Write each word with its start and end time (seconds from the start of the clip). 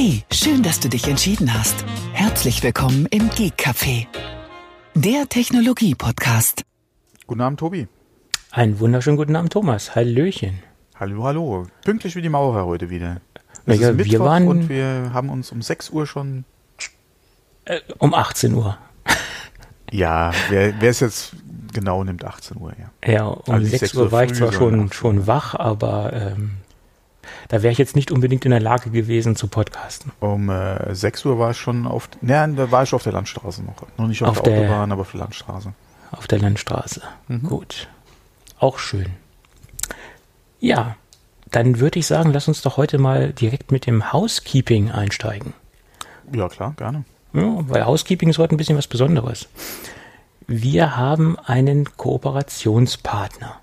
Hey, 0.00 0.22
schön, 0.30 0.62
dass 0.62 0.78
du 0.78 0.88
dich 0.88 1.08
entschieden 1.08 1.52
hast. 1.52 1.84
Herzlich 2.12 2.62
willkommen 2.62 3.06
im 3.06 3.30
Geek 3.30 3.54
Café, 3.56 4.06
der 4.94 5.28
Technologie-Podcast. 5.28 6.62
Guten 7.26 7.40
Abend, 7.40 7.58
Tobi. 7.58 7.88
Einen 8.52 8.78
wunderschönen 8.78 9.16
guten 9.16 9.34
Abend, 9.34 9.52
Thomas. 9.52 9.96
Hallöchen. 9.96 10.60
Hallo, 11.00 11.24
hallo. 11.24 11.66
Pünktlich 11.82 12.14
wie 12.14 12.22
die 12.22 12.28
Maurer 12.28 12.64
heute 12.64 12.90
wieder. 12.90 13.20
Es 13.66 13.80
ja, 13.80 13.90
ist 13.90 13.98
wir 13.98 14.04
Mittwoch 14.04 14.24
waren- 14.24 14.46
und 14.46 14.68
wir 14.68 15.10
haben 15.12 15.30
uns 15.30 15.50
um 15.50 15.62
6 15.62 15.90
Uhr 15.90 16.06
schon. 16.06 16.44
Äh, 17.64 17.80
um 17.98 18.14
18 18.14 18.54
Uhr. 18.54 18.78
Ja, 19.90 20.32
wer 20.48 20.80
es 20.80 21.00
jetzt 21.00 21.32
genau 21.72 22.04
nimmt, 22.04 22.24
18 22.24 22.56
Uhr, 22.58 22.72
ja. 22.78 23.12
Ja, 23.12 23.24
um 23.24 23.52
Also 23.52 23.62
nicht 23.64 23.70
6 23.70 23.80
6 23.80 23.94
Uhr 23.96 24.12
war 24.12 24.22
ich 24.22 24.34
zwar 24.34 24.52
schon, 24.52 24.84
8 24.84 24.94
schon 24.94 25.26
wach, 25.26 25.56
aber 25.56 26.12
ähm, 26.12 26.58
da 27.48 27.62
wäre 27.62 27.72
ich 27.72 27.78
jetzt 27.78 27.96
nicht 27.96 28.10
unbedingt 28.10 28.44
in 28.44 28.50
der 28.50 28.60
Lage 28.60 28.90
gewesen 28.90 29.36
zu 29.36 29.48
podcasten. 29.48 30.12
Um 30.20 30.50
äh, 30.50 30.94
6 30.94 31.24
Uhr 31.24 31.38
war 31.38 31.50
ich 31.52 31.56
schon 31.58 31.86
auf. 31.86 32.08
Ne, 32.20 32.52
da 32.56 32.70
war 32.70 32.82
ich 32.82 32.92
auf 32.94 33.02
der 33.02 33.12
Landstraße 33.12 33.62
noch. 33.64 33.74
Noch 33.96 34.06
nicht 34.06 34.22
auf, 34.22 34.30
Auf 34.38 34.42
der, 34.42 34.54
der- 34.54 34.62
Autobahn, 34.68 34.92
aber 34.92 35.02
auf 35.02 35.10
der 35.12 35.20
Landstraße. 35.20 35.72
Auf 36.12 36.26
der 36.26 36.38
Landstraße. 36.38 37.02
Mhm. 37.28 37.42
Gut. 37.42 37.88
Auch 38.58 38.78
schön. 38.78 39.06
Ja, 40.60 40.96
dann 41.50 41.78
würde 41.80 41.98
ich 41.98 42.06
sagen, 42.06 42.32
lass 42.32 42.48
uns 42.48 42.62
doch 42.62 42.76
heute 42.76 42.98
mal 42.98 43.32
direkt 43.32 43.70
mit 43.72 43.86
dem 43.86 44.12
Housekeeping 44.12 44.90
einsteigen. 44.90 45.52
Ja, 46.32 46.48
klar, 46.48 46.74
gerne. 46.76 47.04
Ja, 47.32 47.42
weil 47.68 47.86
Housekeeping 47.86 48.28
ist 48.30 48.38
heute 48.38 48.54
ein 48.54 48.58
bisschen 48.58 48.76
was 48.76 48.86
Besonderes. 48.86 49.48
Wir 50.46 50.96
haben 50.96 51.38
einen 51.38 51.84
Kooperationspartner. 51.96 53.56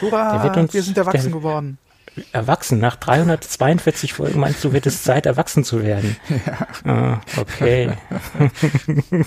Hurra, 0.00 0.42
wird 0.44 0.56
uns- 0.56 0.74
wir 0.74 0.82
sind 0.82 0.98
erwachsen 0.98 1.30
der- 1.30 1.38
geworden. 1.40 1.78
Erwachsen, 2.32 2.78
nach 2.78 2.96
342 2.96 4.12
Folgen 4.12 4.40
meinst 4.40 4.62
du, 4.64 4.72
wird 4.72 4.86
es 4.86 5.02
Zeit, 5.02 5.26
erwachsen 5.26 5.64
zu 5.64 5.82
werden? 5.82 6.16
Ja. 6.84 6.90
Ah, 6.92 7.20
okay. 7.38 7.92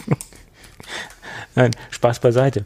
Nein, 1.56 1.72
Spaß 1.92 2.20
beiseite. 2.20 2.66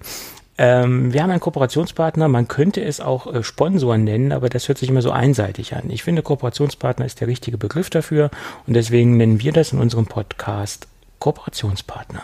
Ähm, 0.57 1.13
wir 1.13 1.21
haben 1.21 1.29
einen 1.29 1.39
Kooperationspartner, 1.39 2.27
man 2.27 2.47
könnte 2.47 2.83
es 2.83 2.99
auch 2.99 3.31
äh, 3.31 3.43
Sponsor 3.43 3.97
nennen, 3.97 4.31
aber 4.31 4.49
das 4.49 4.67
hört 4.67 4.79
sich 4.79 4.89
immer 4.89 5.03
so 5.03 5.11
einseitig 5.11 5.75
an. 5.75 5.89
Ich 5.89 6.03
finde, 6.03 6.23
Kooperationspartner 6.23 7.05
ist 7.05 7.21
der 7.21 7.27
richtige 7.27 7.57
Begriff 7.57 7.91
dafür 7.91 8.31
und 8.65 8.73
deswegen 8.73 9.17
nennen 9.17 9.41
wir 9.41 9.51
das 9.51 9.71
in 9.71 9.79
unserem 9.79 10.07
Podcast 10.07 10.87
Kooperationspartner. 11.19 12.23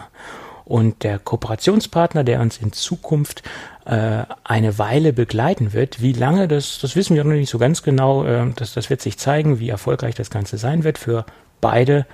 Und 0.65 1.03
der 1.03 1.19
Kooperationspartner, 1.19 2.23
der 2.23 2.39
uns 2.39 2.57
in 2.57 2.71
Zukunft 2.71 3.43
äh, 3.85 4.23
eine 4.43 4.77
Weile 4.77 5.13
begleiten 5.13 5.73
wird, 5.73 6.01
wie 6.01 6.13
lange, 6.13 6.47
das, 6.47 6.79
das 6.79 6.95
wissen 6.95 7.15
wir 7.15 7.23
noch 7.23 7.31
nicht 7.31 7.49
so 7.49 7.57
ganz 7.57 7.83
genau. 7.83 8.23
Äh, 8.23 8.51
das, 8.55 8.73
das 8.73 8.89
wird 8.89 9.01
sich 9.01 9.17
zeigen, 9.17 9.59
wie 9.59 9.69
erfolgreich 9.69 10.15
das 10.15 10.29
Ganze 10.29 10.57
sein 10.57 10.83
wird 10.83 10.97
für 10.97 11.25
beide 11.59 12.05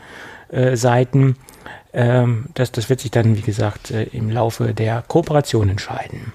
äh, 0.50 0.75
Seiten. 0.75 1.36
Ähm, 1.94 2.47
das, 2.53 2.72
das 2.72 2.90
wird 2.90 3.00
sich 3.00 3.12
dann, 3.12 3.38
wie 3.38 3.42
gesagt, 3.42 3.92
äh, 3.92 4.03
im 4.03 4.30
Laufe 4.30 4.73
der 4.73 5.03
Kooperation 5.08 5.70
entscheiden. 5.70 6.34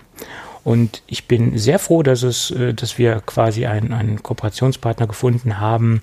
Und 0.65 1.03
ich 1.07 1.29
bin 1.29 1.59
sehr 1.59 1.79
froh, 1.79 2.03
dass 2.03 2.23
es, 2.23 2.51
äh, 2.51 2.73
dass 2.73 2.99
wir 2.99 3.21
quasi 3.25 3.67
einen, 3.67 3.93
einen 3.93 4.23
Kooperationspartner 4.23 5.07
gefunden 5.07 5.61
haben, 5.61 6.03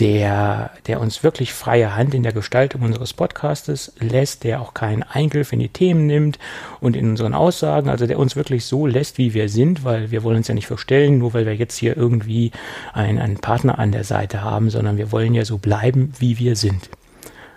der, 0.00 0.70
der 0.86 1.00
uns 1.00 1.22
wirklich 1.22 1.52
freie 1.52 1.94
Hand 1.94 2.14
in 2.14 2.22
der 2.22 2.32
Gestaltung 2.32 2.82
unseres 2.82 3.12
Podcastes 3.12 3.92
lässt, 3.98 4.42
der 4.42 4.62
auch 4.62 4.72
keinen 4.72 5.02
Eingriff 5.02 5.52
in 5.52 5.58
die 5.58 5.68
Themen 5.68 6.06
nimmt 6.06 6.38
und 6.80 6.96
in 6.96 7.10
unseren 7.10 7.34
Aussagen, 7.34 7.90
also 7.90 8.06
der 8.06 8.18
uns 8.18 8.34
wirklich 8.34 8.64
so 8.64 8.86
lässt, 8.86 9.18
wie 9.18 9.34
wir 9.34 9.50
sind, 9.50 9.84
weil 9.84 10.10
wir 10.10 10.22
wollen 10.22 10.38
uns 10.38 10.48
ja 10.48 10.54
nicht 10.54 10.66
verstellen, 10.66 11.18
nur 11.18 11.34
weil 11.34 11.44
wir 11.44 11.54
jetzt 11.54 11.76
hier 11.76 11.94
irgendwie 11.94 12.52
einen, 12.94 13.18
einen 13.18 13.38
Partner 13.38 13.78
an 13.78 13.92
der 13.92 14.04
Seite 14.04 14.42
haben, 14.42 14.70
sondern 14.70 14.96
wir 14.96 15.12
wollen 15.12 15.34
ja 15.34 15.44
so 15.44 15.58
bleiben, 15.58 16.12
wie 16.18 16.38
wir 16.38 16.56
sind. 16.56 16.88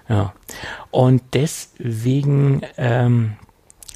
Ja. 0.09 0.33
Und 0.91 1.21
deswegen 1.33 2.61
ähm, 2.77 3.33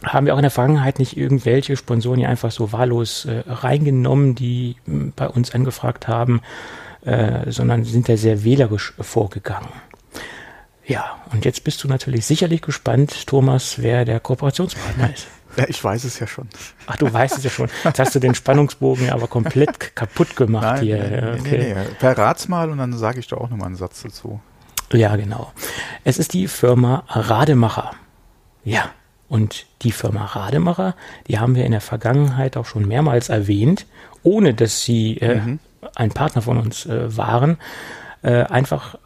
haben 0.04 0.26
wir 0.26 0.34
auch 0.34 0.40
in 0.40 0.44
der 0.44 0.52
Vergangenheit 0.52 0.98
nicht 0.98 1.18
irgendwelche 1.18 1.76
Sponsoren 1.76 2.20
hier 2.20 2.30
einfach 2.30 2.52
so 2.52 2.72
wahllos 2.72 3.26
äh, 3.26 3.44
reingenommen, 3.46 4.34
die 4.34 4.78
bei 4.86 5.28
uns 5.28 5.54
angefragt 5.54 6.08
haben, 6.08 6.42
äh, 7.06 7.52
sondern 7.52 7.84
sind 7.84 8.10
da 8.10 8.18
sehr 8.18 8.44
wählerisch 8.44 8.94
vorgegangen. 9.00 9.70
Ja, 10.86 11.18
und 11.32 11.46
jetzt 11.46 11.64
bist 11.64 11.84
du 11.84 11.88
natürlich 11.88 12.26
sicherlich 12.26 12.62
gespannt, 12.62 13.28
Thomas, 13.28 13.76
wer 13.78 14.06
der 14.06 14.20
Kooperationspartner 14.20 15.14
ist. 15.14 15.28
Ja, 15.56 15.66
ich 15.68 15.84
weiß 15.84 16.04
es 16.04 16.20
ja 16.20 16.28
schon. 16.28 16.48
Ach, 16.88 16.96
du 16.98 17.12
weißt 17.12 17.38
es 17.38 17.44
ja 17.44 17.50
schon. 17.50 17.70
Jetzt 17.84 18.00
hast 18.00 18.16
du 18.16 18.20
den 18.20 18.36
Spannungsbogen 18.36 19.08
ja 19.08 19.14
aber 19.14 19.28
komplett 19.28 19.96
kaputt 19.96 20.36
gemacht 20.36 20.80
hier. 20.80 20.98
nee, 20.98 21.40
okay. 21.40 21.58
nee, 21.58 21.74
nee. 21.74 21.96
Verrat's 22.00 22.48
mal 22.48 22.70
und 22.70 22.78
dann 22.78 22.94
sage 22.94 23.20
ich 23.20 23.28
da 23.28 23.38
auch 23.38 23.50
nochmal 23.50 23.68
einen 23.68 23.76
Satz 23.76 24.02
dazu. 24.04 24.40
Ja, 24.92 25.16
genau. 25.16 25.52
Es 26.04 26.18
ist 26.18 26.34
die 26.34 26.48
Firma 26.48 27.04
Rademacher. 27.08 27.92
Ja, 28.64 28.92
und 29.28 29.68
die 29.84 29.92
Firma 29.92 30.26
Rademacher, 30.26 30.96
die 31.28 31.40
haben 31.40 31.56
wir 31.56 31.66
in 31.66 31.72
der 31.72 31.82
Vergangenheit 31.82 32.58
auch 32.58 32.66
schon 32.66 32.88
mehrmals 32.88 33.30
erwähnt, 33.30 33.86
ohne 34.24 34.54
dass 34.54 34.82
sie 34.82 35.18
äh, 35.18 35.58
ein 35.96 36.12
Partner 36.12 36.42
von 36.42 36.58
uns 36.58 36.86
äh, 36.86 37.16
waren. 37.16 37.58
Äh, 38.22 38.44
einfach 38.44 38.98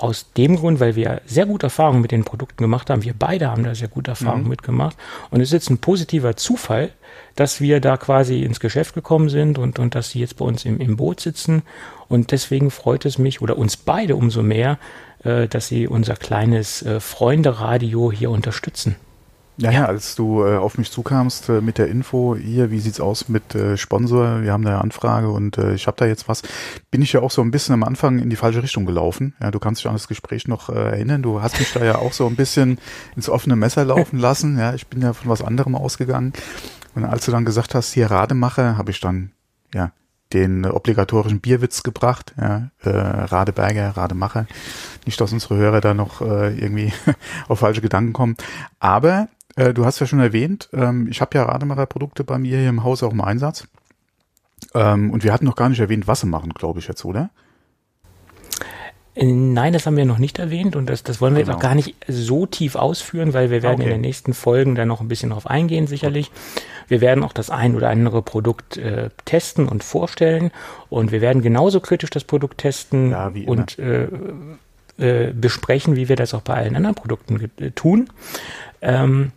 aus 0.00 0.32
dem 0.32 0.56
Grund, 0.56 0.80
weil 0.80 0.96
wir 0.96 1.20
sehr 1.26 1.46
gute 1.46 1.66
Erfahrungen 1.66 2.00
mit 2.00 2.10
den 2.10 2.24
Produkten 2.24 2.62
gemacht 2.62 2.88
haben. 2.88 3.04
Wir 3.04 3.14
beide 3.18 3.50
haben 3.50 3.64
da 3.64 3.74
sehr 3.74 3.88
gute 3.88 4.12
Erfahrungen 4.12 4.48
mitgemacht. 4.48 4.96
Und 5.30 5.40
es 5.40 5.48
ist 5.48 5.52
jetzt 5.52 5.70
ein 5.70 5.78
positiver 5.78 6.36
Zufall, 6.36 6.90
dass 7.36 7.60
wir 7.60 7.80
da 7.80 7.96
quasi 7.96 8.42
ins 8.42 8.60
Geschäft 8.60 8.94
gekommen 8.94 9.28
sind 9.28 9.58
und, 9.58 9.78
und 9.78 9.94
dass 9.94 10.10
sie 10.10 10.20
jetzt 10.20 10.38
bei 10.38 10.44
uns 10.44 10.64
im, 10.64 10.80
im 10.80 10.96
Boot 10.96 11.20
sitzen. 11.20 11.62
Und 12.08 12.32
deswegen 12.32 12.70
freut 12.70 13.04
es 13.04 13.18
mich 13.18 13.42
oder 13.42 13.58
uns 13.58 13.76
beide 13.76 14.16
umso 14.16 14.42
mehr, 14.42 14.78
äh, 15.22 15.48
dass 15.48 15.68
sie 15.68 15.86
unser 15.86 16.16
kleines 16.16 16.82
äh, 16.82 17.00
Freunde-Radio 17.00 18.10
hier 18.10 18.30
unterstützen. 18.30 18.96
Ja, 19.60 19.70
ja, 19.70 19.84
als 19.84 20.14
du 20.14 20.42
äh, 20.42 20.56
auf 20.56 20.78
mich 20.78 20.90
zukamst 20.90 21.50
äh, 21.50 21.60
mit 21.60 21.76
der 21.76 21.88
Info, 21.88 22.34
hier, 22.34 22.70
wie 22.70 22.80
sieht's 22.80 22.98
aus 22.98 23.28
mit 23.28 23.54
äh, 23.54 23.76
Sponsor, 23.76 24.40
wir 24.40 24.52
haben 24.52 24.64
da 24.64 24.70
eine 24.70 24.80
Anfrage 24.80 25.28
und 25.28 25.58
äh, 25.58 25.74
ich 25.74 25.86
habe 25.86 25.98
da 25.98 26.06
jetzt 26.06 26.28
was, 26.28 26.42
bin 26.90 27.02
ich 27.02 27.12
ja 27.12 27.20
auch 27.20 27.30
so 27.30 27.42
ein 27.42 27.50
bisschen 27.50 27.74
am 27.74 27.82
Anfang 27.82 28.20
in 28.20 28.30
die 28.30 28.36
falsche 28.36 28.62
Richtung 28.62 28.86
gelaufen. 28.86 29.34
Ja, 29.38 29.50
du 29.50 29.58
kannst 29.58 29.82
dich 29.82 29.86
an 29.86 29.92
das 29.92 30.08
Gespräch 30.08 30.48
noch 30.48 30.70
äh, 30.70 30.72
erinnern, 30.72 31.22
du 31.22 31.42
hast 31.42 31.58
mich 31.58 31.74
da 31.74 31.84
ja 31.84 31.96
auch 31.96 32.14
so 32.14 32.26
ein 32.26 32.36
bisschen 32.36 32.78
ins 33.16 33.28
offene 33.28 33.54
Messer 33.54 33.84
laufen 33.84 34.18
lassen. 34.18 34.58
Ja, 34.58 34.72
ich 34.72 34.86
bin 34.86 35.02
ja 35.02 35.12
von 35.12 35.28
was 35.28 35.42
anderem 35.42 35.74
ausgegangen. 35.74 36.32
Und 36.94 37.04
als 37.04 37.26
du 37.26 37.30
dann 37.30 37.44
gesagt 37.44 37.74
hast, 37.74 37.92
hier 37.92 38.10
Rademacher, 38.10 38.78
habe 38.78 38.92
ich 38.92 39.00
dann 39.00 39.32
ja 39.74 39.92
den 40.32 40.64
obligatorischen 40.64 41.40
Bierwitz 41.40 41.82
gebracht, 41.82 42.34
ja, 42.40 42.70
äh, 42.82 42.88
Radeberger, 42.88 43.90
Rademacher. 43.90 44.46
Nicht, 45.04 45.20
dass 45.20 45.34
unsere 45.34 45.56
Hörer 45.56 45.82
da 45.82 45.92
noch 45.92 46.22
äh, 46.22 46.56
irgendwie 46.56 46.94
auf 47.48 47.58
falsche 47.58 47.82
Gedanken 47.82 48.14
kommen. 48.14 48.36
Aber 48.78 49.28
äh, 49.60 49.74
du 49.74 49.84
hast 49.84 50.00
ja 50.00 50.06
schon 50.06 50.20
erwähnt, 50.20 50.68
ähm, 50.72 51.06
ich 51.10 51.20
habe 51.20 51.36
ja 51.36 51.44
Rademacher 51.44 51.86
Produkte 51.86 52.24
bei 52.24 52.38
mir 52.38 52.58
hier 52.58 52.68
im 52.68 52.82
Haus 52.82 53.02
auch 53.02 53.12
im 53.12 53.20
Einsatz. 53.20 53.66
Ähm, 54.74 55.10
und 55.10 55.24
wir 55.24 55.32
hatten 55.32 55.44
noch 55.44 55.56
gar 55.56 55.68
nicht 55.68 55.80
erwähnt, 55.80 56.06
was 56.06 56.20
sie 56.20 56.26
machen, 56.26 56.52
glaube 56.54 56.78
ich 56.80 56.88
jetzt, 56.88 57.04
oder? 57.04 57.30
Äh, 59.14 59.24
Nein, 59.26 59.72
das 59.72 59.86
haben 59.86 59.96
wir 59.96 60.04
noch 60.04 60.18
nicht 60.18 60.38
erwähnt 60.38 60.76
und 60.76 60.86
das, 60.88 61.02
das 61.02 61.20
wollen 61.20 61.34
wir 61.34 61.42
Genau. 61.42 61.52
jetzt 61.52 61.58
auch 61.58 61.62
gar 61.62 61.74
nicht 61.74 61.94
so 62.08 62.46
tief 62.46 62.76
ausführen, 62.76 63.34
weil 63.34 63.50
wir 63.50 63.62
werden 63.62 63.80
Okay. 63.80 63.84
in 63.84 63.90
den 63.90 64.00
nächsten 64.00 64.34
Folgen 64.34 64.74
da 64.74 64.84
noch 64.86 65.00
ein 65.00 65.08
bisschen 65.08 65.30
drauf 65.30 65.46
eingehen, 65.46 65.86
sicherlich. 65.86 66.30
Wir 66.88 67.00
werden 67.00 67.22
auch 67.22 67.32
das 67.32 67.50
ein 67.50 67.74
oder 67.76 67.88
andere 67.90 68.22
Produkt 68.22 68.76
äh, 68.76 69.10
testen 69.24 69.68
und 69.68 69.84
vorstellen 69.84 70.50
und 70.88 71.12
wir 71.12 71.20
werden 71.20 71.40
genauso 71.42 71.80
kritisch 71.80 72.10
das 72.10 72.24
Produkt 72.24 72.58
testen 72.58 73.10
Ja, 73.12 73.32
und 73.46 73.78
äh, 73.78 74.08
äh, 74.98 75.32
besprechen, 75.32 75.96
wie 75.96 76.08
wir 76.08 76.16
das 76.16 76.34
auch 76.34 76.42
bei 76.42 76.54
allen 76.54 76.76
anderen 76.76 76.96
Produkten 76.96 77.50
tun. 77.74 78.08
Ähm, 78.82 79.32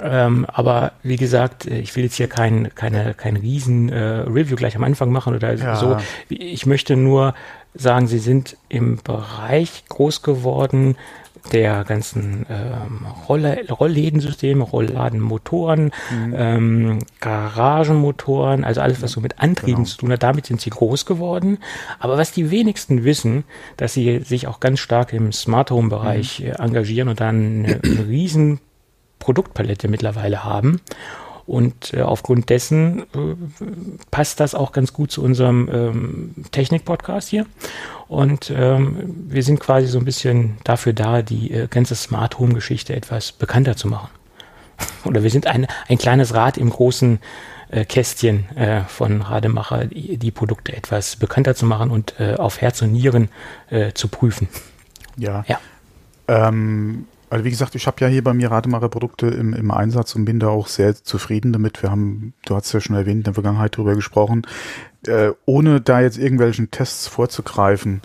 ähm, 0.00 0.46
aber 0.48 0.92
wie 1.02 1.16
gesagt, 1.16 1.66
äh, 1.66 1.78
ich 1.78 1.94
will 1.96 2.04
jetzt 2.04 2.14
hier 2.16 2.28
kein, 2.28 2.74
keine, 2.74 3.14
kein 3.14 3.36
riesen 3.36 3.88
äh, 3.88 3.98
Review 3.98 4.56
gleich 4.56 4.76
am 4.76 4.84
Anfang 4.84 5.10
machen 5.10 5.34
oder 5.34 5.54
Ja. 5.54 5.76
so. 5.76 5.96
Ich 6.28 6.66
möchte 6.66 6.96
nur 6.96 7.34
sagen, 7.74 8.06
sie 8.06 8.18
sind 8.18 8.56
im 8.68 8.98
Bereich 9.02 9.84
groß 9.88 10.22
geworden 10.22 10.96
der 11.52 11.84
ganzen 11.84 12.44
ähm, 12.50 13.06
Rolle, 13.28 13.64
Rolllädensysteme, 13.70 14.62
Rollladenmotoren, 14.64 15.92
ähm, 16.34 16.98
Garagenmotoren, 17.20 18.64
also 18.64 18.80
alles, 18.80 19.00
was 19.02 19.12
so 19.12 19.20
mit 19.20 19.38
Antrieben 19.40 19.84
zu 19.86 19.96
tun 19.98 20.12
hat, 20.12 20.22
damit 20.22 20.46
sind 20.46 20.60
sie 20.60 20.70
groß 20.70 21.06
geworden. 21.06 21.58
Aber 22.00 22.18
was 22.18 22.32
die 22.32 22.50
wenigsten 22.50 23.04
wissen, 23.04 23.44
dass 23.76 23.94
sie 23.94 24.20
sich 24.20 24.46
auch 24.46 24.60
ganz 24.60 24.80
stark 24.80 25.12
im 25.12 25.32
Smart 25.32 25.70
Home 25.70 25.88
Bereich 25.88 26.40
äh, 26.42 26.50
engagieren 26.58 27.08
und 27.08 27.20
dann 27.20 27.64
eine, 27.64 27.80
eine 27.84 28.08
riesen 28.08 28.60
Produktpalette 29.18 29.88
mittlerweile 29.88 30.44
haben. 30.44 30.80
Und 31.48 31.94
äh, 31.94 32.02
aufgrund 32.02 32.50
dessen 32.50 33.00
äh, 33.00 33.34
passt 34.10 34.38
das 34.38 34.54
auch 34.54 34.70
ganz 34.70 34.92
gut 34.92 35.10
zu 35.10 35.22
unserem 35.22 35.70
ähm, 35.72 36.34
Technik-Podcast 36.50 37.30
hier. 37.30 37.46
Und 38.06 38.52
ähm, 38.54 39.26
wir 39.30 39.42
sind 39.42 39.58
quasi 39.58 39.86
so 39.86 39.98
ein 39.98 40.04
bisschen 40.04 40.58
dafür 40.64 40.92
da, 40.92 41.22
die 41.22 41.50
äh, 41.50 41.66
ganze 41.66 41.94
Smart 41.94 42.38
Home-Geschichte 42.38 42.94
etwas 42.94 43.32
bekannter 43.32 43.76
zu 43.76 43.88
machen. 43.88 44.10
Oder 45.06 45.22
wir 45.22 45.30
sind 45.30 45.46
ein, 45.46 45.66
ein 45.88 45.96
kleines 45.96 46.34
Rad 46.34 46.58
im 46.58 46.68
großen 46.68 47.18
äh, 47.70 47.86
Kästchen 47.86 48.54
äh, 48.54 48.82
von 48.84 49.22
Rademacher, 49.22 49.86
die, 49.86 50.18
die, 50.18 50.30
Produkte 50.30 50.76
etwas 50.76 51.16
bekannter 51.16 51.54
zu 51.54 51.64
machen 51.64 51.90
und 51.90 52.14
äh, 52.20 52.34
auf 52.34 52.60
Herz 52.60 52.82
und 52.82 52.92
Nieren 52.92 53.30
zu 53.94 54.08
prüfen. 54.08 54.48
Ja. 55.16 55.44
ja. 55.46 55.58
Ähm, 56.28 57.06
also 57.30 57.44
wie 57.44 57.50
gesagt, 57.50 57.74
ich 57.74 57.86
habe 57.86 58.00
ja 58.00 58.08
hier 58.08 58.24
bei 58.24 58.32
mir 58.32 58.50
Rademacher 58.50 58.88
Produkte 58.88 59.26
im, 59.26 59.52
im 59.52 59.70
Einsatz 59.70 60.14
und 60.14 60.24
bin 60.24 60.40
da 60.40 60.48
auch 60.48 60.66
sehr 60.68 60.94
zufrieden 60.94 61.52
damit. 61.52 61.82
Wir 61.82 61.90
haben, 61.90 62.34
du 62.46 62.54
hast 62.54 62.72
ja 62.72 62.80
schon 62.80 62.96
erwähnt, 62.96 63.18
in 63.18 63.22
der 63.24 63.34
Vergangenheit 63.34 63.74
darüber 63.74 63.94
gesprochen. 63.94 64.46
Äh, 65.06 65.32
ohne 65.44 65.80
da 65.80 66.00
jetzt 66.00 66.18
irgendwelchen 66.18 66.70
Tests 66.70 67.06
vorzugreifen, 67.06 68.02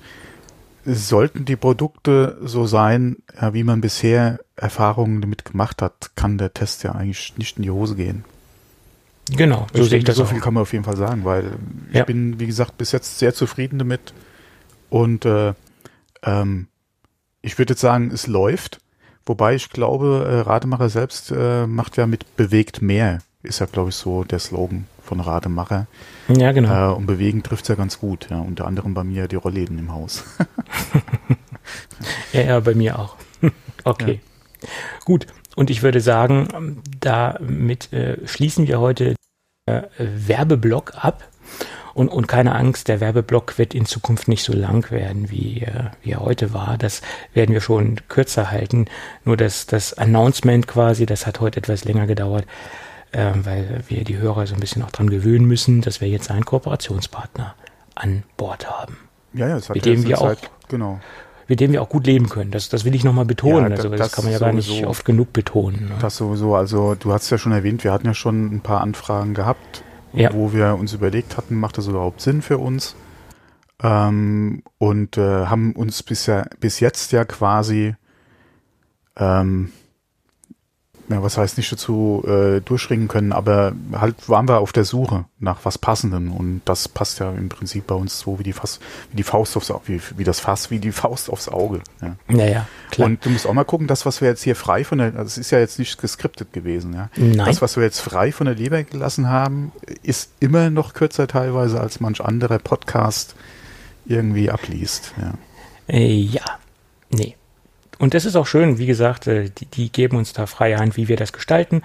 sollten 0.85 1.45
die 1.45 1.55
Produkte 1.55 2.37
so 2.43 2.65
sein, 2.65 3.17
ja, 3.39 3.53
wie 3.53 3.63
man 3.63 3.81
bisher 3.81 4.39
Erfahrungen 4.55 5.21
damit 5.21 5.45
gemacht 5.45 5.81
hat, 5.81 6.11
kann 6.15 6.37
der 6.37 6.53
Test 6.53 6.83
ja 6.83 6.91
eigentlich 6.91 7.37
nicht 7.37 7.57
in 7.57 7.63
die 7.63 7.71
Hose 7.71 7.95
gehen. 7.95 8.25
Genau, 9.31 9.67
so 9.73 9.83
ich 9.83 9.89
sehe 9.89 9.99
ich 9.99 10.03
das. 10.03 10.17
So 10.17 10.25
viel 10.25 10.41
kann 10.41 10.53
man 10.53 10.63
auf 10.63 10.73
jeden 10.73 10.83
Fall 10.83 10.97
sagen, 10.97 11.23
weil 11.23 11.53
ja. 11.91 12.01
ich 12.01 12.05
bin, 12.05 12.39
wie 12.39 12.45
gesagt, 12.45 12.77
bis 12.77 12.91
jetzt 12.91 13.19
sehr 13.19 13.33
zufrieden 13.33 13.79
damit. 13.79 14.13
Und 14.89 15.25
äh, 15.25 15.53
ähm, 16.23 16.67
ich 17.41 17.57
würde 17.57 17.73
jetzt 17.73 17.81
sagen, 17.81 18.11
es 18.11 18.27
läuft. 18.27 18.79
Wobei 19.25 19.55
ich 19.55 19.69
glaube, 19.69 20.25
äh, 20.27 20.39
Rademacher 20.41 20.89
selbst 20.89 21.31
äh, 21.31 21.65
macht 21.65 21.97
ja 21.97 22.07
mit 22.07 22.35
bewegt 22.35 22.81
mehr, 22.81 23.19
ist 23.41 23.59
ja, 23.59 23.65
glaube 23.65 23.89
ich, 23.89 23.95
so 23.95 24.23
der 24.23 24.39
Slogan 24.39 24.87
von 25.01 25.19
Rademacher. 25.19 25.87
Ja, 26.27 26.51
genau. 26.51 26.91
Äh, 26.91 26.95
und 26.95 27.05
bewegen 27.05 27.43
trifft 27.43 27.63
es 27.63 27.67
ja 27.69 27.75
ganz 27.75 27.99
gut. 27.99 28.27
Ja, 28.29 28.39
unter 28.39 28.65
anderem 28.65 28.93
bei 28.93 29.03
mir 29.03 29.27
die 29.27 29.35
Rollläden 29.35 29.77
im 29.77 29.93
Haus. 29.93 30.23
ja, 32.33 32.41
ja, 32.41 32.59
bei 32.59 32.73
mir 32.73 32.99
auch. 32.99 33.15
okay. 33.83 34.21
Ja. 34.61 34.69
Gut. 35.05 35.27
Und 35.55 35.69
ich 35.69 35.83
würde 35.83 36.01
sagen, 36.01 36.81
damit 36.99 37.93
äh, 37.93 38.25
schließen 38.25 38.67
wir 38.67 38.79
heute 38.79 39.15
äh, 39.65 39.83
Werbeblock 39.97 40.93
ab. 40.95 41.23
Und, 41.93 42.09
und 42.09 42.27
keine 42.27 42.55
Angst, 42.55 42.87
der 42.87 42.99
Werbeblock 42.99 43.57
wird 43.57 43.75
in 43.75 43.85
Zukunft 43.85 44.27
nicht 44.27 44.43
so 44.43 44.53
lang 44.53 44.89
werden, 44.89 45.29
wie, 45.29 45.61
äh, 45.61 45.85
wie 46.01 46.11
er 46.11 46.21
heute 46.21 46.53
war. 46.53 46.77
Das 46.77 47.01
werden 47.33 47.53
wir 47.53 47.61
schon 47.61 47.97
kürzer 48.07 48.49
halten. 48.49 48.87
Nur 49.25 49.37
das, 49.37 49.67
das 49.67 49.93
Announcement 49.93 50.67
quasi, 50.67 51.05
das 51.05 51.27
hat 51.27 51.39
heute 51.39 51.57
etwas 51.57 51.85
länger 51.85 52.07
gedauert, 52.07 52.45
äh, 53.11 53.31
weil 53.35 53.83
wir 53.87 54.03
die 54.03 54.17
Hörer 54.17 54.47
so 54.47 54.55
ein 54.55 54.59
bisschen 54.59 54.81
auch 54.81 54.91
dran 54.91 55.09
gewöhnen 55.09 55.45
müssen, 55.45 55.81
dass 55.81 56.01
wir 56.01 56.07
jetzt 56.07 56.31
einen 56.31 56.45
Kooperationspartner 56.45 57.53
an 57.93 58.23
Bord 58.37 58.69
haben. 58.69 58.97
Ja, 59.33 59.47
ja, 59.47 59.55
das 59.55 59.69
hat 59.69 59.75
mit 59.75 59.85
dem 59.85 60.03
wir 60.07 60.17
Zeit, 60.17 60.37
auch, 60.37 60.67
genau. 60.69 60.99
mit 61.47 61.59
dem 61.59 61.73
wir 61.73 61.83
auch 61.83 61.89
gut 61.89 62.07
leben 62.07 62.27
können. 62.27 62.49
Das, 62.49 62.69
das 62.69 62.85
will 62.85 62.95
ich 62.95 63.03
nochmal 63.03 63.25
betonen. 63.25 63.69
Ja, 63.69 63.75
also 63.77 63.89
das, 63.89 63.99
das 63.99 64.11
kann 64.13 64.23
man 64.23 64.33
ja 64.33 64.39
sowieso, 64.39 64.71
gar 64.71 64.77
nicht 64.77 64.85
oft 64.87 65.05
genug 65.05 65.31
betonen. 65.31 65.89
Ne? 65.89 65.95
Das 66.01 66.15
sowieso. 66.15 66.55
Also 66.55 66.95
du 66.95 67.13
hast 67.13 67.29
ja 67.29 67.37
schon 67.37 67.51
erwähnt, 67.51 67.83
wir 67.83 67.91
hatten 67.91 68.07
ja 68.07 68.15
schon 68.15 68.55
ein 68.55 68.61
paar 68.61 68.81
Anfragen 68.81 69.35
gehabt 69.35 69.83
ja. 70.13 70.33
wo 70.33 70.53
wir 70.53 70.75
uns 70.75 70.93
überlegt 70.93 71.37
hatten, 71.37 71.55
macht 71.55 71.77
das 71.77 71.87
überhaupt 71.87 72.21
Sinn 72.21 72.41
für 72.41 72.57
uns? 72.57 72.95
Ähm, 73.81 74.63
und 74.77 75.17
äh, 75.17 75.45
haben 75.47 75.73
uns 75.73 76.03
bisher, 76.03 76.49
bis 76.59 76.79
jetzt 76.79 77.11
ja 77.11 77.25
quasi 77.25 77.95
ähm, 79.17 79.71
ja, 81.13 81.23
was 81.23 81.37
heißt 81.37 81.57
nicht 81.57 81.71
dazu 81.71 82.23
äh, 82.27 82.59
durchringen 82.61 83.07
können, 83.07 83.31
aber 83.31 83.73
halt 83.93 84.27
waren 84.27 84.47
wir 84.47 84.59
auf 84.59 84.73
der 84.73 84.83
Suche 84.83 85.25
nach 85.39 85.59
was 85.63 85.77
Passendem 85.77 86.31
und 86.31 86.61
das 86.65 86.87
passt 86.87 87.19
ja 87.19 87.31
im 87.31 87.49
Prinzip 87.49 87.87
bei 87.87 87.95
uns 87.95 88.19
so 88.19 88.39
wie 88.39 88.43
die 88.43 88.53
Fass, 88.53 88.79
wie 89.11 89.17
die 89.17 89.23
Faust 89.23 89.55
aufs 89.55 89.69
Auge, 89.71 89.83
wie, 89.87 90.01
wie 90.17 90.23
das 90.23 90.39
Fass, 90.39 90.71
wie 90.71 90.79
die 90.79 90.91
Faust 90.91 91.29
aufs 91.29 91.49
Auge. 91.49 91.81
Ja. 92.01 92.15
Naja, 92.27 92.67
klar. 92.91 93.07
Und 93.07 93.25
du 93.25 93.29
musst 93.29 93.45
auch 93.45 93.53
mal 93.53 93.63
gucken, 93.63 93.87
das, 93.87 94.05
was 94.05 94.21
wir 94.21 94.29
jetzt 94.29 94.43
hier 94.43 94.55
frei 94.55 94.83
von 94.83 94.97
der, 94.97 95.11
das 95.11 95.37
ist 95.37 95.51
ja 95.51 95.59
jetzt 95.59 95.79
nicht 95.79 95.99
geskriptet 95.99 96.51
gewesen, 96.51 96.93
ja. 96.93 97.09
Nein. 97.15 97.45
Das, 97.45 97.61
was 97.61 97.77
wir 97.77 97.83
jetzt 97.83 97.99
frei 97.99 98.31
von 98.31 98.45
der 98.45 98.55
Leber 98.55 98.83
gelassen 98.83 99.29
haben, 99.29 99.71
ist 100.01 100.31
immer 100.39 100.69
noch 100.69 100.93
kürzer 100.93 101.27
teilweise 101.27 101.79
als 101.79 101.99
manch 101.99 102.21
anderer 102.21 102.59
Podcast 102.59 103.35
irgendwie 104.05 104.49
abliest, 104.49 105.13
ja. 105.21 105.33
Äh, 105.87 106.15
ja, 106.15 106.45
nee. 107.09 107.35
Und 108.03 108.13
das 108.13 108.25
ist 108.25 108.35
auch 108.35 108.45
schön, 108.45 108.79
wie 108.79 108.85
gesagt, 108.85 109.27
äh, 109.27 109.49
die, 109.49 109.65
die 109.65 109.89
geben 109.89 110.17
uns 110.17 110.33
da 110.33 110.45
freie 110.45 110.77
Hand, 110.77 110.97
wie 110.97 111.07
wir 111.07 111.15
das 111.15 111.31
gestalten 111.31 111.83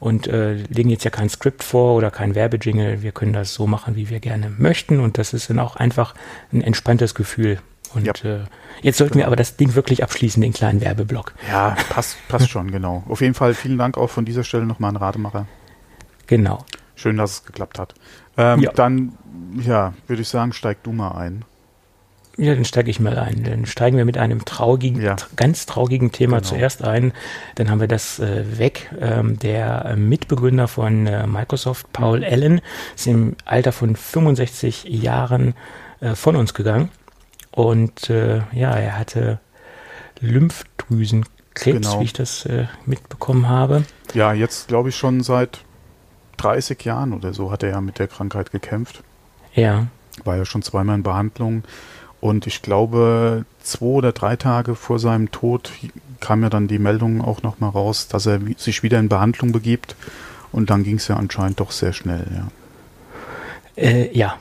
und 0.00 0.26
äh, 0.26 0.54
legen 0.54 0.88
jetzt 0.88 1.04
ja 1.04 1.10
kein 1.10 1.28
Skript 1.28 1.62
vor 1.62 1.94
oder 1.94 2.10
kein 2.10 2.34
Werbejingle. 2.34 3.02
Wir 3.02 3.12
können 3.12 3.34
das 3.34 3.52
so 3.52 3.66
machen, 3.66 3.94
wie 3.94 4.08
wir 4.08 4.18
gerne 4.18 4.48
möchten 4.48 4.98
und 4.98 5.18
das 5.18 5.34
ist 5.34 5.50
dann 5.50 5.58
auch 5.58 5.76
einfach 5.76 6.14
ein 6.54 6.62
entspanntes 6.62 7.14
Gefühl. 7.14 7.58
Und 7.94 8.06
ja. 8.06 8.14
äh, 8.24 8.44
jetzt 8.80 8.96
sollten 8.96 9.12
genau. 9.12 9.24
wir 9.24 9.26
aber 9.26 9.36
das 9.36 9.56
Ding 9.56 9.74
wirklich 9.74 10.02
abschließen, 10.02 10.40
den 10.40 10.54
kleinen 10.54 10.80
Werbeblock. 10.80 11.34
Ja, 11.50 11.76
passt, 11.90 12.16
passt 12.28 12.48
schon, 12.48 12.70
genau. 12.70 13.04
Auf 13.06 13.20
jeden 13.20 13.34
Fall 13.34 13.52
vielen 13.52 13.76
Dank 13.76 13.98
auch 13.98 14.08
von 14.08 14.24
dieser 14.24 14.44
Stelle 14.44 14.64
nochmal 14.64 14.88
an 14.88 14.96
Rademacher. 14.96 15.46
Genau. 16.28 16.64
Schön, 16.94 17.18
dass 17.18 17.32
es 17.32 17.44
geklappt 17.44 17.78
hat. 17.78 17.92
Ähm, 18.38 18.60
ja. 18.60 18.72
Dann, 18.72 19.18
ja, 19.60 19.92
würde 20.06 20.22
ich 20.22 20.28
sagen, 20.28 20.54
steig 20.54 20.82
du 20.82 20.92
mal 20.92 21.10
ein. 21.10 21.44
Ja, 22.40 22.54
dann 22.54 22.64
steige 22.64 22.88
ich 22.88 23.00
mal 23.00 23.18
ein. 23.18 23.42
Dann 23.42 23.66
steigen 23.66 23.96
wir 23.96 24.04
mit 24.04 24.16
einem 24.16 24.44
traurigen, 24.44 25.02
ja. 25.02 25.16
ganz 25.34 25.66
traurigen 25.66 26.12
Thema 26.12 26.36
genau. 26.36 26.48
zuerst 26.48 26.84
ein. 26.84 27.12
Dann 27.56 27.68
haben 27.68 27.80
wir 27.80 27.88
das 27.88 28.20
äh, 28.20 28.58
weg. 28.58 28.94
Ähm, 29.00 29.40
der 29.40 29.96
Mitbegründer 29.96 30.68
von 30.68 31.08
äh, 31.08 31.26
Microsoft, 31.26 31.92
Paul 31.92 32.24
Allen, 32.24 32.60
ist 32.94 33.08
im 33.08 33.34
Alter 33.44 33.72
von 33.72 33.96
65 33.96 34.84
Jahren 34.84 35.54
äh, 35.98 36.14
von 36.14 36.36
uns 36.36 36.54
gegangen. 36.54 36.90
Und 37.50 38.08
äh, 38.08 38.42
ja, 38.52 38.70
er 38.70 38.96
hatte 38.96 39.40
Lymphdrüsenkrebs, 40.20 41.88
genau. 41.88 42.00
wie 42.00 42.04
ich 42.04 42.12
das 42.12 42.46
äh, 42.46 42.66
mitbekommen 42.86 43.48
habe. 43.48 43.82
Ja, 44.14 44.32
jetzt 44.32 44.68
glaube 44.68 44.90
ich 44.90 44.96
schon 44.96 45.24
seit 45.24 45.58
30 46.36 46.84
Jahren 46.84 47.12
oder 47.12 47.34
so 47.34 47.50
hat 47.50 47.64
er 47.64 47.70
ja 47.70 47.80
mit 47.80 47.98
der 47.98 48.06
Krankheit 48.06 48.52
gekämpft. 48.52 49.02
Ja. 49.54 49.88
War 50.22 50.36
ja 50.36 50.44
schon 50.44 50.62
zweimal 50.62 50.94
in 50.94 51.02
Behandlung. 51.02 51.64
Und 52.20 52.46
ich 52.46 52.62
glaube, 52.62 53.44
zwei 53.60 53.86
oder 53.86 54.12
drei 54.12 54.36
Tage 54.36 54.74
vor 54.74 54.98
seinem 54.98 55.30
Tod 55.30 55.70
kam 56.20 56.42
ja 56.42 56.50
dann 56.50 56.66
die 56.66 56.78
Meldung 56.78 57.20
auch 57.22 57.42
nochmal 57.42 57.70
raus, 57.70 58.08
dass 58.08 58.26
er 58.26 58.40
sich 58.56 58.82
wieder 58.82 58.98
in 58.98 59.08
Behandlung 59.08 59.52
begibt. 59.52 59.94
Und 60.50 60.70
dann 60.70 60.82
ging 60.82 60.96
es 60.96 61.08
ja 61.08 61.16
anscheinend 61.16 61.60
doch 61.60 61.70
sehr 61.70 61.92
schnell, 61.92 62.26
ja. 62.34 62.48
Äh, 63.76 64.16
ja, 64.16 64.36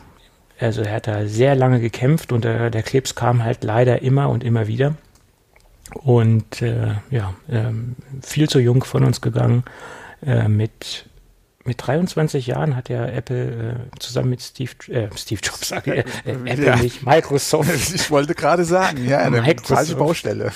also 0.60 0.82
er 0.82 0.96
hat 0.96 1.08
da 1.08 1.28
sehr 1.28 1.56
lange 1.56 1.80
gekämpft 1.80 2.32
und 2.32 2.44
der, 2.44 2.72
der 2.72 2.82
Krebs 2.82 3.14
kam 3.14 3.44
halt 3.44 3.64
leider 3.64 4.02
immer 4.02 4.30
und 4.30 4.44
immer 4.44 4.68
wieder. 4.68 4.96
Und 5.94 6.62
äh, 6.62 6.96
ja, 7.12 7.34
äh, 7.48 7.72
viel 8.22 8.50
zu 8.50 8.60
jung 8.60 8.84
von 8.84 9.04
uns 9.04 9.22
gegangen 9.22 9.64
äh, 10.26 10.48
mit 10.48 11.06
mit 11.68 11.86
23 11.86 12.48
Jahren 12.48 12.76
hat 12.76 12.90
ja 12.90 13.06
Apple 13.06 13.90
äh, 13.94 14.00
zusammen 14.00 14.32
mit 14.32 14.42
Steve, 14.42 14.72
äh, 14.88 15.10
Steve 15.16 15.42
Jobs, 15.44 15.68
sage 15.70 15.98
äh, 15.98 16.00
äh, 16.26 16.32
Apple 16.32 16.66
ja. 16.66 16.76
nicht, 16.78 17.06
Microsoft. 17.06 17.70
Ich 17.96 18.10
wollte 18.10 18.34
gerade 18.34 18.66
sagen, 18.66 19.06
ja, 19.06 19.20
eine 19.20 19.44
falsche 19.64 19.96
Baustelle. 19.96 20.52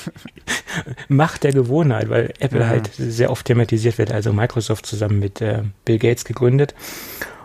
Macht 1.08 1.44
der 1.44 1.54
Gewohnheit, 1.54 2.10
weil 2.10 2.34
Apple 2.40 2.62
ja. 2.62 2.68
halt 2.68 2.92
sehr 2.96 3.30
oft 3.30 3.46
thematisiert 3.46 3.98
wird, 3.98 4.12
also 4.12 4.34
Microsoft 4.34 4.86
zusammen 4.86 5.20
mit 5.20 5.42
äh, 5.42 5.64
Bill 5.86 6.00
Gates 6.00 6.26
gegründet. 6.26 6.74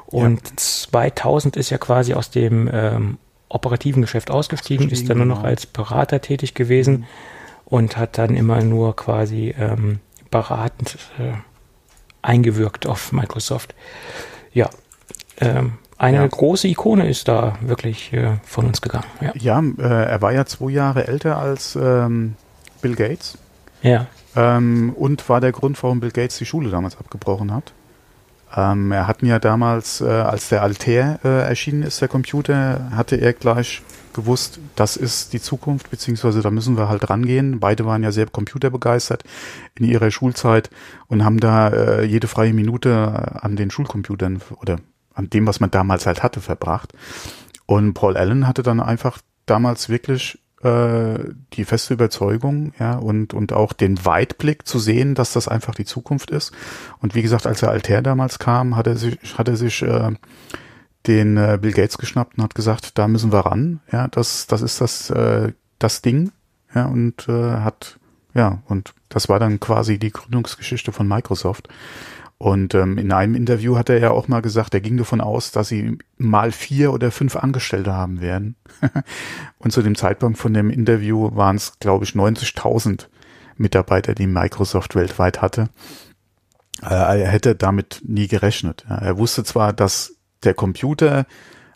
Und 0.07 0.49
ja. 0.49 0.57
2000 0.57 1.57
ist 1.57 1.71
ja 1.71 1.79
quasi 1.79 2.14
aus 2.14 2.31
dem 2.31 2.71
ähm, 2.73 3.19
operativen 3.49 4.02
Geschäft 4.02 4.31
ausgestiegen, 4.31 4.88
ist 4.88 5.09
dann 5.11 5.19
nur 5.19 5.26
noch 5.26 5.38
genau. 5.38 5.49
als 5.49 5.67
Berater 5.67 6.21
tätig 6.21 6.55
gewesen 6.55 6.99
mhm. 6.99 7.05
und 7.64 7.97
hat 7.97 8.19
dann 8.19 8.37
immer 8.37 8.62
nur 8.62 8.95
quasi 8.95 9.55
ähm, 9.59 10.00
beratend 10.31 10.99
äh, 11.19 11.33
eingewirkt 12.26 12.87
auf 12.87 13.12
Microsoft. 13.12 13.75
Ja, 14.52 14.68
ähm, 15.38 15.75
eine 15.99 16.18
ja. 16.18 16.26
große 16.26 16.68
Ikone 16.68 17.09
ist 17.09 17.28
da 17.28 17.56
wirklich 17.61 18.12
äh, 18.12 18.37
von 18.45 18.66
uns 18.66 18.83
gegangen. 18.83 19.06
Ja, 19.21 19.33
ja 19.35 19.62
äh, 19.78 20.11
er 20.11 20.21
war 20.21 20.33
ja 20.33 20.45
zwei 20.45 20.71
Jahre 20.71 21.06
älter 21.06 21.38
als 21.38 21.76
ähm, 21.76 22.35
Bill 22.83 22.95
Gates. 22.95 23.38
Ja. 23.83 24.06
Ähm, 24.35 24.92
und 24.97 25.26
war 25.28 25.40
der 25.40 25.52
Grund, 25.52 25.83
warum 25.83 26.00
Bill 26.00 26.11
Gates 26.11 26.37
die 26.37 26.45
Schule 26.45 26.71
damals 26.71 26.99
abgebrochen 26.99 27.54
hat. 27.54 27.73
Ähm, 28.54 28.92
er 28.92 29.06
hat 29.06 29.23
mir 29.23 29.38
damals, 29.38 30.00
äh, 30.00 30.04
als 30.06 30.50
der 30.50 30.62
Altair 30.62 31.18
äh, 31.25 31.49
erschienen 31.49 31.83
ist, 31.83 32.00
der 32.00 32.09
Computer, 32.09 32.90
hatte 32.95 33.16
er 33.16 33.33
gleich 33.33 33.83
gewusst, 34.16 34.58
das 34.75 34.96
ist 34.96 35.32
die 35.32 35.40
Zukunft, 35.40 35.90
beziehungsweise 35.90 36.42
da 36.42 36.50
müssen 36.50 36.76
wir 36.76 36.88
halt 36.88 37.08
rangehen. 37.08 37.61
Beide 37.61 37.87
waren 37.87 38.02
ja 38.02 38.11
sehr 38.11 38.26
computerbegeistert 38.26 39.23
in 39.78 39.85
ihrer 39.85 40.11
Schulzeit 40.11 40.70
und 41.06 41.25
haben 41.25 41.38
da 41.38 41.68
äh, 41.68 42.04
jede 42.04 42.26
freie 42.26 42.52
Minute 42.52 43.42
an 43.42 43.54
den 43.54 43.70
Schulcomputern 43.70 44.40
oder 44.61 44.78
an 45.14 45.30
dem, 45.30 45.46
was 45.46 45.61
man 45.61 45.70
damals 45.70 46.06
halt 46.06 46.23
hatte, 46.25 46.40
verbracht. 46.40 46.92
Und 47.66 47.94
Paul 47.94 48.16
Allen 48.16 48.49
hatte 48.49 48.62
dann 48.62 48.80
einfach 48.80 49.18
damals 49.46 49.88
wirklich 49.88 50.38
äh, 50.62 51.18
die 51.52 51.64
feste 51.64 51.94
Überzeugung, 51.94 52.73
ja, 52.78 52.96
und, 52.96 53.35
und 53.35 53.52
auch 53.52 53.73
den 53.73 54.04
Weitblick 54.04 54.66
zu 54.66 54.78
sehen, 54.78 55.14
dass 55.14 55.32
das 55.32 55.49
einfach 55.49 55.75
die 55.75 55.85
Zukunft 55.85 56.30
ist. 56.30 56.52
Und 57.00 57.14
wie 57.14 57.23
gesagt, 57.23 57.46
als 57.46 57.61
der 57.61 57.70
Altair 57.70 58.02
damals 58.02 58.38
kam, 58.38 58.76
hat 58.76 58.87
er 58.87 58.96
sich, 58.96 59.18
hat 59.37 59.49
er 59.49 59.56
sich 59.56 59.82
äh, 59.82 60.12
den 61.07 61.37
äh, 61.37 61.59
Bill 61.61 61.73
Gates 61.73 61.99
geschnappt 61.99 62.37
und 62.37 62.45
hat 62.45 62.55
gesagt, 62.55 62.99
da 62.99 63.09
müssen 63.09 63.33
wir 63.33 63.41
ran. 63.41 63.81
Ja, 63.93 64.09
das, 64.09 64.47
das 64.47 64.63
ist 64.63 64.81
das, 64.81 65.11
äh, 65.11 65.53
das 65.79 66.03
Ding. 66.03 66.33
Ja, 66.75 66.87
und 66.87 67.29
äh, 67.29 67.33
hat, 67.61 67.99
ja, 68.35 68.63
und 68.67 68.95
das 69.09 69.29
war 69.29 69.39
dann 69.39 69.61
quasi 69.61 69.99
die 69.99 70.11
Gründungsgeschichte 70.11 70.93
von 70.93 71.09
Microsoft. 71.09 71.69
Und 72.39 72.75
ähm, 72.75 72.99
in 72.99 73.13
einem 73.13 73.35
Interview 73.35 73.77
hat 73.77 73.89
er 73.89 73.99
ja 73.99 74.11
auch 74.11 74.29
mal 74.29 74.43
gesagt, 74.43 74.75
er 74.75 74.81
ging 74.81 74.99
davon 74.99 75.23
aus, 75.23 75.53
dass 75.53 75.69
sie 75.69 75.97
mal 76.19 76.53
vier 76.53 76.93
oder 76.93 77.11
fünf 77.11 77.35
Angestellte 77.35 77.95
haben 77.95 78.21
werden. 78.21 78.57
und 79.59 79.71
zu 79.71 79.81
dem 79.81 79.95
Zeitpunkt 79.95 80.39
von 80.39 80.53
dem 80.53 80.69
Interview 80.69 81.35
waren 81.35 81.57
es, 81.57 81.79
glaube 81.81 82.05
ich, 82.05 82.13
90.000 82.13 83.07
Mitarbeiter, 83.57 84.15
die 84.15 84.27
Microsoft 84.27 84.95
weltweit 84.95 85.41
hatte. 85.41 85.71
Äh, 86.83 87.23
er 87.23 87.29
hätte 87.29 87.55
damit 87.55 88.03
nie 88.07 88.29
gerechnet. 88.29 88.85
Er 88.89 89.17
wusste 89.17 89.45
zwar, 89.45 89.73
dass 89.73 90.15
der 90.45 90.55
Computer 90.55 91.26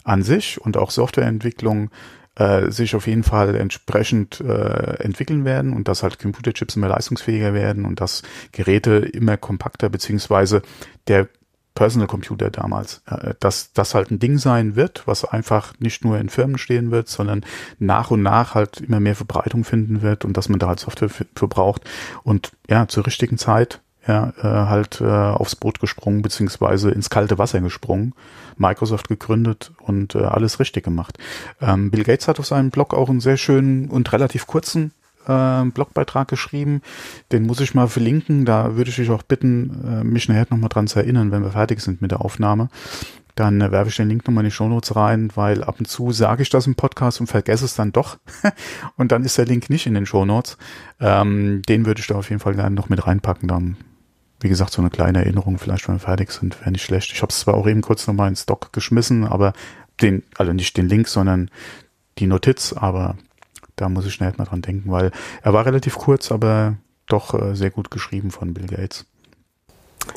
an 0.04 0.22
sich 0.22 0.60
und 0.60 0.76
auch 0.76 0.90
Softwareentwicklung 0.90 1.90
äh, 2.36 2.70
sich 2.70 2.94
auf 2.94 3.06
jeden 3.06 3.22
Fall 3.22 3.54
entsprechend 3.54 4.40
äh, 4.40 5.02
entwickeln 5.02 5.44
werden 5.44 5.72
und 5.72 5.88
dass 5.88 6.02
halt 6.02 6.18
Computerchips 6.18 6.76
immer 6.76 6.88
leistungsfähiger 6.88 7.54
werden 7.54 7.84
und 7.84 8.00
dass 8.00 8.22
Geräte 8.52 8.96
immer 8.96 9.36
kompakter 9.36 9.88
beziehungsweise 9.88 10.62
der 11.08 11.28
Personal 11.74 12.08
Computer 12.08 12.50
damals, 12.50 13.02
äh, 13.06 13.34
dass 13.40 13.72
das 13.72 13.94
halt 13.94 14.10
ein 14.10 14.18
Ding 14.18 14.38
sein 14.38 14.76
wird, 14.76 15.06
was 15.06 15.24
einfach 15.24 15.74
nicht 15.78 16.04
nur 16.04 16.18
in 16.18 16.28
Firmen 16.28 16.58
stehen 16.58 16.90
wird, 16.90 17.08
sondern 17.08 17.44
nach 17.78 18.10
und 18.10 18.22
nach 18.22 18.54
halt 18.54 18.80
immer 18.80 19.00
mehr 19.00 19.14
Verbreitung 19.14 19.64
finden 19.64 20.02
wird 20.02 20.24
und 20.24 20.36
dass 20.36 20.48
man 20.48 20.58
da 20.58 20.68
halt 20.68 20.80
Software 20.80 21.08
für, 21.08 21.26
für 21.34 21.48
braucht. 21.48 21.88
Und 22.22 22.52
ja, 22.68 22.88
zur 22.88 23.06
richtigen 23.06 23.38
Zeit 23.38 23.80
ja, 24.06 24.32
äh, 24.38 24.42
halt 24.42 25.00
äh, 25.00 25.04
aufs 25.04 25.56
Boot 25.56 25.80
gesprungen, 25.80 26.22
beziehungsweise 26.22 26.90
ins 26.90 27.10
kalte 27.10 27.38
Wasser 27.38 27.60
gesprungen, 27.60 28.14
Microsoft 28.56 29.08
gegründet 29.08 29.72
und 29.80 30.14
äh, 30.14 30.22
alles 30.22 30.58
richtig 30.58 30.84
gemacht. 30.84 31.18
Ähm, 31.60 31.90
Bill 31.90 32.04
Gates 32.04 32.28
hat 32.28 32.38
auf 32.38 32.46
seinem 32.46 32.70
Blog 32.70 32.94
auch 32.94 33.10
einen 33.10 33.20
sehr 33.20 33.36
schönen 33.36 33.88
und 33.88 34.12
relativ 34.12 34.46
kurzen 34.46 34.92
äh, 35.26 35.64
Blogbeitrag 35.64 36.28
geschrieben. 36.28 36.82
Den 37.32 37.44
muss 37.44 37.60
ich 37.60 37.74
mal 37.74 37.88
verlinken. 37.88 38.44
Da 38.44 38.76
würde 38.76 38.90
ich 38.90 38.96
dich 38.96 39.10
auch 39.10 39.22
bitten, 39.22 39.84
äh, 39.86 40.04
mich 40.04 40.28
nachher 40.28 40.46
nochmal 40.50 40.70
dran 40.70 40.88
zu 40.88 40.98
erinnern, 40.98 41.30
wenn 41.30 41.42
wir 41.42 41.50
fertig 41.50 41.80
sind 41.80 42.00
mit 42.00 42.10
der 42.10 42.22
Aufnahme. 42.22 42.68
Dann 43.34 43.60
äh, 43.60 43.70
werfe 43.70 43.90
ich 43.90 43.96
den 43.96 44.08
Link 44.08 44.26
nochmal 44.26 44.44
in 44.44 44.50
die 44.50 44.54
Shownotes 44.54 44.96
rein, 44.96 45.30
weil 45.34 45.62
ab 45.62 45.76
und 45.78 45.86
zu 45.86 46.12
sage 46.12 46.42
ich 46.42 46.50
das 46.50 46.66
im 46.66 46.74
Podcast 46.74 47.20
und 47.20 47.26
vergesse 47.26 47.64
es 47.64 47.74
dann 47.74 47.92
doch. 47.92 48.18
und 48.96 49.12
dann 49.12 49.24
ist 49.24 49.38
der 49.38 49.46
Link 49.46 49.70
nicht 49.70 49.86
in 49.86 49.94
den 49.94 50.06
Shownotes. 50.06 50.56
Ähm, 51.00 51.62
den 51.68 51.86
würde 51.86 52.00
ich 52.00 52.06
da 52.06 52.16
auf 52.16 52.30
jeden 52.30 52.40
Fall 52.40 52.54
gerne 52.54 52.74
noch 52.74 52.88
mit 52.88 53.06
reinpacken. 53.06 53.48
Dann 53.48 53.76
wie 54.40 54.48
gesagt, 54.48 54.72
so 54.72 54.82
eine 54.82 54.90
kleine 54.90 55.18
Erinnerung, 55.18 55.58
vielleicht 55.58 55.86
wenn 55.86 55.96
wir 55.96 56.00
fertig 56.00 56.30
sind, 56.32 56.58
wäre 56.60 56.72
nicht 56.72 56.82
schlecht. 56.82 57.12
Ich 57.12 57.22
habe 57.22 57.30
es 57.30 57.40
zwar 57.40 57.54
auch 57.54 57.68
eben 57.68 57.82
kurz 57.82 58.06
nochmal 58.06 58.28
in 58.28 58.36
Stock 58.36 58.72
geschmissen, 58.72 59.24
aber 59.24 59.52
den, 60.00 60.22
also 60.36 60.52
nicht 60.52 60.76
den 60.76 60.88
Link, 60.88 61.08
sondern 61.08 61.50
die 62.18 62.26
Notiz, 62.26 62.72
aber 62.72 63.16
da 63.76 63.88
muss 63.88 64.06
ich 64.06 64.14
schnell 64.14 64.32
mal 64.36 64.44
dran 64.44 64.62
denken, 64.62 64.90
weil 64.90 65.10
er 65.42 65.52
war 65.52 65.66
relativ 65.66 65.96
kurz, 65.96 66.32
aber 66.32 66.76
doch 67.06 67.34
äh, 67.34 67.54
sehr 67.54 67.70
gut 67.70 67.90
geschrieben 67.90 68.30
von 68.30 68.54
Bill 68.54 68.66
Gates. 68.66 69.06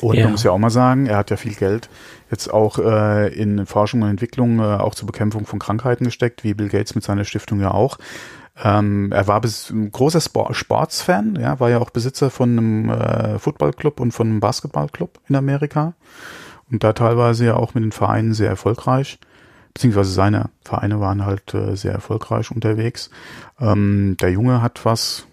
Und 0.00 0.16
ja. 0.16 0.24
man 0.24 0.32
muss 0.32 0.42
ja 0.42 0.50
auch 0.50 0.58
mal 0.58 0.70
sagen, 0.70 1.06
er 1.06 1.18
hat 1.18 1.30
ja 1.30 1.36
viel 1.36 1.54
Geld 1.54 1.88
jetzt 2.30 2.52
auch 2.52 2.78
äh, 2.78 3.28
in 3.34 3.66
Forschung 3.66 4.02
und 4.02 4.08
Entwicklung, 4.08 4.58
äh, 4.58 4.62
auch 4.62 4.94
zur 4.94 5.06
Bekämpfung 5.06 5.46
von 5.46 5.58
Krankheiten 5.58 6.04
gesteckt, 6.04 6.44
wie 6.44 6.54
Bill 6.54 6.68
Gates 6.68 6.94
mit 6.94 7.04
seiner 7.04 7.24
Stiftung 7.24 7.60
ja 7.60 7.70
auch. 7.70 7.98
Ähm, 8.62 9.10
er 9.10 9.26
war 9.26 9.40
bis, 9.40 9.70
ein 9.70 9.90
großer 9.90 10.20
Sport, 10.20 10.54
Sportsfan, 10.54 11.36
ja, 11.40 11.58
war 11.58 11.70
ja 11.70 11.78
auch 11.78 11.90
Besitzer 11.90 12.30
von 12.30 12.50
einem 12.50 12.90
äh, 12.90 13.38
Footballclub 13.38 13.98
und 13.98 14.12
von 14.12 14.28
einem 14.28 14.40
Basketballclub 14.40 15.18
in 15.28 15.34
Amerika 15.34 15.94
und 16.70 16.84
da 16.84 16.92
teilweise 16.92 17.46
ja 17.46 17.56
auch 17.56 17.74
mit 17.74 17.82
den 17.82 17.92
Vereinen 17.92 18.32
sehr 18.32 18.48
erfolgreich, 18.48 19.18
beziehungsweise 19.72 20.12
seine 20.12 20.50
Vereine 20.64 21.00
waren 21.00 21.26
halt 21.26 21.52
äh, 21.52 21.76
sehr 21.76 21.92
erfolgreich 21.92 22.52
unterwegs. 22.52 23.10
Ähm, 23.60 24.16
der 24.20 24.30
Junge 24.30 24.62
hat 24.62 24.84
was 24.84 25.26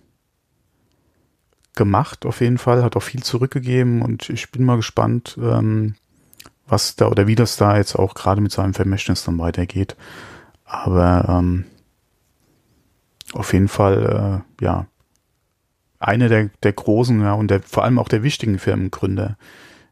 gemacht 1.75 2.25
auf 2.25 2.41
jeden 2.41 2.57
Fall, 2.57 2.83
hat 2.83 2.97
auch 2.97 3.03
viel 3.03 3.23
zurückgegeben 3.23 4.01
und 4.01 4.29
ich 4.29 4.51
bin 4.51 4.65
mal 4.65 4.77
gespannt, 4.77 5.37
ähm, 5.41 5.95
was 6.67 6.95
da 6.95 7.07
oder 7.07 7.27
wie 7.27 7.35
das 7.35 7.55
da 7.57 7.77
jetzt 7.77 7.95
auch 7.95 8.13
gerade 8.13 8.41
mit 8.41 8.51
seinem 8.51 8.73
Vermächtnis 8.73 9.23
dann 9.23 9.37
weitergeht. 9.37 9.95
Aber 10.65 11.25
ähm, 11.27 11.65
auf 13.33 13.53
jeden 13.53 13.67
Fall, 13.67 14.43
äh, 14.59 14.63
ja, 14.63 14.87
eine 15.99 16.29
der, 16.29 16.49
der 16.63 16.73
großen, 16.73 17.21
ja, 17.21 17.33
und 17.33 17.49
der, 17.49 17.61
vor 17.61 17.83
allem 17.83 17.99
auch 17.99 18.09
der 18.09 18.23
wichtigen 18.23 18.59
Firmengründer. 18.59 19.37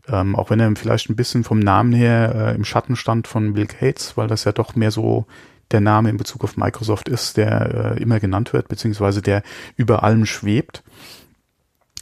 Ähm, 0.08 0.36
auch 0.36 0.50
wenn 0.50 0.60
er 0.60 0.76
vielleicht 0.76 1.10
ein 1.10 1.16
bisschen 1.16 1.44
vom 1.44 1.60
Namen 1.60 1.94
her 1.94 2.34
äh, 2.36 2.56
im 2.56 2.66
Schatten 2.66 2.96
stand 2.96 3.28
von 3.28 3.54
Bill 3.54 3.68
Gates, 3.68 4.18
weil 4.18 4.28
das 4.28 4.44
ja 4.44 4.52
doch 4.52 4.76
mehr 4.76 4.92
so 4.92 5.28
der 5.72 5.82
Name 5.82 6.10
in 6.10 6.18
Bezug 6.18 6.44
auf 6.44 6.58
Microsoft 6.58 7.08
ist, 7.08 7.38
der 7.38 7.96
äh, 7.98 8.02
immer 8.02 8.20
genannt 8.20 8.54
wird, 8.54 8.68
beziehungsweise 8.70 9.22
der 9.22 9.44
über 9.76 10.02
allem 10.02 10.26
schwebt. 10.26 10.84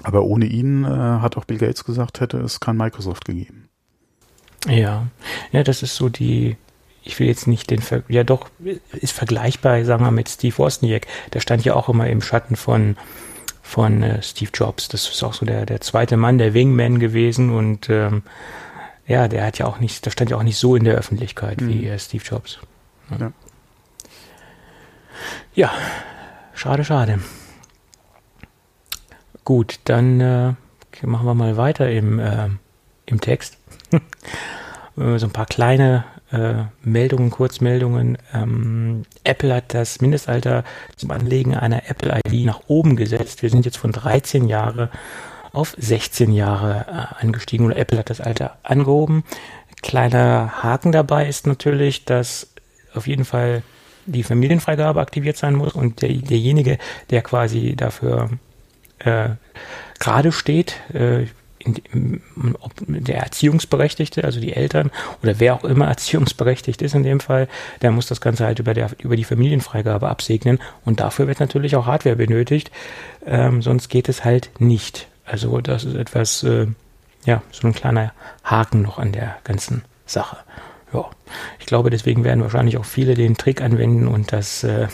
Aber 0.04 0.24
ohne 0.24 0.46
ihn, 0.46 0.86
äh, 0.86 0.88
hat 0.88 1.36
auch 1.36 1.46
Bill 1.46 1.58
Gates 1.58 1.84
gesagt, 1.84 2.22
hätte 2.22 2.38
es 2.38 2.62
kein 2.62 2.78
Microsoft 2.78 3.26
gegeben. 3.26 3.68
Ja, 4.68 5.08
ja, 5.52 5.64
das 5.64 5.84
ist 5.84 5.96
so 5.96 6.08
die, 6.08 6.56
ich 7.08 7.20
will 7.20 7.28
jetzt 7.28 7.48
nicht 7.48 7.70
den, 7.70 7.82
Ver 7.82 8.04
ja 8.10 8.24
doch, 8.24 8.50
ist 8.92 9.14
vergleichbar, 9.14 9.84
sagen 9.86 10.04
wir, 10.04 10.12
mit 10.12 10.30
Steve 10.30 10.58
Wozniak. 10.58 11.08
Der 11.34 11.40
stand 11.40 11.64
ja 11.64 11.74
auch 11.74 11.90
immer 11.90 12.08
im 12.08 12.22
Schatten 12.22 12.56
von, 12.56 12.98
von 13.62 14.04
äh, 14.04 14.22
Steve 14.22 14.52
Jobs. 14.54 14.90
Das 14.90 15.08
ist 15.08 15.24
auch 15.24 15.34
so 15.34 15.46
der, 15.46 15.66
der 15.66 15.82
zweite 15.82 16.18
Mann, 16.18 16.38
der 16.38 16.54
Wingman 16.54 17.00
gewesen 17.00 17.50
und 17.50 17.90
ähm, 17.90 18.24
ja, 19.08 19.30
der 19.30 19.46
hat 19.46 19.58
ja 19.58 19.68
auch 19.68 19.80
nicht, 19.80 20.06
der 20.06 20.12
stand 20.12 20.32
ja 20.32 20.38
auch 20.38 20.44
nicht 20.44 20.58
so 20.58 20.76
in 20.76 20.84
der 20.84 20.96
Öffentlichkeit 20.96 21.62
mhm. 21.62 21.70
wie 21.70 21.88
äh, 21.88 21.98
Steve 21.98 22.24
Jobs. 22.24 22.60
Ja. 23.10 23.18
ja. 23.18 23.32
ja, 25.56 25.72
schade, 26.54 26.84
schade. 26.84 27.20
Gut, 29.46 29.80
dann 29.86 30.20
äh, 30.20 30.54
machen 31.04 31.26
wir 31.26 31.34
mal 31.34 31.56
weiter 31.56 31.90
im, 31.90 32.20
äh, 32.20 32.50
im 33.06 33.22
Text. 33.22 33.58
so 34.98 35.26
ein 35.26 35.32
paar 35.32 35.46
kleine 35.46 36.04
äh, 36.32 36.64
Meldungen, 36.84 37.30
Kurzmeldungen. 37.30 38.18
Ähm, 38.34 39.04
Apple 39.24 39.54
hat 39.54 39.74
das 39.74 40.02
Mindestalter 40.02 40.64
zum 40.96 41.12
Anlegen 41.12 41.56
einer 41.56 41.90
Apple 41.90 42.20
ID 42.26 42.46
nach 42.46 42.62
oben 42.68 42.96
gesetzt. 42.96 43.42
Wir 43.42 43.50
sind 43.50 43.66
jetzt 43.66 43.78
von 43.78 43.92
13 43.92 44.48
Jahre 44.48 44.90
auf 45.54 45.76
16 45.78 46.32
Jahre 46.34 46.86
äh, 46.88 47.24
angestiegen 47.24 47.66
oder 47.66 47.78
Apple 47.78 47.98
hat 47.98 48.10
das 48.10 48.22
Alter 48.22 48.58
angehoben. 48.64 49.24
Kleiner 49.82 50.64
Haken 50.64 50.92
dabei 50.92 51.28
ist 51.28 51.48
natürlich, 51.48 52.06
dass 52.06 52.48
auf 52.94 53.08
jeden 53.08 53.26
Fall 53.26 53.64
die 54.06 54.24
Familienfreigabe 54.24 55.00
aktiviert 55.00 55.38
sein 55.38 55.56
muss 55.56 55.74
und 55.74 56.02
der, 56.02 56.10
derjenige, 56.10 56.78
der 57.10 57.22
quasi 57.22 57.76
dafür 57.76 58.30
äh, 59.00 59.30
gerade 60.00 60.32
steht, 60.32 60.76
äh, 60.94 61.26
ob 62.60 62.74
der 62.88 63.18
Erziehungsberechtigte, 63.18 64.24
also 64.24 64.40
die 64.40 64.54
Eltern 64.54 64.92
oder 65.24 65.40
wer 65.40 65.56
auch 65.56 65.64
immer 65.64 65.88
erziehungsberechtigt 65.88 66.82
ist 66.82 66.96
in 66.96 67.04
dem 67.04 67.20
Fall, 67.20 67.48
der 67.82 67.92
muss 67.92 68.08
das 68.08 68.22
Ganze 68.22 68.46
halt 68.46 68.60
über, 68.60 68.74
der, 68.74 68.90
über 69.00 69.16
die 69.16 69.24
Familienfreigabe 69.24 70.08
absegnen 70.08 70.60
und 70.86 71.00
dafür 71.00 71.28
wird 71.28 71.40
natürlich 71.40 71.76
auch 71.76 71.86
Hardware 71.86 72.16
benötigt, 72.16 72.72
ähm, 73.26 73.62
sonst 73.62 73.90
geht 73.90 74.10
es 74.10 74.24
halt 74.24 74.50
nicht. 74.60 75.08
Also 75.26 75.60
das 75.62 75.84
ist 75.84 75.96
etwas, 75.96 76.44
äh, 76.44 76.68
ja, 77.26 77.42
so 77.52 77.68
ein 77.68 77.74
kleiner 77.74 78.14
Haken 78.44 78.82
noch 78.82 78.98
an 78.98 79.12
der 79.12 79.38
ganzen 79.44 79.84
Sache. 80.06 80.38
Ja, 80.94 81.06
ich 81.60 81.66
glaube, 81.66 81.90
deswegen 81.90 82.24
werden 82.24 82.42
wahrscheinlich 82.42 82.78
auch 82.78 82.86
viele 82.86 83.14
den 83.14 83.36
Trick 83.36 83.62
anwenden 83.62 84.08
und 84.08 84.32
das, 84.32 84.64
äh, 84.64 84.88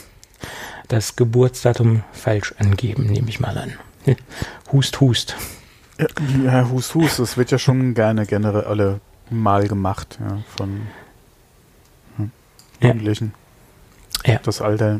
das 0.87 1.15
Geburtsdatum 1.15 2.03
falsch 2.11 2.55
angeben, 2.57 3.05
nehme 3.05 3.29
ich 3.29 3.39
mal 3.39 3.57
an. 3.57 3.73
hust, 4.71 4.99
hust. 4.99 5.35
Ja, 6.43 6.69
Hus 6.69 6.95
Hus, 6.95 7.17
das 7.17 7.37
wird 7.37 7.51
ja 7.51 7.59
schon 7.59 7.93
gerne 7.93 8.25
generell 8.25 8.63
alle 8.63 8.99
mal 9.29 9.67
gemacht, 9.67 10.17
ja, 10.19 10.39
von 10.55 10.81
hm, 12.17 12.31
Jugendlichen. 12.81 13.33
Ja. 14.25 14.39
Das 14.43 14.61
Alter 14.61 14.99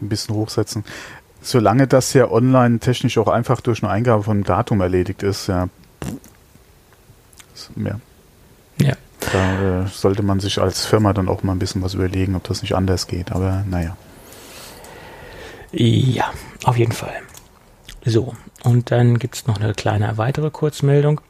ein 0.00 0.08
bisschen 0.08 0.34
hochsetzen. 0.34 0.84
Solange 1.42 1.86
das 1.86 2.12
ja 2.12 2.30
online 2.30 2.78
technisch 2.80 3.18
auch 3.18 3.28
einfach 3.28 3.60
durch 3.60 3.82
eine 3.82 3.92
Eingabe 3.92 4.22
von 4.22 4.44
Datum 4.44 4.80
erledigt 4.80 5.22
ist, 5.22 5.46
ja. 5.46 5.68
ja. 7.76 8.00
ja. 8.78 8.94
Da 9.32 9.82
äh, 9.82 9.86
sollte 9.86 10.22
man 10.22 10.40
sich 10.40 10.60
als 10.60 10.86
Firma 10.86 11.12
dann 11.12 11.28
auch 11.28 11.42
mal 11.42 11.52
ein 11.52 11.58
bisschen 11.58 11.82
was 11.82 11.94
überlegen, 11.94 12.34
ob 12.34 12.44
das 12.44 12.62
nicht 12.62 12.74
anders 12.74 13.06
geht, 13.06 13.32
aber 13.32 13.64
naja. 13.68 13.96
Ja, 15.72 16.32
auf 16.64 16.76
jeden 16.76 16.92
Fall. 16.92 17.14
So, 18.04 18.34
und 18.64 18.90
dann 18.90 19.18
gibt 19.18 19.36
es 19.36 19.46
noch 19.46 19.60
eine 19.60 19.74
kleine 19.74 20.16
weitere 20.16 20.50
Kurzmeldung. 20.50 21.20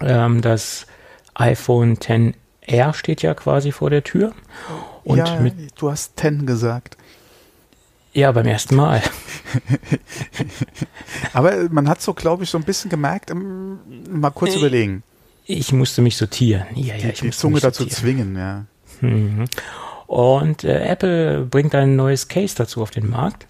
Ähm, 0.00 0.40
das 0.40 0.86
iPhone 1.34 1.96
10R 1.96 2.94
steht 2.94 3.22
ja 3.22 3.34
quasi 3.34 3.72
vor 3.72 3.90
der 3.90 4.04
Tür. 4.04 4.32
Und 5.02 5.18
ja, 5.18 5.46
du 5.76 5.90
hast 5.90 6.18
10 6.18 6.46
gesagt. 6.46 6.96
Ja, 8.12 8.30
beim 8.30 8.46
ersten 8.46 8.76
Mal. 8.76 9.02
Aber 11.32 11.68
man 11.70 11.88
hat 11.88 12.00
so, 12.00 12.14
glaube 12.14 12.44
ich, 12.44 12.50
so 12.50 12.58
ein 12.58 12.64
bisschen 12.64 12.90
gemerkt, 12.90 13.30
ähm, 13.30 13.78
mal 14.08 14.30
kurz 14.30 14.54
äh, 14.54 14.58
überlegen. 14.58 15.02
Ich 15.46 15.72
musste 15.72 16.00
mich 16.00 16.16
sortieren. 16.16 16.66
Ja, 16.74 16.94
ja, 16.94 17.08
ich 17.08 17.20
die, 17.20 17.26
die 17.26 17.30
Zunge 17.30 17.60
dazu 17.60 17.86
zwingen, 17.86 18.36
ja. 18.36 18.64
Mhm. 19.00 19.46
Und 20.06 20.64
äh, 20.64 20.84
Apple 20.86 21.46
bringt 21.46 21.74
ein 21.74 21.96
neues 21.96 22.28
Case 22.28 22.54
dazu 22.56 22.82
auf 22.82 22.90
den 22.90 23.10
Markt. 23.10 23.46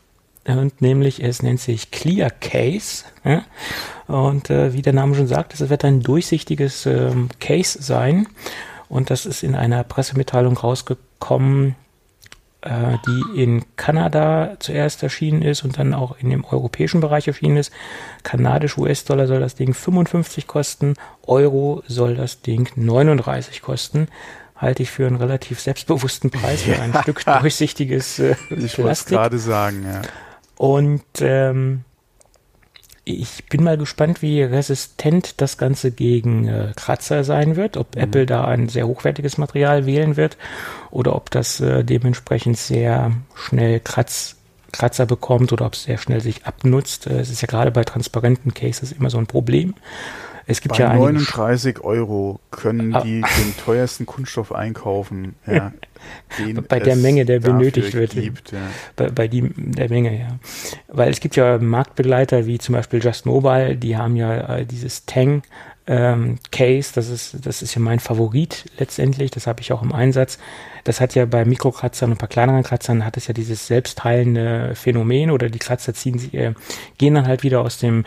Und 0.47 0.83
nämlich 0.83 1.23
es 1.23 1.43
nennt 1.43 1.61
sich 1.61 1.91
Clear 1.91 2.31
Case. 2.31 3.05
Ja? 3.25 3.43
Und 4.07 4.51
äh, 4.51 4.73
wie 4.73 4.83
der 4.83 4.93
Name 4.93 5.15
schon 5.15 5.27
sagt, 5.27 5.55
es 5.55 5.69
wird 5.69 5.85
ein 5.85 6.01
durchsichtiges 6.01 6.87
ähm, 6.87 7.29
Case 7.41 7.83
sein. 7.83 8.27
Und 8.89 9.11
das 9.11 9.27
ist 9.27 9.43
in 9.43 9.55
einer 9.55 9.83
Pressemitteilung 9.83 10.57
rausgekommen, 10.57 11.75
äh, 12.61 12.99
die 13.07 13.43
in 13.43 13.65
Kanada 13.77 14.57
zuerst 14.59 15.03
erschienen 15.03 15.43
ist 15.43 15.65
und 15.65 15.79
dann 15.79 15.95
auch 15.95 16.17
in 16.19 16.29
dem 16.31 16.45
europäischen 16.45 17.01
Bereich 17.01 17.27
erschienen 17.27 17.57
ist. 17.57 17.73
Kanadisch 18.23 18.77
US-Dollar 18.77 19.27
soll 19.27 19.41
das 19.41 19.55
Ding 19.55 19.73
55 19.73 20.47
kosten, 20.47 20.95
Euro 21.27 21.83
soll 21.87 22.15
das 22.15 22.43
Ding 22.43 22.69
39 22.77 23.63
kosten 23.63 24.09
halte 24.57 24.85
ich 24.85 24.91
für 24.91 25.07
einen 25.07 25.17
relativ 25.17 25.61
selbstbewussten 25.61 26.31
Preis 26.31 26.63
für 26.63 26.81
ein 26.81 26.95
Stück 27.03 27.25
durchsichtiges 27.25 28.21
äh, 28.21 28.37
ich 28.51 28.79
wollte 28.79 29.05
gerade 29.07 29.39
sagen, 29.39 29.85
ja. 29.85 30.03
Und 30.57 31.03
ähm, 31.21 31.85
ich 33.05 33.45
bin 33.51 33.63
mal 33.63 33.77
gespannt, 33.77 34.23
wie 34.23 34.43
resistent 34.43 35.41
das 35.41 35.59
Ganze 35.59 35.91
gegen 35.91 36.49
äh, 36.49 36.73
Kratzer 36.75 37.23
sein 37.23 37.57
wird, 37.57 37.77
ob 37.77 37.95
mhm. 37.95 38.03
Apple 38.03 38.27
da 38.27 38.45
ein 38.45 38.69
sehr 38.69 38.87
hochwertiges 38.87 39.37
Material 39.37 39.87
wählen 39.87 40.17
wird 40.17 40.39
oder 40.91 41.15
ob 41.15 41.31
das 41.31 41.61
äh, 41.61 41.85
dementsprechend 41.85 42.57
sehr 42.57 43.13
schnell 43.35 43.81
Kratz, 43.81 44.37
Kratzer 44.73 45.07
bekommt 45.07 45.53
oder 45.53 45.67
ob 45.67 45.75
es 45.75 45.85
sehr 45.85 45.99
schnell 45.99 46.21
sich 46.21 46.47
abnutzt. 46.47 47.07
Äh, 47.07 47.21
es 47.21 47.31
ist 47.31 47.43
ja 47.43 47.47
gerade 47.47 47.71
bei 47.71 47.85
transparenten 47.85 48.55
Cases 48.55 48.91
immer 48.93 49.11
so 49.11 49.19
ein 49.19 49.27
Problem. 49.27 49.75
Es 50.47 50.61
gibt 50.61 50.77
Bei 50.77 50.83
ja 50.83 50.95
39 50.95 51.81
Euro 51.83 52.41
können 52.51 52.95
ah. 52.95 53.03
die 53.03 53.21
den 53.21 53.57
teuersten 53.65 54.07
Kunststoff 54.07 54.53
einkaufen. 54.53 55.35
Ja, 56.39 56.61
bei 56.69 56.81
der 56.81 56.97
Menge, 56.97 57.25
der 57.25 57.41
benötigt 57.41 57.95
wird. 57.95 58.11
Gibt, 58.11 58.53
ja. 58.53 58.59
bei, 58.95 59.09
bei 59.09 59.27
die, 59.27 59.51
der 59.57 59.89
Menge, 59.89 60.19
ja. 60.19 60.39
Weil 60.89 61.11
es 61.11 61.19
gibt 61.19 61.35
ja 61.35 61.57
Marktbegleiter 61.57 62.45
wie 62.45 62.59
zum 62.59 62.75
Beispiel 62.75 63.03
Just 63.03 63.25
Mobile, 63.25 63.77
die 63.77 63.97
haben 63.97 64.15
ja 64.15 64.59
äh, 64.59 64.67
dieses 64.67 65.07
Tang 65.07 65.43
ähm, 65.87 66.39
Case, 66.51 66.93
das 66.95 67.09
ist, 67.09 67.47
das 67.47 67.63
ist 67.63 67.75
ja 67.75 67.81
mein 67.81 68.01
Favorit 68.01 68.67
letztendlich, 68.79 69.31
das 69.31 69.47
habe 69.47 69.61
ich 69.61 69.73
auch 69.73 69.83
im 69.83 69.93
Einsatz. 69.93 70.39
Das 70.85 71.01
hat 71.01 71.15
ja 71.15 71.25
bei 71.25 71.45
Mikrokratzern 71.45 72.11
und 72.11 72.17
ein 72.17 72.19
paar 72.19 72.29
kleineren 72.29 72.63
Kratzern 72.63 73.05
hat 73.05 73.17
es 73.17 73.27
ja 73.27 73.35
dieses 73.35 73.67
selbstheilende 73.67 74.75
Phänomen 74.75 75.31
oder 75.31 75.49
die 75.49 75.59
Kratzer 75.59 75.95
ziehen 75.95 76.19
sich, 76.19 76.35
äh, 76.35 76.55
gehen 76.99 77.15
dann 77.15 77.27
halt 77.27 77.43
wieder 77.43 77.61
aus 77.61 77.79
dem 77.79 78.05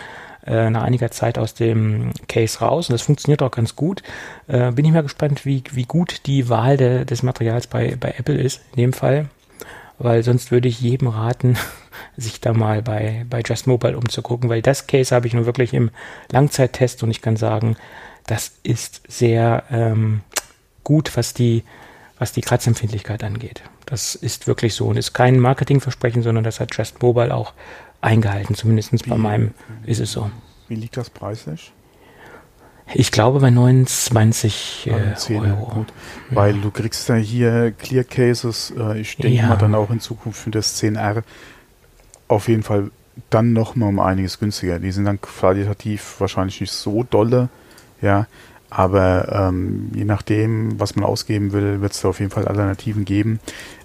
äh, 0.48 0.70
nach 0.70 0.84
einiger 0.84 1.12
Zeit 1.12 1.38
aus 1.38 1.54
dem 1.54 2.12
Case 2.28 2.60
raus 2.60 2.90
und 2.90 2.94
das 2.94 3.02
funktioniert 3.02 3.42
auch 3.42 3.52
ganz 3.52 3.76
gut. 3.76 4.02
Äh, 4.48 4.72
bin 4.72 4.86
ich 4.86 4.92
mal 4.92 5.04
gespannt, 5.04 5.46
wie, 5.46 5.64
wie 5.72 5.86
gut 5.86 6.26
die 6.26 6.50
Wahl 6.50 6.78
de, 6.78 7.06
des 7.06 7.22
Materials 7.24 7.68
bei, 7.68 7.96
bei 8.00 8.16
Apple 8.18 8.38
ist 8.38 8.62
in 8.72 8.82
dem 8.82 8.94
Fall, 8.94 9.28
weil 10.00 10.24
sonst 10.24 10.52
würde 10.52 10.68
ich 10.68 10.80
jedem 10.82 11.10
raten, 11.10 11.58
sich 12.18 12.40
da 12.42 12.54
mal 12.54 12.82
bei, 12.82 13.26
bei 13.30 13.42
Just 13.46 13.68
Mobile 13.68 13.98
umzugucken, 13.98 14.50
weil 14.50 14.62
das 14.62 14.88
Case 14.88 15.14
habe 15.14 15.28
ich 15.28 15.34
nur 15.34 15.46
wirklich 15.46 15.74
im 15.74 15.92
Langzeittest 16.32 17.04
und 17.04 17.12
ich 17.12 17.22
kann 17.22 17.36
sagen, 17.36 17.76
das 18.26 18.54
ist 18.64 19.02
sehr 19.08 19.64
ähm, 19.70 20.22
gut, 20.84 21.16
was 21.18 21.34
die, 21.34 21.64
was 22.20 22.32
die 22.32 22.42
Kratzempfindlichkeit 22.42 23.24
angeht. 23.24 23.64
Das 23.86 24.16
ist 24.16 24.48
wirklich 24.48 24.74
so 24.74 24.88
und 24.88 24.98
ist 24.98 25.14
kein 25.14 25.40
Marketingversprechen, 25.40 26.24
sondern 26.24 26.44
das 26.44 26.60
hat 26.60 26.76
Just 26.76 27.02
Mobile 27.02 27.34
auch 27.34 27.54
eingehalten. 28.08 28.56
Zumindest 28.56 28.94
wie, 28.94 29.10
bei 29.10 29.18
meinem 29.18 29.52
ist 29.86 30.00
es 30.00 30.12
so. 30.12 30.32
Wie 30.68 30.76
liegt 30.76 30.98
das 30.98 31.10
preislich? 31.10 31.74
Ich 32.94 33.12
glaube 33.12 33.42
bei 33.42 33.50
29 33.50 34.90
äh, 34.92 35.16
10, 35.16 35.46
Euro. 35.46 35.66
Gut. 35.66 35.94
Weil 36.30 36.56
ja. 36.56 36.62
du 36.62 36.72
kriegst 36.72 37.10
ja 37.10 37.16
hier 37.16 37.72
Clear 37.72 38.06
Cases, 38.06 38.74
äh, 38.78 39.00
ich 39.00 39.18
denke 39.18 39.38
ja. 39.38 39.48
mal 39.48 39.58
dann 39.58 39.76
auch 39.76 39.90
in 39.90 40.00
Zukunft 40.00 40.40
für 40.40 40.52
das 40.52 40.82
10R 40.82 41.24
auf 42.30 42.48
jeden 42.48 42.64
Fall 42.64 42.92
dann 43.30 43.52
nochmal 43.52 43.90
um 43.90 44.00
einiges 44.00 44.40
günstiger. 44.40 44.80
Die 44.80 44.92
sind 44.92 45.06
dann 45.06 45.20
qualitativ 45.20 46.16
wahrscheinlich 46.20 46.62
nicht 46.62 46.72
so 46.72 47.04
dolle, 47.04 47.50
ja, 48.02 48.28
aber 48.70 49.50
ähm, 49.50 49.92
je 49.94 50.06
nachdem, 50.06 50.80
was 50.80 50.96
man 50.96 51.06
ausgeben 51.06 51.52
will, 51.52 51.82
wird 51.82 51.94
es 51.94 52.02
da 52.02 52.10
auf 52.10 52.20
jeden 52.20 52.32
Fall 52.32 52.48
Alternativen 52.48 53.06
geben. 53.06 53.40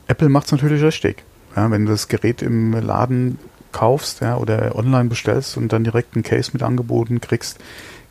Apple 0.06 0.28
macht 0.28 0.46
es 0.46 0.52
natürlich 0.52 0.82
richtig. 0.82 1.24
Ja, 1.56 1.70
wenn 1.70 1.86
du 1.86 1.92
das 1.92 2.08
Gerät 2.08 2.42
im 2.42 2.72
Laden 2.72 3.38
kaufst 3.72 4.20
ja, 4.20 4.36
oder 4.36 4.76
online 4.76 5.08
bestellst 5.08 5.56
und 5.56 5.72
dann 5.72 5.84
direkt 5.84 6.14
einen 6.14 6.22
Case 6.22 6.50
mit 6.52 6.62
angeboten 6.62 7.20
kriegst, 7.20 7.58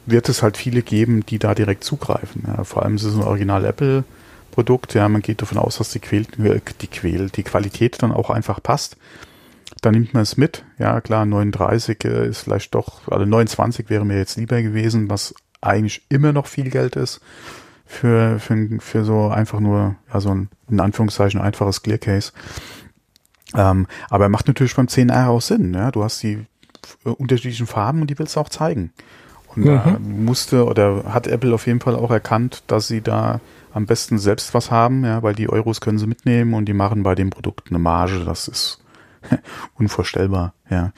wird 0.06 0.30
es 0.30 0.41
halt 0.41 0.58
viele 0.58 0.82
geben, 0.82 1.26
die 1.26 1.39
da 1.39 1.54
direkt 1.54 1.84
zugreifen. 1.84 2.43
Ja. 2.47 2.63
Vor 2.63 2.84
allem 2.84 2.95
ist 2.95 3.04
es 3.04 3.15
ein 3.15 3.24
Original 3.24 3.65
Apple 3.65 4.04
Produkt. 4.52 4.93
Ja, 4.93 5.08
man 5.10 5.21
geht 5.21 5.41
davon 5.41 5.58
aus, 5.58 5.78
dass 5.78 5.91
die 5.91 6.00
Quäl, 6.00 6.26
die 6.82 6.88
Quäl, 6.88 7.30
die 7.30 7.43
Qualität 7.43 8.02
dann 8.02 8.12
auch 8.12 8.30
einfach 8.30 8.62
passt. 8.62 8.97
Dann 9.82 9.93
nimmt 9.93 10.13
man 10.13 10.24
es 10.24 10.38
mit. 10.38 10.63
Ja, 10.78 11.02
klar, 11.02 11.26
39 11.26 12.04
äh, 12.04 12.28
ist 12.28 12.41
vielleicht 12.41 12.76
doch, 12.76 13.08
also 13.08 13.26
29 13.26 13.89
wäre 13.89 14.06
mir 14.06 14.17
jetzt 14.17 14.38
lieber 14.38 14.62
gewesen, 14.62 15.10
was 15.10 15.34
eigentlich 15.62 16.04
immer 16.10 16.34
noch 16.34 16.47
viel 16.47 16.69
Geld 16.69 16.95
ist 16.95 17.21
für, 17.86 18.39
für, 18.39 18.67
für 18.80 19.04
so 19.04 19.28
einfach 19.30 19.60
nur, 19.60 19.95
ja, 20.13 20.19
so 20.21 20.30
ein, 20.30 20.50
in 20.69 20.80
Anführungszeichen, 20.80 21.41
einfaches 21.41 21.82
Clear 21.82 21.97
Case. 21.97 22.32
Ähm, 23.55 23.87
aber 24.09 24.25
er 24.25 24.29
macht 24.29 24.47
natürlich 24.47 24.75
beim 24.75 24.87
10R 24.87 25.27
auch 25.27 25.41
Sinn. 25.41 25.73
Ja? 25.73 25.91
Du 25.91 26.03
hast 26.03 26.21
die 26.23 26.45
äh, 27.05 27.09
unterschiedlichen 27.09 27.67
Farben 27.67 28.01
und 28.01 28.09
die 28.09 28.17
willst 28.17 28.35
du 28.35 28.39
auch 28.39 28.49
zeigen. 28.49 28.91
Und 29.47 29.65
mhm. 29.65 29.65
da 29.65 29.97
musste 29.99 30.65
oder 30.65 31.03
hat 31.13 31.27
Apple 31.27 31.53
auf 31.53 31.67
jeden 31.67 31.81
Fall 31.81 31.95
auch 31.95 32.11
erkannt, 32.11 32.63
dass 32.67 32.87
sie 32.87 33.01
da 33.01 33.41
am 33.73 33.85
besten 33.85 34.17
selbst 34.17 34.53
was 34.53 34.71
haben, 34.71 35.05
ja, 35.05 35.23
weil 35.23 35.35
die 35.35 35.49
Euros 35.49 35.81
können 35.81 35.97
sie 35.97 36.07
mitnehmen 36.07 36.53
und 36.53 36.65
die 36.65 36.73
machen 36.73 37.03
bei 37.03 37.15
dem 37.15 37.29
Produkt 37.29 37.69
eine 37.69 37.79
Marge. 37.79 38.23
Das 38.25 38.47
ist 38.47 38.83
unvorstellbar, 39.75 40.53
ja. 40.69 40.91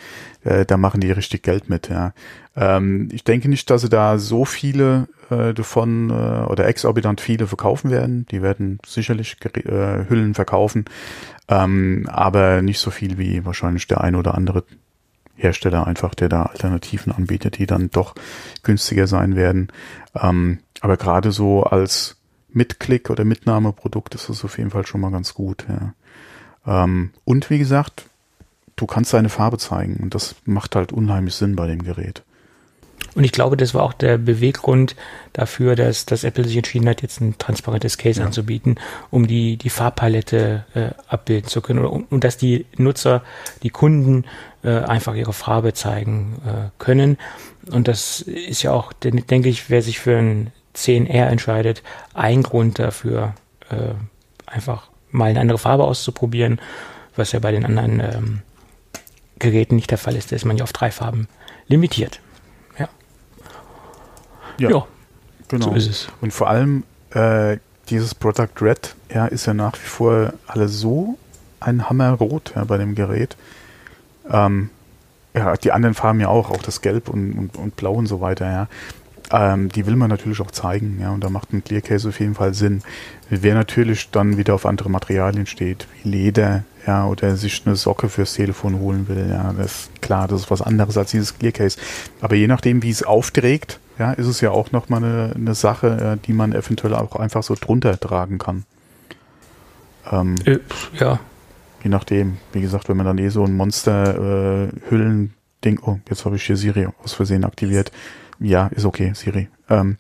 Äh, 0.43 0.65
da 0.65 0.77
machen 0.77 1.01
die 1.01 1.11
richtig 1.11 1.43
Geld 1.43 1.69
mit, 1.69 1.89
ja. 1.89 2.13
Ähm, 2.55 3.09
ich 3.11 3.23
denke 3.23 3.49
nicht, 3.49 3.69
dass 3.69 3.81
sie 3.81 3.89
da 3.89 4.17
so 4.17 4.45
viele 4.45 5.07
äh, 5.29 5.53
davon 5.53 6.09
äh, 6.09 6.45
oder 6.45 6.67
exorbitant 6.67 7.21
viele 7.21 7.47
verkaufen 7.47 7.89
werden. 7.89 8.25
Die 8.31 8.41
werden 8.41 8.79
sicherlich 8.85 9.37
äh, 9.43 10.09
Hüllen 10.09 10.33
verkaufen, 10.33 10.85
ähm, 11.47 12.07
aber 12.11 12.61
nicht 12.61 12.79
so 12.79 12.91
viel 12.91 13.17
wie 13.17 13.45
wahrscheinlich 13.45 13.87
der 13.87 14.01
ein 14.01 14.15
oder 14.15 14.35
andere 14.35 14.63
Hersteller 15.35 15.87
einfach, 15.87 16.13
der 16.13 16.29
da 16.29 16.43
Alternativen 16.43 17.11
anbietet, 17.11 17.57
die 17.57 17.65
dann 17.65 17.89
doch 17.89 18.15
günstiger 18.61 19.07
sein 19.07 19.35
werden. 19.35 19.69
Ähm, 20.15 20.59
aber 20.81 20.97
gerade 20.97 21.31
so 21.31 21.63
als 21.63 22.17
Mitklick 22.49 23.09
oder 23.09 23.25
Mitnahmeprodukt 23.25 24.13
ist 24.13 24.29
das 24.29 24.45
auf 24.45 24.57
jeden 24.57 24.69
Fall 24.69 24.85
schon 24.85 25.01
mal 25.01 25.11
ganz 25.11 25.33
gut. 25.33 25.65
Ja. 25.67 26.83
Ähm, 26.83 27.11
und 27.25 27.49
wie 27.49 27.57
gesagt, 27.57 28.05
du 28.75 28.85
kannst 28.85 29.13
deine 29.13 29.29
Farbe 29.29 29.57
zeigen 29.57 29.97
und 30.01 30.13
das 30.13 30.35
macht 30.45 30.75
halt 30.75 30.91
unheimlich 30.91 31.33
Sinn 31.33 31.55
bei 31.55 31.67
dem 31.67 31.83
Gerät. 31.83 32.23
Und 33.15 33.23
ich 33.23 33.31
glaube, 33.31 33.57
das 33.57 33.73
war 33.73 33.83
auch 33.83 33.93
der 33.93 34.17
Beweggrund 34.17 34.95
dafür, 35.33 35.75
dass, 35.75 36.05
dass 36.05 36.23
Apple 36.23 36.45
sich 36.45 36.57
entschieden 36.57 36.89
hat, 36.89 37.01
jetzt 37.01 37.21
ein 37.21 37.37
transparentes 37.37 37.97
Case 37.97 38.19
ja. 38.19 38.25
anzubieten, 38.25 38.79
um 39.11 39.27
die, 39.27 39.57
die 39.57 39.69
Farbpalette 39.69 40.65
äh, 40.73 40.89
abbilden 41.07 41.47
zu 41.47 41.61
können 41.61 41.85
und, 41.85 42.11
und 42.11 42.23
dass 42.23 42.37
die 42.37 42.65
Nutzer, 42.77 43.23
die 43.61 43.69
Kunden 43.69 44.25
äh, 44.63 44.79
einfach 44.79 45.15
ihre 45.15 45.33
Farbe 45.33 45.73
zeigen 45.73 46.41
äh, 46.45 46.69
können. 46.79 47.17
Und 47.71 47.87
das 47.87 48.21
ist 48.21 48.63
ja 48.63 48.71
auch, 48.71 48.93
denke 48.93 49.49
ich, 49.49 49.69
wer 49.69 49.81
sich 49.81 49.99
für 49.99 50.17
ein 50.17 50.51
10R 50.75 51.27
entscheidet, 51.27 51.83
ein 52.13 52.41
Grund 52.41 52.79
dafür, 52.79 53.35
äh, 53.69 53.93
einfach 54.47 54.89
mal 55.11 55.29
eine 55.29 55.39
andere 55.39 55.59
Farbe 55.59 55.83
auszuprobieren, 55.83 56.59
was 57.15 57.31
ja 57.31 57.39
bei 57.39 57.51
den 57.51 57.65
anderen 57.65 57.99
ähm, 57.99 58.41
Geräten 59.37 59.75
nicht 59.75 59.91
der 59.91 59.97
Fall 59.99 60.15
ist. 60.15 60.31
Da 60.31 60.35
ist 60.35 60.45
man 60.45 60.57
ja 60.57 60.63
auf 60.63 60.73
drei 60.73 60.89
Farben 60.89 61.27
limitiert. 61.67 62.19
Ja, 64.57 64.69
ja 64.69 64.87
genau. 65.47 65.69
So 65.69 65.75
ist 65.75 65.89
es. 65.89 66.07
Und 66.21 66.33
vor 66.33 66.49
allem 66.49 66.83
äh, 67.11 67.57
dieses 67.89 68.15
Product 68.15 68.61
Red 68.61 68.95
ja, 69.13 69.25
ist 69.25 69.45
ja 69.45 69.53
nach 69.53 69.73
wie 69.73 69.87
vor 69.87 70.33
alles 70.47 70.79
so 70.79 71.17
ein 71.59 71.89
Hammerrot 71.89 72.53
ja, 72.55 72.63
bei 72.63 72.77
dem 72.77 72.95
Gerät. 72.95 73.35
Ähm, 74.29 74.69
ja, 75.33 75.55
die 75.55 75.71
anderen 75.71 75.95
Farben 75.95 76.19
ja 76.19 76.27
auch, 76.27 76.51
auch 76.51 76.61
das 76.61 76.81
Gelb 76.81 77.09
und, 77.09 77.33
und, 77.33 77.57
und 77.57 77.75
Blau 77.75 77.93
und 77.93 78.07
so 78.07 78.21
weiter, 78.21 78.49
ja. 78.51 78.67
Ähm, 79.31 79.69
die 79.69 79.87
will 79.87 79.95
man 79.95 80.09
natürlich 80.09 80.41
auch 80.41 80.51
zeigen, 80.51 80.99
ja, 81.01 81.09
und 81.11 81.23
da 81.23 81.29
macht 81.29 81.53
ein 81.53 81.63
Clear 81.63 81.81
Case 81.81 82.07
auf 82.07 82.19
jeden 82.19 82.35
Fall 82.35 82.53
Sinn. 82.53 82.83
Wer 83.29 83.55
natürlich 83.55 84.11
dann 84.11 84.37
wieder 84.37 84.53
auf 84.53 84.65
andere 84.65 84.91
Materialien 84.91 85.47
steht, 85.47 85.87
wie 86.03 86.09
Leder, 86.09 86.63
ja, 86.85 87.07
oder 87.07 87.35
sich 87.35 87.63
eine 87.65 87.75
Socke 87.75 88.09
fürs 88.09 88.33
Telefon 88.33 88.79
holen 88.79 89.07
will, 89.07 89.29
ja, 89.31 89.53
das 89.53 89.65
ist 89.65 90.01
klar, 90.01 90.27
das 90.27 90.41
ist 90.41 90.51
was 90.51 90.61
anderes 90.61 90.97
als 90.97 91.11
dieses 91.11 91.37
Clear 91.39 91.53
Case. 91.53 91.79
Aber 92.21 92.35
je 92.35 92.47
nachdem, 92.47 92.83
wie 92.83 92.91
es 92.91 93.01
aufträgt, 93.01 93.79
ja, 93.99 94.13
ist 94.13 94.27
es 94.27 94.39
ja 94.41 94.51
auch 94.51 94.71
nochmal 94.71 95.03
eine, 95.03 95.33
eine 95.35 95.55
Sache, 95.55 95.87
äh, 95.87 96.17
die 96.25 96.33
man 96.33 96.53
eventuell 96.53 96.95
auch 96.95 97.15
einfach 97.15 97.43
so 97.43 97.55
drunter 97.55 97.99
tragen 97.99 98.37
kann. 98.37 98.65
Ähm, 100.11 100.35
äh, 100.45 100.59
ja. 100.99 101.19
Je 101.83 101.89
nachdem, 101.89 102.37
wie 102.53 102.61
gesagt, 102.61 102.87
wenn 102.89 102.97
man 102.97 103.05
dann 103.05 103.17
eh 103.17 103.29
so 103.29 103.43
ein 103.43 103.55
Monster-Hüllen-Ding, 103.55 105.77
äh, 105.77 105.81
oh, 105.81 105.99
jetzt 106.09 106.25
habe 106.25 106.37
ich 106.37 106.43
hier 106.43 106.57
Siri 106.57 106.87
aus 107.03 107.13
Versehen 107.13 107.43
aktiviert. 107.43 107.91
Ja, 108.39 108.67
ist 108.67 108.85
okay, 108.85 109.11
Siri. 109.13 109.49
Ähm, 109.69 109.97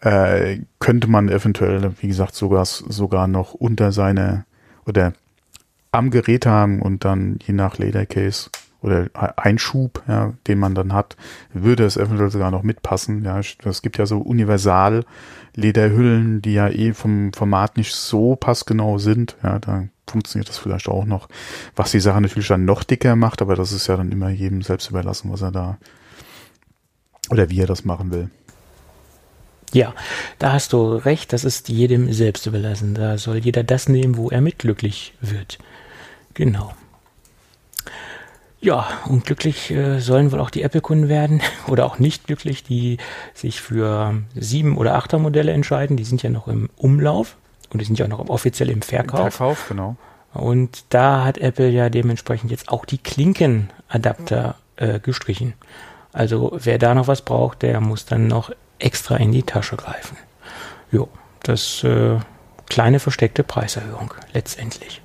äh, 0.00 0.60
könnte 0.78 1.08
man 1.08 1.28
eventuell, 1.28 1.92
wie 2.00 2.08
gesagt, 2.08 2.34
sogar, 2.34 2.64
sogar 2.64 3.28
noch 3.28 3.52
unter 3.54 3.92
seine 3.92 4.44
oder 4.86 5.12
am 5.92 6.10
Gerät 6.10 6.46
haben 6.46 6.80
und 6.80 7.04
dann 7.04 7.38
je 7.46 7.52
nach 7.52 7.76
Ledercase 7.78 8.48
oder 8.82 9.08
Einschub, 9.36 10.02
ja, 10.08 10.32
den 10.46 10.58
man 10.58 10.74
dann 10.74 10.92
hat, 10.92 11.16
würde 11.52 11.84
es 11.84 11.96
eventuell 11.96 12.30
sogar 12.30 12.50
noch 12.50 12.62
mitpassen. 12.62 13.24
Ja, 13.24 13.38
es 13.38 13.82
gibt 13.82 13.98
ja 13.98 14.06
so 14.06 14.18
universal 14.18 15.04
Lederhüllen, 15.54 16.40
die 16.42 16.54
ja 16.54 16.68
eh 16.68 16.92
vom 16.92 17.32
Format 17.32 17.76
nicht 17.76 17.94
so 17.94 18.36
passgenau 18.36 18.98
sind. 18.98 19.36
Ja, 19.42 19.58
da 19.58 19.88
funktioniert 20.06 20.48
das 20.48 20.58
vielleicht 20.58 20.88
auch 20.88 21.04
noch. 21.04 21.28
Was 21.76 21.90
die 21.90 22.00
Sache 22.00 22.20
natürlich 22.20 22.48
dann 22.48 22.64
noch 22.64 22.84
dicker 22.84 23.16
macht, 23.16 23.42
aber 23.42 23.54
das 23.54 23.72
ist 23.72 23.86
ja 23.86 23.96
dann 23.96 24.12
immer 24.12 24.30
jedem 24.30 24.62
selbst 24.62 24.90
überlassen, 24.90 25.30
was 25.30 25.42
er 25.42 25.52
da 25.52 25.78
oder 27.30 27.50
wie 27.50 27.60
er 27.60 27.66
das 27.66 27.84
machen 27.84 28.10
will. 28.10 28.30
Ja, 29.72 29.94
da 30.40 30.52
hast 30.52 30.72
du 30.72 30.94
recht, 30.94 31.32
das 31.32 31.44
ist 31.44 31.68
jedem 31.68 32.12
selbst 32.12 32.46
überlassen. 32.46 32.94
Da 32.94 33.18
soll 33.18 33.36
jeder 33.36 33.62
das 33.62 33.88
nehmen, 33.88 34.16
wo 34.16 34.28
er 34.30 34.40
mit 34.40 34.58
glücklich 34.58 35.14
wird. 35.20 35.58
Genau. 36.34 36.74
Ja, 38.62 38.86
und 39.06 39.24
glücklich 39.24 39.70
äh, 39.70 40.00
sollen 40.00 40.32
wohl 40.32 40.40
auch 40.40 40.50
die 40.50 40.62
Apple-Kunden 40.62 41.08
werden 41.08 41.40
oder 41.66 41.86
auch 41.86 41.98
nicht 41.98 42.26
glücklich, 42.26 42.62
die 42.62 42.98
sich 43.32 43.60
für 43.60 44.14
sieben 44.34 44.76
oder 44.76 44.94
achter 44.94 45.18
Modelle 45.18 45.52
entscheiden. 45.52 45.96
Die 45.96 46.04
sind 46.04 46.22
ja 46.22 46.30
noch 46.30 46.46
im 46.46 46.68
Umlauf 46.76 47.36
und 47.72 47.80
die 47.80 47.86
sind 47.86 47.98
ja 47.98 48.04
auch 48.04 48.10
noch 48.10 48.28
offiziell 48.28 48.68
im 48.68 48.82
Verkauf. 48.82 49.26
Im 49.26 49.30
Verkauf, 49.32 49.68
genau. 49.68 49.96
Und 50.34 50.84
da 50.90 51.24
hat 51.24 51.38
Apple 51.38 51.70
ja 51.70 51.88
dementsprechend 51.88 52.50
jetzt 52.50 52.68
auch 52.68 52.84
die 52.84 52.98
Klinkenadapter 52.98 54.54
äh, 54.76 55.00
gestrichen. 55.00 55.54
Also 56.12 56.52
wer 56.54 56.78
da 56.78 56.94
noch 56.94 57.08
was 57.08 57.22
braucht, 57.22 57.62
der 57.62 57.80
muss 57.80 58.04
dann 58.04 58.26
noch 58.26 58.50
extra 58.78 59.16
in 59.16 59.32
die 59.32 59.42
Tasche 59.42 59.76
greifen. 59.76 60.16
Jo, 60.92 61.08
das 61.42 61.82
äh, 61.84 62.18
kleine 62.68 63.00
versteckte 63.00 63.42
Preiserhöhung 63.42 64.14
letztendlich. 64.32 65.02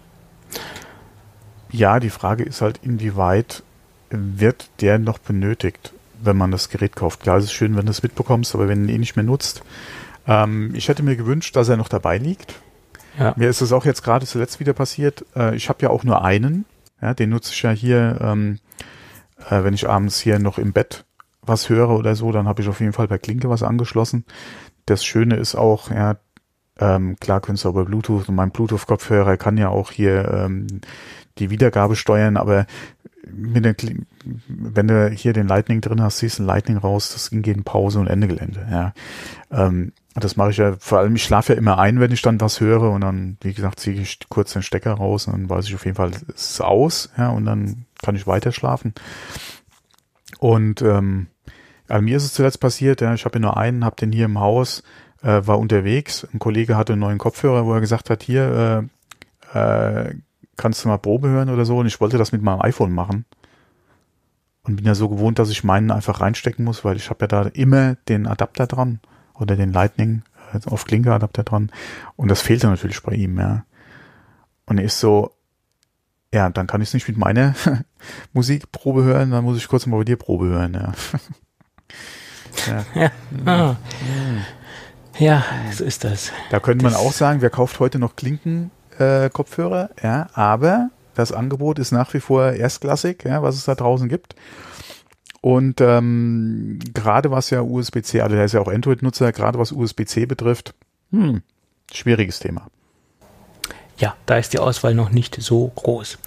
Ja, 1.71 1.99
die 1.99 2.09
Frage 2.09 2.43
ist 2.43 2.61
halt, 2.61 2.79
inwieweit 2.83 3.63
wird 4.09 4.69
der 4.81 4.99
noch 4.99 5.17
benötigt, 5.17 5.93
wenn 6.21 6.37
man 6.37 6.51
das 6.51 6.69
Gerät 6.69 6.95
kauft. 6.95 7.21
Klar, 7.21 7.37
es 7.37 7.45
ist 7.45 7.53
schön, 7.53 7.75
wenn 7.75 7.85
du 7.85 7.91
es 7.91 8.03
mitbekommst, 8.03 8.55
aber 8.55 8.67
wenn 8.67 8.83
du 8.85 8.89
ihn 8.89 8.95
eh 8.95 8.99
nicht 8.99 9.15
mehr 9.15 9.25
nutzt. 9.25 9.63
Ähm, 10.27 10.73
ich 10.73 10.87
hätte 10.87 11.03
mir 11.03 11.15
gewünscht, 11.15 11.55
dass 11.55 11.69
er 11.69 11.77
noch 11.77 11.89
dabei 11.89 12.17
liegt. 12.17 12.55
Ja. 13.19 13.33
Mir 13.37 13.49
ist 13.49 13.61
es 13.61 13.71
auch 13.71 13.85
jetzt 13.85 14.03
gerade 14.03 14.25
zuletzt 14.25 14.59
wieder 14.59 14.73
passiert. 14.73 15.25
Äh, 15.35 15.55
ich 15.55 15.69
habe 15.69 15.81
ja 15.81 15.89
auch 15.89 16.03
nur 16.03 16.23
einen. 16.23 16.65
Ja, 17.01 17.13
den 17.13 17.29
nutze 17.29 17.51
ich 17.51 17.61
ja 17.61 17.71
hier, 17.71 18.17
ähm, 18.21 18.59
äh, 19.49 19.63
wenn 19.63 19.73
ich 19.73 19.87
abends 19.87 20.19
hier 20.19 20.39
noch 20.39 20.57
im 20.57 20.73
Bett 20.73 21.05
was 21.41 21.69
höre 21.69 21.89
oder 21.89 22.15
so, 22.15 22.31
dann 22.31 22.47
habe 22.47 22.61
ich 22.61 22.67
auf 22.67 22.79
jeden 22.79 22.93
Fall 22.93 23.07
bei 23.07 23.17
Klinke 23.17 23.49
was 23.49 23.63
angeschlossen. 23.63 24.25
Das 24.85 25.05
Schöne 25.05 25.35
ist 25.35 25.55
auch, 25.55 25.91
ja, 25.91 26.15
ähm, 26.79 27.15
klar 27.19 27.41
könntest 27.41 27.65
du 27.65 27.69
aber 27.69 27.85
Bluetooth 27.85 28.27
und 28.27 28.35
mein 28.35 28.51
Bluetooth-Kopfhörer 28.51 29.37
kann 29.37 29.57
ja 29.57 29.69
auch 29.69 29.91
hier 29.91 30.27
ähm, 30.31 30.67
die 31.37 31.49
Wiedergabe 31.49 31.95
steuern, 31.95 32.37
aber 32.37 32.65
mit 33.27 33.65
der, 33.65 33.75
wenn 34.47 34.87
du 34.87 35.09
hier 35.09 35.33
den 35.33 35.47
Lightning 35.47 35.81
drin 35.81 36.01
hast, 36.01 36.19
siehst 36.19 36.39
du 36.39 36.43
Lightning 36.43 36.77
raus, 36.77 37.11
das 37.13 37.29
geht 37.31 37.65
Pause 37.65 37.99
und 37.99 38.07
Ende 38.07 38.27
Gelände. 38.27 38.65
Ja. 38.69 38.93
Ähm, 39.51 39.93
das 40.13 40.37
mache 40.37 40.51
ich 40.51 40.57
ja, 40.57 40.75
vor 40.79 40.99
allem 40.99 41.15
ich 41.15 41.23
schlafe 41.23 41.53
ja 41.53 41.59
immer 41.59 41.77
ein, 41.77 41.99
wenn 41.99 42.11
ich 42.11 42.21
dann 42.21 42.39
was 42.39 42.61
höre 42.61 42.91
und 42.91 43.01
dann, 43.01 43.37
wie 43.41 43.53
gesagt, 43.53 43.79
ziehe 43.79 43.99
ich 43.99 44.19
kurz 44.29 44.53
den 44.53 44.61
Stecker 44.61 44.93
raus 44.93 45.27
und 45.27 45.33
dann 45.33 45.49
weiß 45.49 45.65
ich 45.65 45.75
auf 45.75 45.85
jeden 45.85 45.97
Fall, 45.97 46.11
es 46.33 46.51
ist 46.51 46.61
aus, 46.61 47.09
ja, 47.17 47.29
und 47.29 47.45
dann 47.45 47.85
kann 48.01 48.15
ich 48.15 48.27
weiter 48.27 48.51
schlafen. 48.51 48.93
Und 50.39 50.81
ähm, 50.81 51.27
also 51.87 52.01
mir 52.01 52.17
ist 52.17 52.23
es 52.23 52.33
zuletzt 52.33 52.59
passiert, 52.59 53.01
ja, 53.01 53.13
ich 53.13 53.25
habe 53.25 53.35
ja 53.37 53.41
nur 53.41 53.57
einen, 53.57 53.83
habe 53.83 53.97
den 53.97 54.11
hier 54.11 54.25
im 54.25 54.39
Haus, 54.39 54.83
äh, 55.21 55.41
war 55.45 55.59
unterwegs, 55.59 56.25
ein 56.33 56.39
Kollege 56.39 56.77
hatte 56.77 56.93
einen 56.93 57.01
neuen 57.01 57.17
Kopfhörer, 57.17 57.65
wo 57.65 57.73
er 57.73 57.81
gesagt 57.81 58.09
hat, 58.09 58.23
hier, 58.23 58.87
äh, 59.53 59.59
äh, 59.59 60.15
kannst 60.57 60.83
du 60.83 60.89
mal 60.89 60.97
Probe 60.97 61.29
hören 61.29 61.49
oder 61.49 61.65
so? 61.65 61.77
Und 61.77 61.87
ich 61.87 61.99
wollte 61.99 62.17
das 62.17 62.31
mit 62.31 62.41
meinem 62.41 62.61
iPhone 62.61 62.91
machen. 62.91 63.25
Und 64.63 64.77
bin 64.77 64.85
ja 64.85 64.95
so 64.95 65.09
gewohnt, 65.09 65.37
dass 65.37 65.49
ich 65.49 65.63
meinen 65.63 65.91
einfach 65.91 66.21
reinstecken 66.21 66.65
muss, 66.65 66.83
weil 66.83 66.95
ich 66.95 67.09
habe 67.09 67.23
ja 67.23 67.27
da 67.27 67.41
immer 67.43 67.95
den 68.07 68.25
Adapter 68.25 68.65
dran 68.65 68.99
oder 69.35 69.55
den 69.55 69.71
Lightning 69.71 70.23
also 70.51 70.71
auf 70.71 70.85
Klinke 70.85 71.13
Adapter 71.13 71.43
dran. 71.43 71.71
Und 72.15 72.29
das 72.29 72.41
fehlte 72.41 72.67
natürlich 72.67 73.01
bei 73.03 73.13
ihm, 73.13 73.39
ja. 73.39 73.65
Und 74.65 74.79
er 74.79 74.85
ist 74.85 74.99
so, 74.99 75.31
ja, 76.33 76.49
dann 76.49 76.67
kann 76.67 76.81
ich 76.81 76.89
es 76.89 76.93
nicht 76.93 77.07
mit 77.07 77.17
meiner 77.17 77.55
Musikprobe 78.33 79.03
hören, 79.03 79.31
dann 79.31 79.43
muss 79.43 79.57
ich 79.57 79.67
kurz 79.67 79.85
mal 79.85 79.97
bei 79.97 80.03
dir 80.03 80.17
Probe 80.17 80.45
hören, 80.45 80.73
ja. 80.73 80.93
ja. 82.95 83.11
Ja. 83.45 83.45
Ah. 83.45 83.75
ja, 85.19 85.43
so 85.71 85.83
ist 85.83 86.03
das. 86.03 86.31
Da 86.49 86.59
könnte 86.59 86.83
man 86.83 86.95
auch 86.95 87.13
sagen, 87.13 87.41
wer 87.41 87.49
kauft 87.49 87.79
heute 87.79 87.99
noch 87.99 88.15
Klinken 88.15 88.71
äh, 88.99 89.29
Kopfhörer, 89.29 89.89
ja, 90.01 90.27
aber 90.33 90.89
das 91.15 91.31
Angebot 91.31 91.79
ist 91.79 91.91
nach 91.91 92.13
wie 92.13 92.19
vor 92.19 92.51
erstklassig, 92.51 93.23
ja, 93.23 93.41
was 93.41 93.55
es 93.55 93.65
da 93.65 93.75
draußen 93.75 94.09
gibt. 94.09 94.35
Und 95.41 95.79
ähm, 95.79 96.79
gerade 96.93 97.29
was 97.31 97.51
ja 97.51 97.61
USB-C, 97.61 98.21
also 98.21 98.35
der 98.35 98.45
ist 98.45 98.53
ja 98.53 98.61
auch 98.61 98.67
Android-Nutzer, 98.67 99.31
gerade 99.31 99.59
was 99.59 99.71
USB-C 99.71 100.25
betrifft, 100.25 100.73
hm, 101.11 101.43
schwieriges 101.91 102.39
Thema. 102.39 102.67
Ja, 103.97 104.15
da 104.25 104.37
ist 104.37 104.53
die 104.53 104.59
Auswahl 104.59 104.93
noch 104.93 105.11
nicht 105.11 105.35
so 105.39 105.71
groß. 105.75 106.17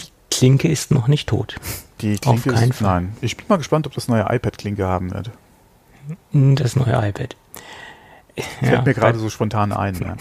Die 0.00 0.06
Klinke 0.30 0.68
ist 0.68 0.90
noch 0.90 1.08
nicht 1.08 1.28
tot. 1.28 1.56
Die 2.00 2.16
Klinke 2.16 2.50
Auf 2.50 2.56
keinen 2.56 2.70
ist, 2.70 2.78
Fall. 2.78 3.02
nein. 3.02 3.16
Ich 3.20 3.36
bin 3.36 3.46
mal 3.48 3.58
gespannt, 3.58 3.86
ob 3.86 3.94
das 3.94 4.08
neue 4.08 4.26
iPad 4.28 4.58
Klinke 4.58 4.86
haben 4.86 5.12
wird. 5.12 5.30
Das 6.32 6.74
neue 6.74 6.94
iPad. 7.06 7.36
Fällt 8.58 8.72
ja, 8.72 8.82
mir 8.82 8.94
gerade 8.94 9.18
so 9.18 9.28
spontan 9.28 9.72
ein. 9.72 9.94
Ja. 10.00 10.16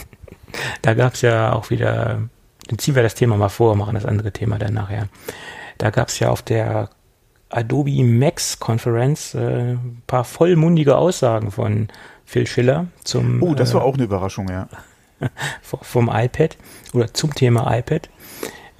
Da 0.82 0.94
gab 0.94 1.14
es 1.14 1.22
ja 1.22 1.54
auch 1.54 1.70
wieder, 1.70 2.22
dann 2.68 2.80
ziehen 2.80 2.96
wir 2.96 3.04
das 3.04 3.16
Thema 3.16 3.38
mal 3.38 3.50
vor, 3.50 3.76
machen 3.76 3.96
das 3.96 4.06
andere 4.06 4.32
Thema 4.32 4.58
dann 4.58 4.74
nachher. 4.74 5.08
Da 5.78 5.90
gab 5.90 6.10
es 6.10 6.20
ja 6.20 6.30
auf 6.30 6.42
der 6.42 6.90
Adobe 7.50 8.04
Max 8.04 8.60
Konferenz 8.60 9.34
äh, 9.34 9.74
ein 9.74 10.04
paar 10.08 10.24
vollmundige 10.24 10.96
Aussagen 10.96 11.52
von 11.52 11.90
Phil 12.26 12.48
Schiller 12.48 12.88
zum. 13.04 13.44
Oh, 13.44 13.54
das 13.54 13.74
war 13.74 13.82
äh, 13.82 13.84
auch 13.86 13.96
eine 13.96 14.04
Überraschung, 14.04 14.50
ja. 14.50 14.68
vom 15.62 16.10
iPad 16.12 16.58
oder 16.94 17.14
zum 17.14 17.36
Thema 17.36 17.78
iPad. 17.78 18.10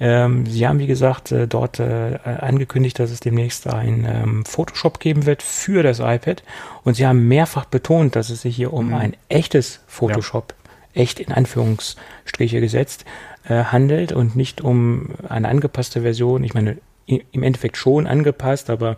Ähm, 0.00 0.46
sie 0.46 0.66
haben, 0.66 0.80
wie 0.80 0.88
gesagt, 0.88 1.30
äh, 1.30 1.46
dort 1.46 1.78
äh, 1.78 2.18
angekündigt, 2.24 2.98
dass 2.98 3.12
es 3.12 3.20
demnächst 3.20 3.68
ein 3.68 4.04
ähm, 4.04 4.44
Photoshop 4.44 4.98
geben 4.98 5.26
wird 5.26 5.44
für 5.44 5.84
das 5.84 6.00
iPad. 6.00 6.42
Und 6.82 6.94
sie 6.94 7.06
haben 7.06 7.28
mehrfach 7.28 7.66
betont, 7.66 8.16
dass 8.16 8.28
es 8.30 8.42
sich 8.42 8.56
hier 8.56 8.72
um 8.72 8.88
mhm. 8.88 8.94
ein 8.94 9.16
echtes 9.28 9.80
Photoshop 9.86 10.54
echt 10.94 11.20
in 11.20 11.32
Anführungsstriche 11.32 12.60
gesetzt, 12.60 13.04
äh, 13.48 13.64
handelt 13.64 14.12
und 14.12 14.36
nicht 14.36 14.60
um 14.60 15.10
eine 15.28 15.48
angepasste 15.48 16.02
Version. 16.02 16.44
Ich 16.44 16.54
meine, 16.54 16.78
im 17.06 17.42
Endeffekt 17.42 17.76
schon 17.76 18.06
angepasst, 18.06 18.70
aber 18.70 18.96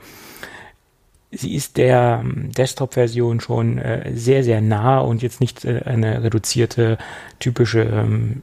sie 1.31 1.55
ist 1.55 1.77
der 1.77 2.23
ähm, 2.23 2.53
Desktop-Version 2.53 3.41
schon 3.41 3.79
äh, 3.79 4.13
sehr, 4.15 4.45
sehr 4.45 4.61
nah 4.61 4.99
und 4.99 5.23
jetzt 5.23 5.41
nicht 5.41 5.65
äh, 5.65 5.83
eine 5.85 6.23
reduzierte, 6.23 6.99
typische 7.39 7.83
ähm, 7.83 8.43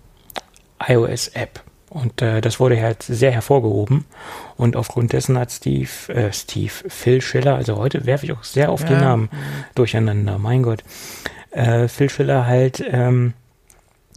iOS-App. 0.85 1.63
Und 1.89 2.21
äh, 2.21 2.39
das 2.39 2.59
wurde 2.59 2.81
halt 2.81 3.03
sehr 3.03 3.31
hervorgehoben. 3.31 4.05
Und 4.55 4.77
aufgrund 4.77 5.11
dessen 5.11 5.37
hat 5.37 5.51
Steve, 5.51 5.89
äh, 6.07 6.31
Steve, 6.31 6.71
Phil 6.87 7.21
Schiller, 7.21 7.55
also 7.55 7.75
heute 7.75 8.05
werfe 8.05 8.25
ich 8.25 8.31
auch 8.31 8.43
sehr 8.43 8.71
oft 8.71 8.89
ja. 8.89 8.95
den 8.95 9.01
Namen 9.01 9.29
durcheinander, 9.75 10.37
mein 10.37 10.63
Gott. 10.63 10.83
Äh, 11.51 11.89
Phil 11.89 12.09
Schiller 12.09 12.47
halt 12.47 12.81
ähm, 12.89 13.33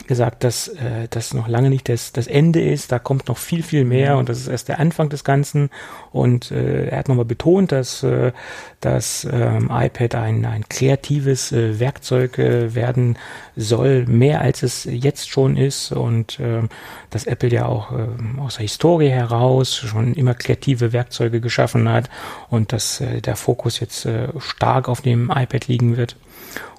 gesagt, 0.06 0.44
dass 0.44 0.68
äh, 0.68 1.08
das 1.10 1.34
noch 1.34 1.48
lange 1.48 1.70
nicht 1.70 1.88
das, 1.88 2.12
das 2.12 2.26
Ende 2.26 2.62
ist, 2.62 2.92
da 2.92 2.98
kommt 2.98 3.28
noch 3.28 3.38
viel, 3.38 3.62
viel 3.62 3.84
mehr 3.84 4.16
und 4.16 4.28
das 4.28 4.38
ist 4.38 4.48
erst 4.48 4.68
der 4.68 4.78
Anfang 4.78 5.08
des 5.08 5.24
Ganzen. 5.24 5.70
Und 6.12 6.50
äh, 6.50 6.88
er 6.88 6.98
hat 6.98 7.08
nochmal 7.08 7.24
betont, 7.24 7.72
dass 7.72 8.02
äh, 8.02 8.32
das 8.80 9.26
ähm, 9.30 9.70
iPad 9.72 10.14
ein, 10.14 10.44
ein 10.44 10.68
kreatives 10.68 11.52
äh, 11.52 11.80
Werkzeug 11.80 12.38
äh, 12.38 12.74
werden 12.74 13.18
soll, 13.56 14.06
mehr 14.06 14.40
als 14.40 14.62
es 14.62 14.84
jetzt 14.84 15.28
schon 15.28 15.56
ist. 15.56 15.92
Und 15.92 16.38
äh, 16.40 16.62
dass 17.10 17.26
Apple 17.26 17.50
ja 17.50 17.66
auch 17.66 17.92
äh, 17.92 18.40
aus 18.40 18.56
der 18.56 18.62
Historie 18.62 19.10
heraus 19.10 19.74
schon 19.74 20.14
immer 20.14 20.34
kreative 20.34 20.92
Werkzeuge 20.92 21.40
geschaffen 21.40 21.88
hat 21.88 22.10
und 22.50 22.72
dass 22.72 23.00
äh, 23.00 23.20
der 23.20 23.36
Fokus 23.36 23.80
jetzt 23.80 24.06
äh, 24.06 24.28
stark 24.38 24.88
auf 24.88 25.00
dem 25.00 25.30
iPad 25.30 25.68
liegen 25.68 25.96
wird 25.96 26.16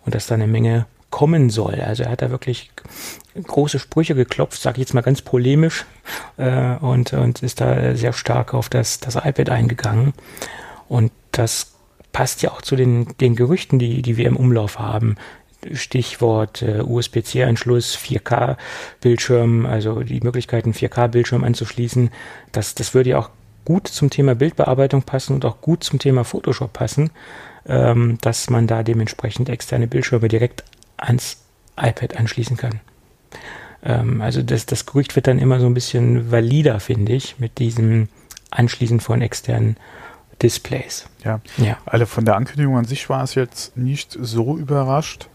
und 0.06 0.16
dass 0.16 0.28
da 0.28 0.36
eine 0.36 0.48
Menge 0.48 0.86
kommen 1.10 1.50
soll. 1.50 1.76
Also 1.76 2.04
er 2.04 2.10
hat 2.10 2.22
da 2.22 2.30
wirklich 2.30 2.72
große 3.42 3.80
Sprüche 3.80 4.16
geklopft, 4.16 4.62
sage 4.62 4.78
ich 4.78 4.88
jetzt 4.88 4.94
mal 4.94 5.02
ganz 5.02 5.22
polemisch, 5.22 5.86
äh, 6.38 6.76
und, 6.78 7.14
und 7.14 7.44
ist 7.44 7.62
da 7.62 7.96
sehr 7.96 8.14
stark 8.14 8.54
auf 8.54 8.70
das, 8.70 9.00
das 9.00 9.16
iPad 9.16 9.50
eingegangen. 9.50 10.14
Und 10.88 11.12
das 11.32 11.74
passt 12.12 12.42
ja 12.42 12.52
auch 12.52 12.62
zu 12.62 12.76
den, 12.76 13.08
den 13.20 13.36
Gerüchten, 13.36 13.80
die, 13.80 14.02
die 14.02 14.18
wir 14.18 14.28
im 14.28 14.38
Umlauf 14.38 14.80
haben. 14.80 15.18
Stichwort 15.74 16.62
äh, 16.62 16.82
USB-C-Anschluss, 16.82 17.98
4K-Bildschirm, 17.98 19.66
also 19.66 20.04
die 20.04 20.22
Möglichkeiten, 20.22 20.74
4K-Bildschirm 20.74 21.44
anzuschließen. 21.44 22.12
Das, 22.52 22.76
das 22.76 22.94
würde 22.94 23.12
ja 23.12 23.20
auch 23.20 23.30
gut 23.66 23.88
zum 23.88 24.10
Thema 24.10 24.36
Bildbearbeitung 24.36 25.04
passen 25.04 25.34
und 25.34 25.44
auch 25.44 25.60
gut 25.60 25.84
zum 25.84 26.00
Thema 26.00 26.24
Photoshop 26.24 26.72
passen, 26.72 27.10
ähm, 27.68 28.18
dass 28.22 28.50
man 28.50 28.68
da 28.68 28.84
dementsprechend 28.84 29.50
externe 29.50 29.88
Bildschirme 29.88 30.28
direkt 30.28 30.64
ans 30.98 31.38
iPad 31.78 32.18
anschließen 32.18 32.58
kann. 32.58 32.80
Ähm, 33.84 34.22
also 34.22 34.42
das, 34.42 34.66
das 34.66 34.86
Gerücht 34.86 35.16
wird 35.16 35.28
dann 35.28 35.40
immer 35.40 35.60
so 35.60 35.68
ein 35.68 35.74
bisschen 35.74 36.32
valider, 36.32 36.80
finde 36.80 37.14
ich, 37.14 37.40
mit 37.40 37.60
diesem 37.60 38.10
Anschließen 38.52 39.00
von 39.00 39.22
externen 39.22 39.78
Displays. 40.42 41.08
Ja. 41.24 41.40
ja. 41.58 41.78
Also 41.86 42.06
von 42.06 42.26
der 42.26 42.36
Ankündigung 42.36 42.78
an 42.78 42.86
sich 42.86 43.10
war 43.10 43.24
es 43.24 43.36
jetzt 43.36 43.78
nicht 43.78 44.18
so 44.20 44.58
überrascht. 44.58 45.28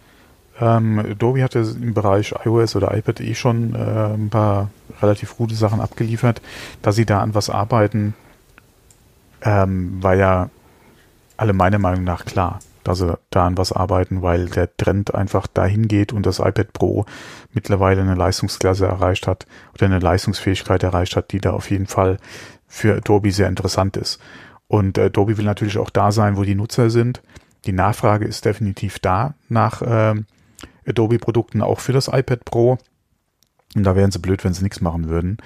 Ähm, 0.61 0.99
Adobe 0.99 1.43
hatte 1.43 1.61
im 1.61 1.95
Bereich 1.95 2.35
iOS 2.45 2.77
oder 2.77 2.95
iPad 2.95 3.21
eh 3.21 3.35
schon 3.35 3.75
äh, 3.75 3.79
ein 3.79 4.29
paar 4.29 4.71
relativ 5.01 5.37
gute 5.37 5.55
Sachen 5.55 5.81
abgeliefert. 5.81 6.43
Dass 6.83 6.97
sie 6.97 7.07
da 7.07 7.21
an 7.21 7.35
was 7.35 7.49
arbeiten, 7.49 8.15
ähm, 9.43 10.03
war 10.03 10.15
ja 10.15 10.51
alle 11.39 11.55
meiner 11.55 11.79
Meinung 11.79 12.05
nach 12.05 12.27
klar, 12.27 12.59
dass 12.85 12.99
sie 12.99 13.19
da 13.31 13.47
an 13.47 13.59
was 13.59 13.73
arbeiten, 13.73 14.23
weil 14.23 14.47
der 14.47 14.75
Trend 14.77 15.15
einfach 15.15 15.47
dahin 15.47 15.89
geht 15.89 16.13
und 16.13 16.27
das 16.27 16.39
iPad 16.39 16.73
Pro 16.73 17.05
mittlerweile 17.53 18.01
eine 18.01 18.15
Leistungsklasse 18.15 18.87
erreicht 18.87 19.27
hat 19.27 19.47
oder 19.75 19.87
eine 19.87 19.99
Leistungsfähigkeit 19.99 20.83
erreicht 20.83 21.17
hat, 21.17 21.33
die 21.33 21.41
da 21.41 21.53
auf 21.53 21.71
jeden 21.71 21.87
Fall 21.87 22.19
für 22.67 22.97
Adobe 22.97 23.33
sehr 23.33 23.49
interessant 23.49 23.97
ist. 23.97 24.21
Und 24.69 24.99
äh, 24.99 25.07
Adobe 25.07 25.37
will 25.37 25.45
natürlich 25.45 25.79
auch 25.79 25.91
da 25.91 26.13
sein, 26.13 26.37
wo 26.37 26.45
die 26.45 26.55
Nutzer 26.55 26.91
sind. 26.91 27.23
Die 27.67 27.73
Nachfrage 27.73 28.25
ist 28.25 28.45
definitiv 28.45 28.99
da 29.01 29.35
nach 29.49 29.83
ähm, 29.85 30.27
Adobe-Produkten 30.87 31.63
auch 31.63 31.81
für 31.81 31.93
das 31.93 32.09
iPad 32.09 32.45
Pro. 32.45 32.79
Und 33.75 33.85
da 33.85 33.95
wären 33.95 34.11
sie 34.11 34.19
blöd, 34.19 34.43
wenn 34.45 34.55
sie 34.55 34.63
nichts 34.63 34.81
machen 34.81 35.09
würden. 35.09 35.39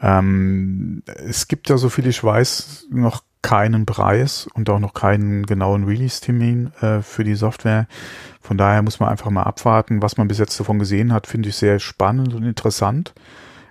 Ähm, 0.00 1.02
es 1.06 1.48
gibt 1.48 1.68
ja, 1.68 1.76
so 1.76 1.88
viel 1.88 2.06
ich 2.06 2.22
weiß, 2.22 2.86
noch 2.90 3.22
keinen 3.42 3.86
Preis 3.86 4.48
und 4.54 4.68
auch 4.70 4.78
noch 4.78 4.94
keinen 4.94 5.46
genauen 5.46 5.84
Release-Termin 5.84 6.72
äh, 6.80 7.02
für 7.02 7.24
die 7.24 7.34
Software. 7.34 7.86
Von 8.40 8.58
daher 8.58 8.82
muss 8.82 9.00
man 9.00 9.08
einfach 9.08 9.30
mal 9.30 9.44
abwarten. 9.44 10.02
Was 10.02 10.16
man 10.16 10.28
bis 10.28 10.38
jetzt 10.38 10.58
davon 10.58 10.78
gesehen 10.78 11.12
hat, 11.12 11.26
finde 11.26 11.48
ich 11.48 11.56
sehr 11.56 11.78
spannend 11.78 12.34
und 12.34 12.44
interessant. 12.44 13.14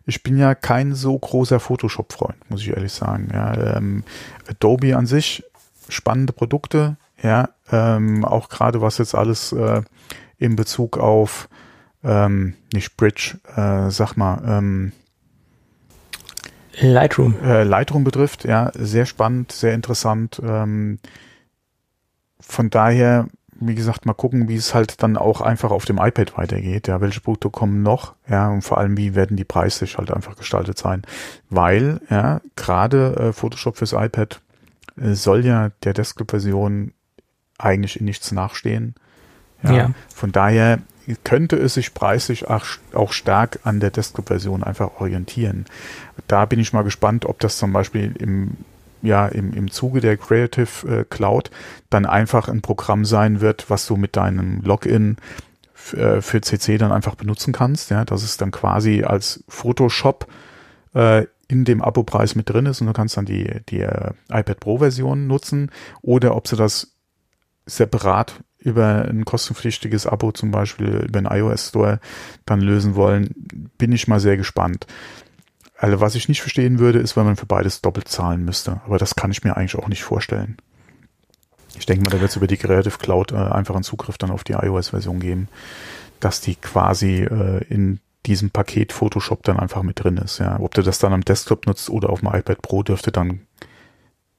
Ich 0.06 0.24
bin 0.24 0.38
ja 0.38 0.56
kein 0.56 0.94
so 0.96 1.18
großer 1.18 1.60
Photoshop-Freund, 1.60 2.50
muss 2.50 2.62
ich 2.62 2.70
ehrlich 2.70 2.94
sagen. 2.94 3.30
Ja, 3.34 3.76
ähm, 3.76 4.04
Adobe 4.50 4.96
an 4.96 5.06
sich, 5.06 5.44
spannende 5.90 6.32
Produkte, 6.32 6.96
ja, 7.22 7.50
ähm, 7.72 8.24
auch 8.24 8.50
gerade 8.50 8.82
was 8.82 9.00
jetzt 9.00 9.16
alles 9.16 9.52
äh, 9.52 9.82
in 10.38 10.56
Bezug 10.56 10.98
auf 10.98 11.50
ähm, 12.04 12.54
nicht 12.74 12.96
Bridge, 12.96 13.38
äh, 13.56 13.90
sag 13.90 14.16
mal, 14.16 14.42
ähm, 14.48 14.92
Lightroom. 16.80 17.36
Äh, 17.44 17.64
Lightroom 17.64 18.04
betrifft, 18.04 18.46
ja, 18.46 18.72
sehr 18.76 19.06
spannend, 19.06 19.52
sehr 19.52 19.74
interessant. 19.74 20.42
Ähm, 20.44 21.00
von 22.40 22.70
daher, 22.70 23.28
wie 23.60 23.76
gesagt, 23.76 24.06
mal 24.06 24.14
gucken, 24.14 24.48
wie 24.48 24.56
es 24.56 24.74
halt 24.74 25.02
dann 25.02 25.18
auch 25.18 25.42
einfach 25.42 25.72
auf 25.72 25.86
dem 25.86 25.98
iPad 25.98 26.38
weitergeht. 26.38 26.88
Ja, 26.88 27.02
welche 27.02 27.22
Produkte 27.22 27.50
kommen 27.50 27.82
noch? 27.82 28.16
Ja, 28.30 28.50
und 28.50 28.62
vor 28.62 28.78
allem, 28.78 28.96
wie 28.98 29.16
werden 29.16 29.38
die 29.38 29.44
Preise 29.44 29.86
halt 29.86 30.12
einfach 30.12 30.36
gestaltet 30.36 30.78
sein? 30.78 31.02
Weil, 31.50 32.00
ja, 32.10 32.42
gerade 32.56 33.16
äh, 33.16 33.34
Photoshop 33.34 33.78
fürs 33.78 33.94
iPad 33.94 34.42
äh, 35.02 35.14
soll 35.14 35.46
ja 35.46 35.72
der 35.84 35.94
Desktop-Version 35.94 36.94
eigentlich 37.58 38.00
in 38.00 38.06
nichts 38.06 38.32
nachstehen. 38.32 38.94
Ja, 39.64 39.72
ja. 39.72 39.92
Von 40.14 40.32
daher 40.32 40.80
könnte 41.24 41.56
es 41.56 41.76
sich 41.76 41.94
preislich 41.94 42.48
auch, 42.48 43.12
stark 43.12 43.60
an 43.64 43.80
der 43.80 43.92
Desktop-Version 43.92 44.64
einfach 44.64 45.00
orientieren. 45.00 45.66
Da 46.28 46.46
bin 46.46 46.60
ich 46.60 46.74
mal 46.74 46.84
gespannt, 46.84 47.26
ob 47.26 47.40
das 47.40 47.58
zum 47.58 47.74
Beispiel 47.74 48.14
im 48.18 48.58
ja, 49.04 49.28
im, 49.28 49.54
im 49.54 49.70
Zuge 49.70 50.02
der 50.02 50.18
Creative 50.18 51.02
äh, 51.02 51.06
Cloud 51.08 51.52
dann 51.92 52.08
einfach 52.08 52.48
ein 52.48 52.62
Programm 52.62 53.06
sein 53.06 53.42
wird, 53.42 53.70
was 53.70 53.86
du 53.86 53.96
mit 53.96 54.16
deinem 54.16 54.62
Login 54.64 55.18
äh, 55.94 56.20
für 56.22 56.42
CC 56.42 56.80
dann 56.80 56.92
einfach 56.92 57.14
benutzen 57.14 57.54
kannst, 57.54 57.92
ja, 57.92 58.06
dass 58.06 58.24
es 58.24 58.38
dann 58.38 58.50
quasi 58.50 59.04
als 59.04 59.44
Photoshop 59.48 60.28
äh, 60.96 61.28
in 61.48 61.64
dem 61.64 61.82
Abo-Preis 61.82 62.36
mit 62.36 62.50
drin 62.50 62.66
ist 62.66 62.82
und 62.82 62.88
du 62.88 62.94
kannst 62.94 63.16
dann 63.18 63.26
die, 63.26 63.62
die 63.70 63.82
äh, 63.82 64.12
iPad 64.30 64.60
Pro 64.60 64.80
Version 64.80 65.28
nutzen 65.28 65.72
oder 66.02 66.36
ob 66.36 66.48
sie 66.48 66.58
das 66.58 66.94
separat 67.66 68.42
über 68.60 69.06
ein 69.08 69.26
kostenpflichtiges 69.26 70.08
Abo 70.08 70.32
zum 70.32 70.52
Beispiel 70.52 71.06
über 71.08 71.22
den 71.22 71.26
iOS 71.26 71.70
Store 71.70 72.00
dann 72.46 72.62
lösen 72.62 72.96
wollen, 72.96 73.34
bin 73.78 73.92
ich 73.92 74.08
mal 74.08 74.20
sehr 74.20 74.38
gespannt. 74.38 74.88
Also 75.78 76.02
was 76.02 76.16
ich 76.16 76.28
nicht 76.28 76.42
verstehen 76.42 76.80
würde, 76.80 77.00
ist, 77.00 77.16
wenn 77.16 77.26
man 77.26 77.36
für 77.36 77.46
beides 77.46 77.82
doppelt 77.82 78.08
zahlen 78.08 78.44
müsste. 78.44 78.82
Aber 78.86 78.98
das 78.98 79.16
kann 79.16 79.32
ich 79.32 79.44
mir 79.44 79.56
eigentlich 79.56 79.76
auch 79.76 79.88
nicht 79.88 80.04
vorstellen. 80.04 80.58
Ich 81.78 81.86
denke 81.86 82.04
mal, 82.04 82.10
da 82.10 82.20
wird 82.20 82.32
es 82.32 82.36
über 82.36 82.48
die 82.48 82.58
Creative 82.58 82.98
Cloud 82.98 83.32
äh, 83.32 83.36
einfach 83.36 83.76
einen 83.76 83.84
Zugriff 83.84 84.18
dann 84.18 84.32
auf 84.32 84.44
die 84.44 84.54
iOS-Version 84.54 85.20
geben, 85.20 85.48
dass 86.20 86.42
die 86.42 86.56
quasi 86.56 87.24
äh, 87.24 87.64
in 87.70 88.00
diesem 88.26 88.50
Paket 88.50 88.92
Photoshop 88.92 89.44
dann 89.44 89.60
einfach 89.60 89.84
mit 89.84 90.04
drin 90.04 90.18
ist. 90.18 90.40
Ja, 90.40 90.60
ob 90.60 90.74
du 90.74 90.82
das 90.82 90.98
dann 90.98 91.14
am 91.14 91.24
Desktop 91.24 91.68
nutzt 91.68 91.90
oder 91.90 92.10
auf 92.10 92.22
dem 92.22 92.30
iPad 92.30 92.62
Pro, 92.62 92.82
dürfte 92.82 93.12
dann, 93.12 93.42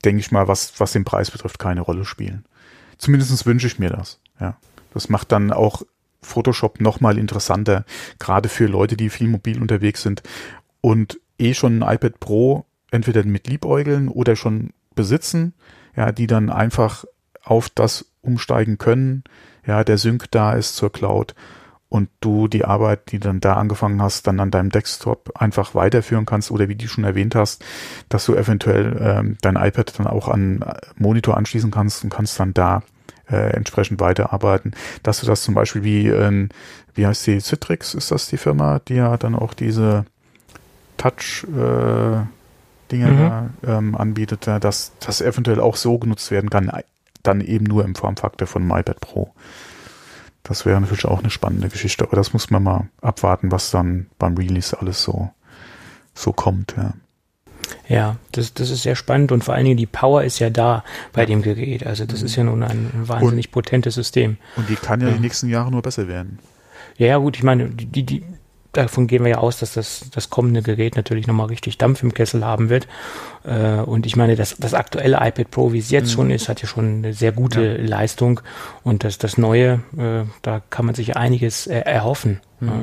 denke 0.04 0.20
ich 0.20 0.32
mal, 0.32 0.48
was 0.48 0.78
was 0.80 0.92
den 0.92 1.04
Preis 1.04 1.30
betrifft, 1.30 1.58
keine 1.58 1.80
Rolle 1.80 2.04
spielen. 2.04 2.44
Zumindest 2.98 3.46
wünsche 3.46 3.66
ich 3.66 3.78
mir 3.78 3.90
das. 3.90 4.20
Ja. 4.40 4.56
Das 4.92 5.08
macht 5.08 5.32
dann 5.32 5.52
auch 5.52 5.82
Photoshop 6.22 6.80
nochmal 6.80 7.18
interessanter, 7.18 7.84
gerade 8.18 8.48
für 8.48 8.66
Leute, 8.66 8.96
die 8.96 9.10
viel 9.10 9.28
mobil 9.28 9.60
unterwegs 9.60 10.02
sind 10.02 10.22
und 10.80 11.20
eh 11.38 11.54
schon 11.54 11.82
ein 11.82 11.94
iPad 11.94 12.20
Pro 12.20 12.66
entweder 12.90 13.24
mit 13.24 13.46
liebäugeln 13.46 14.08
oder 14.08 14.34
schon 14.34 14.70
besitzen, 14.94 15.54
ja, 15.96 16.12
die 16.12 16.26
dann 16.26 16.50
einfach 16.50 17.04
auf 17.44 17.68
das 17.68 18.06
umsteigen 18.20 18.78
können, 18.78 19.24
ja, 19.66 19.84
der 19.84 19.98
Sync 19.98 20.30
da 20.30 20.54
ist 20.54 20.76
zur 20.76 20.92
Cloud 20.92 21.34
und 21.88 22.10
du 22.20 22.48
die 22.48 22.64
Arbeit, 22.64 23.12
die 23.12 23.18
dann 23.18 23.40
da 23.40 23.54
angefangen 23.54 24.02
hast, 24.02 24.26
dann 24.26 24.40
an 24.40 24.50
deinem 24.50 24.70
Desktop 24.70 25.32
einfach 25.34 25.74
weiterführen 25.74 26.26
kannst 26.26 26.50
oder 26.50 26.68
wie 26.68 26.74
du 26.74 26.86
schon 26.86 27.04
erwähnt 27.04 27.34
hast, 27.34 27.64
dass 28.08 28.26
du 28.26 28.34
eventuell 28.34 28.96
ähm, 29.00 29.38
dein 29.40 29.56
iPad 29.56 29.98
dann 29.98 30.06
auch 30.06 30.28
an 30.28 30.64
Monitor 30.96 31.36
anschließen 31.36 31.70
kannst 31.70 32.04
und 32.04 32.10
kannst 32.10 32.38
dann 32.38 32.52
da 32.52 32.82
äh, 33.30 33.52
entsprechend 33.54 34.00
weiterarbeiten. 34.00 34.72
Dass 35.02 35.20
du 35.20 35.26
das 35.26 35.42
zum 35.42 35.54
Beispiel 35.54 35.82
wie, 35.82 36.08
äh, 36.08 36.48
wie 36.94 37.06
heißt 37.06 37.26
die, 37.26 37.40
Citrix 37.40 37.94
ist 37.94 38.10
das 38.10 38.28
die 38.28 38.38
Firma, 38.38 38.80
die 38.80 38.94
ja 38.94 39.16
dann 39.16 39.34
auch 39.34 39.54
diese 39.54 40.04
Touch 40.98 41.44
äh, 41.44 42.20
Dinge 42.90 43.06
mhm. 43.06 43.18
da 43.18 43.50
ähm, 43.78 43.94
anbietet, 43.94 44.46
dass 44.46 44.92
das 45.00 45.20
eventuell 45.20 45.60
auch 45.60 45.76
so 45.76 45.98
genutzt 45.98 46.30
werden 46.30 46.50
kann, 46.50 46.70
dann 47.22 47.40
eben 47.40 47.64
nur 47.64 47.84
im 47.84 47.94
Formfaktor 47.94 48.46
von 48.46 48.62
dem 48.62 48.76
iPad 48.76 49.00
Pro. 49.00 49.34
Das 50.48 50.64
wäre 50.64 50.80
natürlich 50.80 51.04
auch 51.04 51.18
eine 51.18 51.28
spannende 51.28 51.68
Geschichte, 51.68 52.04
aber 52.04 52.16
das 52.16 52.32
muss 52.32 52.48
man 52.48 52.62
mal 52.62 52.88
abwarten, 53.02 53.52
was 53.52 53.70
dann 53.70 54.06
beim 54.18 54.34
Release 54.34 54.78
alles 54.78 55.02
so, 55.02 55.30
so 56.14 56.32
kommt, 56.32 56.74
ja. 56.76 56.94
Ja, 57.86 58.16
das, 58.32 58.54
das 58.54 58.70
ist 58.70 58.82
sehr 58.82 58.96
spannend 58.96 59.30
und 59.30 59.44
vor 59.44 59.52
allen 59.54 59.66
Dingen 59.66 59.76
die 59.76 59.84
Power 59.84 60.24
ist 60.24 60.38
ja 60.38 60.48
da 60.48 60.84
bei 61.12 61.26
dem 61.26 61.42
Gerät. 61.42 61.86
Also 61.86 62.06
das 62.06 62.20
mhm. 62.20 62.26
ist 62.26 62.36
ja 62.36 62.44
nun 62.44 62.62
ein 62.62 62.90
wahnsinnig 62.94 63.48
und, 63.48 63.52
potentes 63.52 63.94
System. 63.94 64.38
Und 64.56 64.70
die 64.70 64.76
kann 64.76 65.02
ja, 65.02 65.08
ja 65.08 65.14
die 65.14 65.20
nächsten 65.20 65.50
Jahre 65.50 65.70
nur 65.70 65.82
besser 65.82 66.08
werden. 66.08 66.38
Ja, 66.96 67.18
gut, 67.18 67.36
ich 67.36 67.42
meine, 67.42 67.68
die, 67.68 68.04
die, 68.04 68.24
davon 68.72 69.06
gehen 69.06 69.24
wir 69.24 69.30
ja 69.30 69.38
aus, 69.38 69.58
dass 69.58 69.74
das, 69.74 70.10
das 70.12 70.30
kommende 70.30 70.62
Gerät 70.62 70.96
natürlich 70.96 71.26
nochmal 71.26 71.46
richtig 71.46 71.78
Dampf 71.78 72.02
im 72.02 72.14
Kessel 72.14 72.44
haben 72.44 72.68
wird. 72.68 72.86
Äh, 73.44 73.80
und 73.80 74.06
ich 74.06 74.16
meine, 74.16 74.36
das, 74.36 74.56
das 74.58 74.74
aktuelle 74.74 75.16
iPad 75.20 75.50
Pro, 75.50 75.72
wie 75.72 75.78
es 75.78 75.90
jetzt 75.90 76.10
mhm. 76.10 76.12
schon 76.12 76.30
ist, 76.30 76.48
hat 76.48 76.62
ja 76.62 76.68
schon 76.68 76.98
eine 76.98 77.12
sehr 77.14 77.32
gute 77.32 77.62
ja. 77.62 77.86
Leistung. 77.86 78.40
Und 78.84 79.04
das, 79.04 79.18
das 79.18 79.38
Neue, 79.38 79.80
äh, 79.96 80.24
da 80.42 80.60
kann 80.70 80.86
man 80.86 80.94
sich 80.94 81.16
einiges 81.16 81.66
äh, 81.66 81.80
erhoffen. 81.80 82.40
Mhm. 82.60 82.68
Ja. 82.68 82.74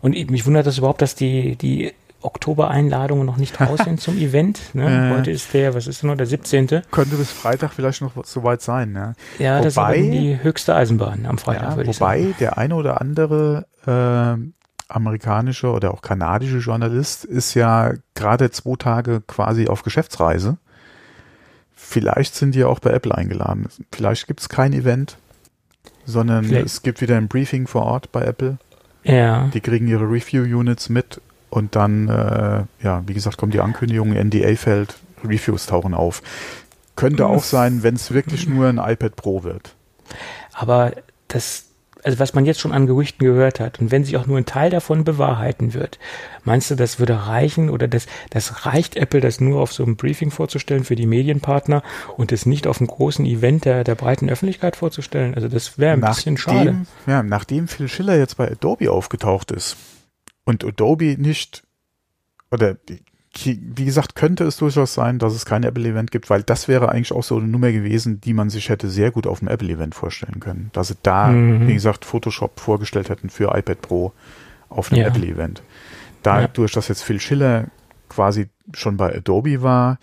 Und 0.00 0.30
mich 0.30 0.46
wundert 0.46 0.66
das 0.66 0.78
überhaupt, 0.78 1.00
dass 1.00 1.14
die, 1.14 1.54
die 1.54 1.92
Oktober-Einladungen 2.22 3.26
noch 3.26 3.36
nicht 3.36 3.60
raus 3.60 3.80
sind 3.84 4.00
zum 4.00 4.18
Event. 4.18 4.74
Ne? 4.74 5.10
Äh, 5.10 5.16
Heute 5.16 5.30
ist 5.30 5.52
der, 5.54 5.74
was 5.74 5.86
ist 5.86 6.02
denn 6.02 6.10
noch, 6.10 6.16
der 6.16 6.26
17. 6.26 6.82
Könnte 6.90 7.16
bis 7.16 7.30
Freitag 7.30 7.72
vielleicht 7.72 8.02
noch 8.02 8.12
soweit 8.24 8.62
sein. 8.62 8.94
Ja, 8.94 9.12
ja 9.38 9.58
wobei, 9.58 9.96
das 9.96 10.04
ist 10.04 10.12
die 10.12 10.38
höchste 10.42 10.74
Eisenbahn 10.74 11.26
am 11.26 11.38
Freitag, 11.38 11.70
ja, 11.70 11.76
würde 11.76 11.90
ich 11.90 11.96
sagen. 11.96 12.24
Wobei 12.24 12.34
der 12.38 12.58
eine 12.58 12.74
oder 12.74 13.00
andere 13.00 13.66
äh, 13.86 14.61
amerikanische 14.94 15.70
oder 15.70 15.92
auch 15.92 16.02
kanadische 16.02 16.58
Journalist 16.58 17.24
ist 17.24 17.54
ja 17.54 17.94
gerade 18.14 18.50
zwei 18.50 18.76
Tage 18.76 19.22
quasi 19.26 19.68
auf 19.68 19.82
Geschäftsreise. 19.82 20.56
Vielleicht 21.74 22.34
sind 22.34 22.54
die 22.54 22.64
auch 22.64 22.78
bei 22.78 22.90
Apple 22.90 23.14
eingeladen. 23.14 23.68
Vielleicht 23.92 24.26
gibt 24.26 24.40
es 24.40 24.48
kein 24.48 24.72
Event, 24.72 25.18
sondern 26.04 26.44
Vielleicht. 26.44 26.66
es 26.66 26.82
gibt 26.82 27.00
wieder 27.00 27.16
ein 27.16 27.28
Briefing 27.28 27.66
vor 27.66 27.82
Ort 27.82 28.12
bei 28.12 28.22
Apple. 28.22 28.58
Ja. 29.04 29.48
Die 29.52 29.60
kriegen 29.60 29.88
ihre 29.88 30.04
Review-Units 30.04 30.88
mit 30.88 31.20
und 31.50 31.76
dann, 31.76 32.08
äh, 32.08 32.64
ja, 32.82 33.02
wie 33.06 33.14
gesagt, 33.14 33.36
kommt 33.36 33.52
die 33.52 33.60
Ankündigung, 33.60 34.12
NDA 34.12 34.54
fällt, 34.56 34.96
Reviews 35.24 35.66
tauchen 35.66 35.92
auf. 35.92 36.22
Könnte 36.96 37.26
auch 37.26 37.42
sein, 37.42 37.82
wenn 37.82 37.96
es 37.96 38.12
wirklich 38.12 38.48
nur 38.48 38.68
ein 38.68 38.78
iPad 38.78 39.16
Pro 39.16 39.42
wird. 39.42 39.74
Aber 40.52 40.92
das, 41.28 41.66
also 42.02 42.18
was 42.18 42.34
man 42.34 42.44
jetzt 42.44 42.60
schon 42.60 42.72
an 42.72 42.86
Gerüchten 42.86 43.24
gehört 43.24 43.60
hat, 43.60 43.80
und 43.80 43.90
wenn 43.90 44.04
sich 44.04 44.16
auch 44.16 44.26
nur 44.26 44.38
ein 44.38 44.46
Teil 44.46 44.70
davon 44.70 45.04
bewahrheiten 45.04 45.74
wird, 45.74 45.98
meinst 46.44 46.70
du, 46.70 46.74
das 46.74 46.98
würde 46.98 47.26
reichen 47.26 47.70
oder 47.70 47.88
das, 47.88 48.06
das 48.30 48.66
reicht 48.66 48.96
Apple, 48.96 49.20
das 49.20 49.40
nur 49.40 49.60
auf 49.60 49.72
so 49.72 49.84
einem 49.84 49.96
Briefing 49.96 50.30
vorzustellen 50.30 50.84
für 50.84 50.96
die 50.96 51.06
Medienpartner 51.06 51.82
und 52.16 52.32
es 52.32 52.46
nicht 52.46 52.66
auf 52.66 52.80
einem 52.80 52.88
großen 52.88 53.24
Event 53.24 53.64
der, 53.64 53.84
der 53.84 53.94
breiten 53.94 54.28
Öffentlichkeit 54.28 54.76
vorzustellen? 54.76 55.34
Also 55.34 55.48
das 55.48 55.78
wäre 55.78 55.92
ein 55.92 56.00
nachdem, 56.00 56.34
bisschen 56.34 56.36
schade. 56.38 56.86
Ja, 57.06 57.22
nachdem 57.22 57.68
Phil 57.68 57.88
Schiller 57.88 58.18
jetzt 58.18 58.36
bei 58.36 58.50
Adobe 58.50 58.90
aufgetaucht 58.90 59.50
ist 59.50 59.76
und 60.44 60.64
Adobe 60.64 61.16
nicht, 61.18 61.62
oder 62.50 62.76
wie 63.34 63.84
gesagt, 63.84 64.14
könnte 64.14 64.44
es 64.44 64.58
durchaus 64.58 64.92
sein, 64.92 65.18
dass 65.18 65.34
es 65.34 65.46
kein 65.46 65.62
Apple-Event 65.62 66.10
gibt, 66.10 66.28
weil 66.28 66.42
das 66.42 66.68
wäre 66.68 66.90
eigentlich 66.90 67.12
auch 67.12 67.22
so 67.22 67.38
eine 67.38 67.48
Nummer 67.48 67.72
gewesen, 67.72 68.20
die 68.20 68.34
man 68.34 68.50
sich 68.50 68.68
hätte 68.68 68.90
sehr 68.90 69.10
gut 69.10 69.26
auf 69.26 69.38
dem 69.38 69.48
Apple-Event 69.48 69.94
vorstellen 69.94 70.38
können. 70.38 70.70
Dass 70.74 70.88
sie 70.88 70.96
da, 71.02 71.28
mhm. 71.28 71.66
wie 71.66 71.74
gesagt, 71.74 72.04
Photoshop 72.04 72.60
vorgestellt 72.60 73.08
hätten 73.08 73.30
für 73.30 73.56
iPad 73.56 73.80
Pro 73.80 74.12
auf 74.68 74.92
einem 74.92 75.00
ja. 75.00 75.08
Apple-Event. 75.08 75.62
Dadurch, 76.22 76.72
ja. 76.72 76.74
dass 76.76 76.88
jetzt 76.88 77.02
Phil 77.02 77.20
Schiller 77.20 77.68
quasi 78.08 78.50
schon 78.74 78.98
bei 78.98 79.16
Adobe 79.16 79.62
war, 79.62 79.98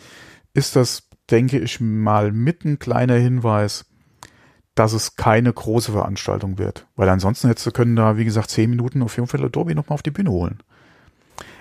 ist 0.54 0.76
das, 0.76 1.08
denke 1.30 1.60
ich 1.60 1.80
mal, 1.80 2.32
mit 2.32 2.66
ein 2.66 2.80
kleiner 2.80 3.16
Hinweis, 3.16 3.86
dass 4.74 4.94
es 4.94 5.18
keine 5.18 5.54
große 5.54 5.92
Veranstaltung 5.92 6.58
wird. 6.58 6.88
Weil 6.96 7.10
ansonsten 7.10 7.48
hättest 7.48 7.68
du 7.68 7.72
können 7.72 7.96
da, 7.96 8.18
wie 8.18 8.26
gesagt, 8.26 8.50
zehn 8.50 8.72
Minuten 8.72 9.04
auf 9.04 9.16
jeden 9.18 9.28
Fall 9.28 9.46
Adobe 9.46 9.76
nochmal 9.76 9.94
auf 9.94 10.04
die 10.04 10.12
Bühne 10.12 10.32
holen 10.32 10.60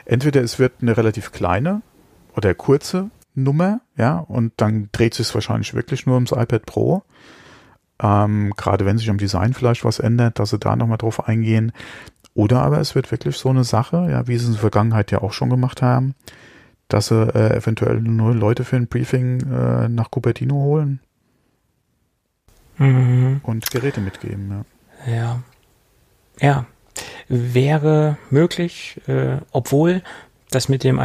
entweder 0.09 0.43
es 0.43 0.59
wird 0.59 0.83
eine 0.83 0.97
relativ 0.97 1.31
kleine 1.31 1.83
oder 2.35 2.55
kurze 2.55 3.11
Nummer, 3.35 3.81
ja, 3.97 4.19
und 4.19 4.53
dann 4.57 4.89
dreht 4.91 5.15
sich 5.15 5.29
es 5.29 5.35
wahrscheinlich 5.35 5.75
wirklich 5.75 6.07
nur 6.07 6.17
ums 6.17 6.33
iPad 6.33 6.67
Pro. 6.67 7.03
Ähm, 8.01 8.53
gerade 8.57 8.85
wenn 8.85 8.99
sich 8.99 9.11
am 9.11 9.19
Design 9.19 9.55
vielleicht 9.55 9.85
was 9.85 10.01
ändert, 10.01 10.39
dass 10.39 10.51
sie 10.51 10.59
da 10.59 10.75
nochmal 10.77 10.99
drauf 10.99 11.29
eingehen. 11.29 11.73
Oder 12.35 12.63
aber 12.63 12.79
es 12.79 12.95
wird 12.95 13.11
wirklich 13.11 13.37
so 13.37 13.49
eine 13.51 13.65
Sache, 13.65 14.09
ja, 14.11 14.27
wie 14.27 14.37
sie 14.37 14.45
es 14.45 14.49
in 14.49 14.53
der 14.53 14.61
Vergangenheit 14.61 15.11
ja 15.11 15.21
auch 15.23 15.33
schon 15.33 15.51
gemacht 15.51 15.83
haben, 15.83 16.15
dass 16.89 17.09
sie 17.09 17.35
äh, 17.35 17.57
eventuell 17.57 18.01
nur 18.01 18.35
Leute 18.35 18.65
für 18.65 18.77
ein 18.77 18.87
Briefing 18.87 19.41
äh, 19.41 19.89
nach 19.89 20.11
Cupertino 20.11 20.55
holen 20.55 21.01
mhm. 22.79 23.41
und 23.43 23.71
Geräte 23.71 24.01
mitgeben. 24.01 24.65
Ja. 25.07 25.13
ja. 25.13 25.43
Ja, 26.41 26.67
wäre 27.29 28.17
möglich, 28.31 29.01
äh, 29.07 29.39
obwohl 29.53 30.03
das 30.51 30.69
mit 30.69 30.85
dem 30.85 31.01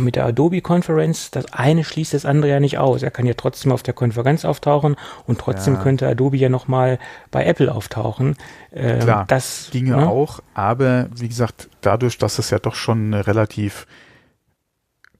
mit 0.00 0.16
der 0.16 0.26
Adobe 0.26 0.60
Conference, 0.60 1.30
das 1.30 1.52
eine 1.52 1.82
schließt 1.82 2.12
das 2.12 2.26
andere 2.26 2.50
ja 2.50 2.60
nicht 2.60 2.78
aus. 2.78 3.02
Er 3.02 3.10
kann 3.10 3.24
ja 3.24 3.34
trotzdem 3.34 3.72
auf 3.72 3.82
der 3.82 3.94
Konferenz 3.94 4.44
auftauchen 4.44 4.96
und 5.26 5.38
trotzdem 5.38 5.74
ja. 5.74 5.82
könnte 5.82 6.06
Adobe 6.06 6.36
ja 6.36 6.50
nochmal 6.50 6.98
bei 7.30 7.44
Apple 7.46 7.74
auftauchen. 7.74 8.36
Ähm, 8.72 9.00
Klar, 9.00 9.24
das 9.28 9.68
ginge 9.72 9.96
ne? 9.96 10.06
auch, 10.06 10.40
aber 10.52 11.08
wie 11.14 11.28
gesagt, 11.28 11.70
dadurch, 11.80 12.18
dass 12.18 12.38
es 12.38 12.50
ja 12.50 12.58
doch 12.58 12.74
schon 12.74 13.14
eine 13.14 13.26
relativ 13.26 13.86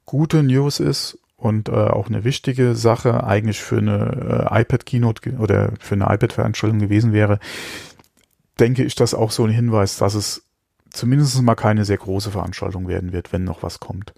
gute 0.05 0.43
News 0.43 0.79
ist 0.79 1.17
und 1.35 1.69
äh, 1.69 1.71
auch 1.71 2.07
eine 2.07 2.23
wichtige 2.23 2.75
Sache 2.75 3.23
eigentlich 3.23 3.61
für 3.61 3.77
eine 3.77 4.49
äh, 4.51 4.61
iPad 4.61 4.85
Keynote 4.85 5.31
oder 5.39 5.71
für 5.79 5.95
eine 5.95 6.05
iPad 6.13 6.33
Veranstaltung 6.33 6.79
gewesen 6.79 7.13
wäre, 7.13 7.39
denke 8.59 8.83
ich, 8.83 8.95
das 8.95 9.13
auch 9.13 9.31
so 9.31 9.45
ein 9.45 9.51
Hinweis, 9.51 9.97
dass 9.97 10.13
es 10.13 10.43
zumindest 10.89 11.41
mal 11.41 11.55
keine 11.55 11.85
sehr 11.85 11.97
große 11.97 12.31
Veranstaltung 12.31 12.87
werden 12.87 13.11
wird, 13.11 13.31
wenn 13.31 13.43
noch 13.43 13.63
was 13.63 13.79
kommt. 13.79 14.13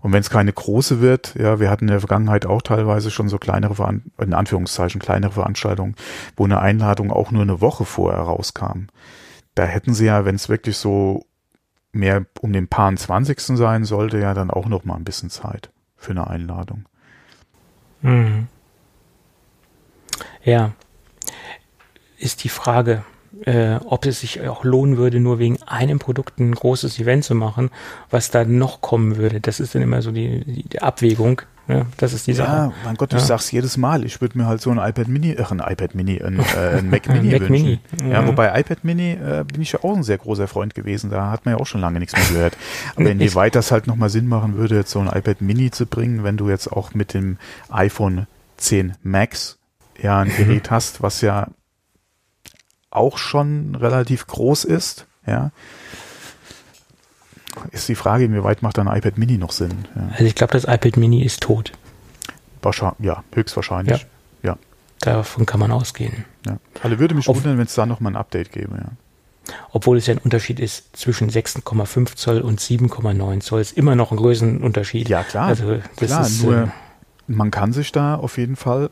Und 0.00 0.12
wenn 0.12 0.20
es 0.20 0.30
keine 0.30 0.52
große 0.52 1.00
wird, 1.00 1.34
ja, 1.34 1.58
wir 1.58 1.70
hatten 1.70 1.84
in 1.84 1.90
der 1.90 2.00
Vergangenheit 2.00 2.46
auch 2.46 2.62
teilweise 2.62 3.10
schon 3.10 3.28
so 3.28 3.38
kleinere, 3.38 4.00
in 4.18 4.32
Anführungszeichen 4.32 5.00
kleinere 5.00 5.32
Veranstaltungen, 5.32 5.96
wo 6.36 6.44
eine 6.44 6.60
Einladung 6.60 7.10
auch 7.10 7.30
nur 7.30 7.42
eine 7.42 7.60
Woche 7.60 7.84
vorher 7.84 8.20
rauskam. 8.20 8.86
Da 9.54 9.64
hätten 9.64 9.94
sie 9.94 10.06
ja, 10.06 10.24
wenn 10.24 10.36
es 10.36 10.48
wirklich 10.48 10.76
so 10.76 11.26
mehr 11.90 12.26
um 12.40 12.52
den 12.52 12.68
Paar 12.68 12.94
20. 12.94 13.40
sein 13.40 13.84
sollte, 13.84 14.18
ja 14.18 14.34
dann 14.34 14.50
auch 14.50 14.66
noch 14.66 14.84
mal 14.84 14.94
ein 14.94 15.04
bisschen 15.04 15.30
Zeit 15.30 15.70
für 15.96 16.12
eine 16.12 16.28
Einladung. 16.28 16.84
Mhm. 18.02 18.46
Ja, 20.44 20.72
ist 22.18 22.44
die 22.44 22.48
Frage, 22.48 23.04
äh, 23.44 23.76
ob 23.84 24.06
es 24.06 24.20
sich 24.20 24.46
auch 24.48 24.64
lohnen 24.64 24.96
würde, 24.96 25.20
nur 25.20 25.38
wegen 25.38 25.62
einem 25.62 25.98
Produkt 25.98 26.38
ein 26.38 26.54
großes 26.54 26.98
Event 26.98 27.24
zu 27.24 27.34
machen, 27.34 27.70
was 28.10 28.30
da 28.30 28.44
noch 28.44 28.80
kommen 28.80 29.16
würde. 29.16 29.40
Das 29.40 29.60
ist 29.60 29.74
dann 29.74 29.82
immer 29.82 30.02
so 30.02 30.10
die, 30.10 30.44
die, 30.44 30.82
Abwägung. 30.82 31.42
Ne? 31.66 31.86
Das 31.98 32.12
ist 32.14 32.26
die 32.26 32.32
Sache. 32.32 32.50
Ja, 32.50 32.72
mein 32.84 32.96
Gott, 32.96 33.12
ja. 33.12 33.18
ich 33.18 33.24
sag's 33.24 33.50
jedes 33.50 33.76
Mal. 33.76 34.04
Ich 34.04 34.20
würde 34.20 34.38
mir 34.38 34.46
halt 34.46 34.60
so 34.60 34.70
ein 34.70 34.78
iPad 34.78 35.08
Mini, 35.08 35.36
ach, 35.40 35.52
ein 35.52 35.60
iPad 35.60 35.94
Mini, 35.94 36.20
ein, 36.22 36.38
äh, 36.38 36.78
ein 36.78 36.90
Mac 36.90 37.08
Mini 37.12 37.30
Mac 37.30 37.40
wünschen. 37.42 37.50
Mini. 37.50 37.80
Ja. 38.02 38.22
ja. 38.22 38.26
wobei 38.26 38.58
iPad 38.58 38.84
Mini 38.84 39.12
äh, 39.12 39.44
bin 39.44 39.60
ich 39.60 39.72
ja 39.72 39.80
auch 39.82 39.94
ein 39.94 40.02
sehr 40.02 40.18
großer 40.18 40.48
Freund 40.48 40.74
gewesen. 40.74 41.10
Da 41.10 41.30
hat 41.30 41.44
man 41.44 41.54
ja 41.54 41.60
auch 41.60 41.66
schon 41.66 41.80
lange 41.80 41.98
nichts 42.00 42.14
mehr 42.14 42.26
gehört. 42.28 42.56
Aber 42.96 43.10
inwieweit 43.10 43.54
das 43.54 43.70
halt 43.70 43.86
nochmal 43.86 44.08
Sinn 44.08 44.26
machen 44.26 44.56
würde, 44.56 44.76
jetzt 44.76 44.90
so 44.90 45.00
ein 45.00 45.08
iPad 45.08 45.42
Mini 45.42 45.70
zu 45.70 45.86
bringen, 45.86 46.24
wenn 46.24 46.36
du 46.36 46.48
jetzt 46.48 46.72
auch 46.72 46.94
mit 46.94 47.12
dem 47.12 47.36
iPhone 47.68 48.26
10 48.56 48.94
Max 49.02 49.58
ja 50.00 50.20
ein 50.20 50.34
Gerät 50.34 50.70
hast, 50.70 51.02
was 51.02 51.20
ja 51.20 51.48
auch 52.90 53.18
schon 53.18 53.74
relativ 53.74 54.26
groß 54.26 54.64
ist, 54.64 55.06
ja, 55.26 55.50
ist 57.70 57.88
die 57.88 57.94
Frage, 57.94 58.24
inwieweit 58.24 58.62
macht 58.62 58.78
ein 58.78 58.86
iPad 58.86 59.18
Mini 59.18 59.38
noch 59.38 59.52
Sinn? 59.52 59.86
Ja. 59.94 60.08
Also 60.12 60.24
ich 60.24 60.34
glaube, 60.34 60.52
das 60.52 60.64
iPad 60.64 60.96
Mini 60.96 61.22
ist 61.22 61.42
tot. 61.42 61.72
Wahrscheinlich, 62.62 63.00
ja, 63.00 63.24
höchstwahrscheinlich. 63.34 64.06
Ja. 64.42 64.50
ja. 64.50 64.58
Davon 65.00 65.46
kann 65.46 65.60
man 65.60 65.70
ausgehen. 65.70 66.24
Ja. 66.46 66.58
Also 66.82 66.98
würde 66.98 67.14
mich 67.14 67.28
Ob, 67.28 67.36
wundern, 67.36 67.58
wenn 67.58 67.66
es 67.66 67.74
da 67.74 67.86
nochmal 67.86 68.12
ein 68.12 68.16
Update 68.16 68.52
gäbe, 68.52 68.76
ja. 68.76 68.90
Obwohl 69.70 69.96
es 69.96 70.06
ja 70.06 70.14
ein 70.14 70.18
Unterschied 70.18 70.60
ist 70.60 70.94
zwischen 70.94 71.30
6,5 71.30 72.16
Zoll 72.16 72.40
und 72.42 72.60
7,9 72.60 73.40
Zoll. 73.40 73.62
Ist 73.62 73.78
immer 73.78 73.94
noch 73.94 74.10
ein 74.10 74.18
Größenunterschied. 74.18 75.08
Ja, 75.08 75.22
klar. 75.24 75.46
Also, 75.46 75.78
klar, 75.96 76.26
ist, 76.26 76.42
nur 76.42 76.54
äh, 76.54 76.66
man 77.28 77.50
kann 77.50 77.72
sich 77.72 77.90
da 77.90 78.16
auf 78.16 78.36
jeden 78.36 78.56
Fall 78.56 78.90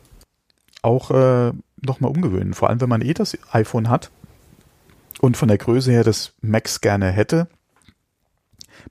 auch 0.81 1.11
äh, 1.11 1.53
nochmal 1.81 2.11
umgewöhnen. 2.11 2.55
Vor 2.55 2.69
allem, 2.69 2.81
wenn 2.81 2.89
man 2.89 3.03
eh 3.03 3.15
das 3.15 3.37
iPhone 3.53 3.89
hat 3.89 4.11
und 5.21 5.37
von 5.37 5.49
der 5.49 5.59
Größe 5.59 5.91
her 5.91 6.05
das 6.05 6.33
Max 6.41 6.81
gerne 6.81 7.11
hätte. 7.11 7.49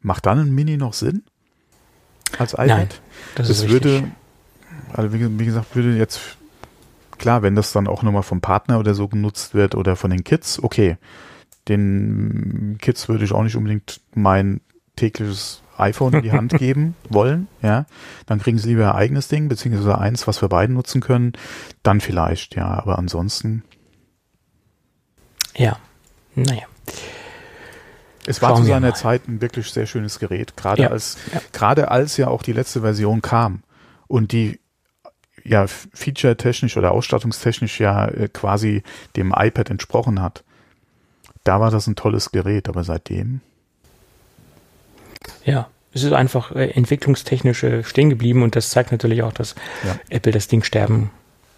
Macht 0.02 0.26
dann 0.26 0.40
ein 0.40 0.54
Mini 0.54 0.78
noch 0.78 0.94
Sinn? 0.94 1.24
Als 2.38 2.54
iPad? 2.54 2.68
Nein, 2.68 2.88
das, 3.36 3.48
das 3.48 3.70
würde, 3.70 4.12
also 4.94 5.14
wie, 5.14 5.40
wie, 5.40 5.46
gesagt, 5.46 5.76
würde 5.76 5.96
jetzt, 5.96 6.38
klar, 7.18 7.42
wenn 7.44 7.56
das 7.56 7.72
dann 7.72 7.88
auch 7.88 8.04
nochmal 8.04 8.24
vom 8.24 8.42
Partner 8.42 8.80
oder 8.80 8.94
so 8.94 9.08
genutzt 9.08 9.54
wird 9.54 9.76
oder 9.76 9.96
von 9.96 10.10
den 10.10 10.24
Kids, 10.24 10.62
okay. 10.62 10.98
Den 11.68 12.78
Kids 12.80 13.10
würde 13.10 13.26
ich 13.26 13.32
auch 13.32 13.42
nicht 13.42 13.56
unbedingt 13.56 14.02
mein 14.14 14.62
tägliches 14.96 15.62
iPhone 15.78 16.14
in 16.14 16.22
die 16.22 16.32
Hand 16.32 16.54
geben 16.58 16.96
wollen, 17.10 17.48
ja, 17.62 17.86
dann 18.26 18.40
kriegen 18.40 18.58
sie 18.58 18.70
lieber 18.70 18.84
ihr 18.84 18.96
eigenes 18.96 19.28
Ding, 19.28 19.48
beziehungsweise 19.48 19.98
eins, 19.98 20.28
was 20.28 20.42
wir 20.42 20.50
beide 20.50 20.74
nutzen 20.74 21.02
können, 21.02 21.34
dann 21.84 22.02
vielleicht, 22.02 22.56
ja, 22.56 22.68
aber 22.68 22.98
ansonsten. 22.98 23.64
Ja, 25.56 25.78
naja. 26.36 26.64
Es 28.28 28.42
war 28.42 28.50
Schauen 28.50 28.64
zu 28.64 28.70
seiner 28.70 28.94
Zeit 28.96 29.28
ein 29.28 29.42
wirklich 29.42 29.72
sehr 29.72 29.86
schönes 29.86 30.20
Gerät, 30.20 30.58
gerade 30.58 30.84
ja, 30.84 30.90
als, 30.90 31.18
ja. 31.32 31.42
gerade 31.54 31.92
als 31.92 32.18
ja 32.18 32.28
auch 32.28 32.42
die 32.42 32.54
letzte 32.54 32.82
Version 32.82 33.22
kam 33.22 33.64
und 34.08 34.32
die 34.32 34.60
ja 35.44 35.68
feature-technisch 35.68 36.76
oder 36.76 36.92
ausstattungstechnisch 36.92 37.80
ja 37.80 38.08
äh, 38.08 38.28
quasi 38.28 38.82
dem 39.16 39.34
iPad 39.36 39.70
entsprochen 39.70 40.22
hat. 40.22 40.44
Da 41.44 41.60
war 41.60 41.70
das 41.70 41.86
ein 41.86 41.96
tolles 41.96 42.32
Gerät, 42.32 42.68
aber 42.68 42.84
seitdem 42.84 43.42
ja, 45.46 45.68
es 45.94 46.04
ist 46.04 46.12
einfach 46.12 46.52
äh, 46.52 46.72
entwicklungstechnisch 46.72 47.64
äh, 47.64 47.84
stehen 47.84 48.10
geblieben 48.10 48.44
und 48.44 48.56
das 48.56 48.70
zeigt 48.70 48.92
natürlich 48.92 49.24
auch, 49.24 49.34
dass 49.34 49.56
ja. 49.86 49.96
Apple 50.10 50.32
das 50.32 50.48
Ding 50.48 50.64
sterben 50.64 51.10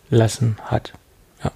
lassen 0.10 0.58
hat. 0.66 0.94
Ja, 1.44 1.52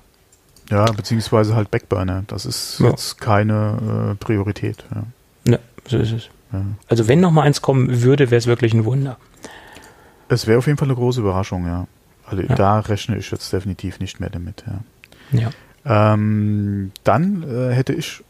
ja 0.69 0.85
beziehungsweise 0.85 1.55
halt 1.55 1.69
Backburner. 1.69 2.23
Das 2.27 2.45
ist 2.45 2.79
ja. 2.79 2.89
jetzt 2.89 3.21
keine 3.21 4.13
äh, 4.13 4.15
Priorität. 4.15 4.83
Ja. 4.93 5.03
Ne, 5.45 5.59
so 5.87 5.97
ist 5.97 6.11
es. 6.11 6.29
Ja. 6.51 6.65
Also 6.87 7.07
wenn 7.07 7.19
noch 7.19 7.31
mal 7.31 7.43
eins 7.43 7.61
kommen 7.61 8.01
würde, 8.01 8.31
wäre 8.31 8.39
es 8.39 8.47
wirklich 8.47 8.73
ein 8.73 8.83
Wunder. 8.83 9.17
Es 10.27 10.47
wäre 10.47 10.57
auf 10.57 10.65
jeden 10.65 10.77
Fall 10.77 10.87
eine 10.87 10.95
große 10.95 11.19
Überraschung, 11.19 11.65
ja. 11.65 11.87
Also 12.25 12.43
da 12.43 12.79
rechne 12.79 13.17
ich 13.17 13.29
jetzt 13.29 13.51
definitiv 13.51 13.99
nicht 13.99 14.19
mehr 14.19 14.29
damit, 14.29 14.63
ja. 15.31 15.39
ja. 15.39 16.13
Ähm, 16.13 16.91
dann 17.03 17.43
äh, 17.43 17.73
hätte 17.73 17.93
ich 17.93 18.23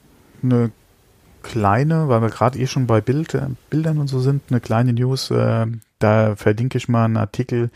eine 0.43 0.71
kleine, 1.41 2.07
weil 2.07 2.21
wir 2.21 2.29
gerade 2.29 2.57
eh 2.59 2.67
schon 2.67 2.87
bei 2.87 3.01
Bild, 3.01 3.33
äh, 3.33 3.47
Bildern 3.69 3.97
und 3.97 4.07
so 4.07 4.19
sind, 4.19 4.43
eine 4.49 4.59
kleine 4.59 4.93
News. 4.93 5.31
Äh, 5.31 5.67
da 5.99 6.35
verlinke 6.35 6.77
ich 6.77 6.89
mal 6.89 7.05
einen 7.05 7.17
Artikel 7.17 7.69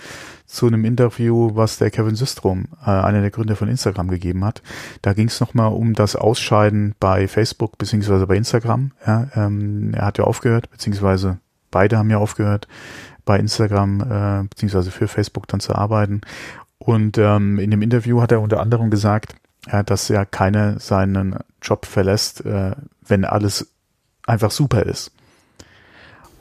zu 0.45 0.67
einem 0.67 0.86
Interview, 0.86 1.51
was 1.54 1.78
der 1.78 1.91
Kevin 1.91 2.15
Systrom, 2.15 2.65
äh, 2.86 2.89
einer 2.89 3.21
der 3.21 3.32
Gründer 3.32 3.56
von 3.56 3.67
Instagram, 3.67 4.08
gegeben 4.08 4.43
hat. 4.43 4.62
Da 5.01 5.13
ging 5.13 5.28
es 5.28 5.39
nochmal 5.39 5.71
um 5.73 5.93
das 5.93 6.16
Ausscheiden 6.16 6.95
bei 6.99 7.28
Facebook 7.28 7.78
beziehungsweise 7.78 8.26
bei 8.28 8.36
Instagram. 8.36 8.91
Ja, 9.05 9.28
ähm, 9.36 9.93
er 9.93 10.05
hat 10.05 10.18
ja 10.18 10.24
aufgehört, 10.24 10.70
beziehungsweise 10.72 11.39
beide 11.72 11.97
haben 11.97 12.09
ja 12.09 12.18
aufgehört, 12.18 12.68
bei 13.26 13.39
Instagram 13.39 14.01
äh, 14.01 14.47
beziehungsweise 14.47 14.91
für 14.91 15.07
Facebook 15.07 15.47
dann 15.47 15.59
zu 15.59 15.76
arbeiten. 15.76 16.22
Und 16.78 17.18
ähm, 17.18 17.59
in 17.59 17.72
dem 17.72 17.82
Interview 17.82 18.22
hat 18.22 18.32
er 18.32 18.41
unter 18.41 18.59
anderem 18.59 18.89
gesagt, 18.89 19.36
ja, 19.72 19.84
dass 19.84 20.07
ja 20.09 20.26
keiner 20.26 20.80
seinen 20.80 21.38
Job 21.61 21.86
verlässt, 21.86 22.45
äh, 22.45 22.76
wenn 23.08 23.26
alles 23.26 23.68
einfach 24.26 24.51
super 24.51 24.84
ist. 24.84 25.12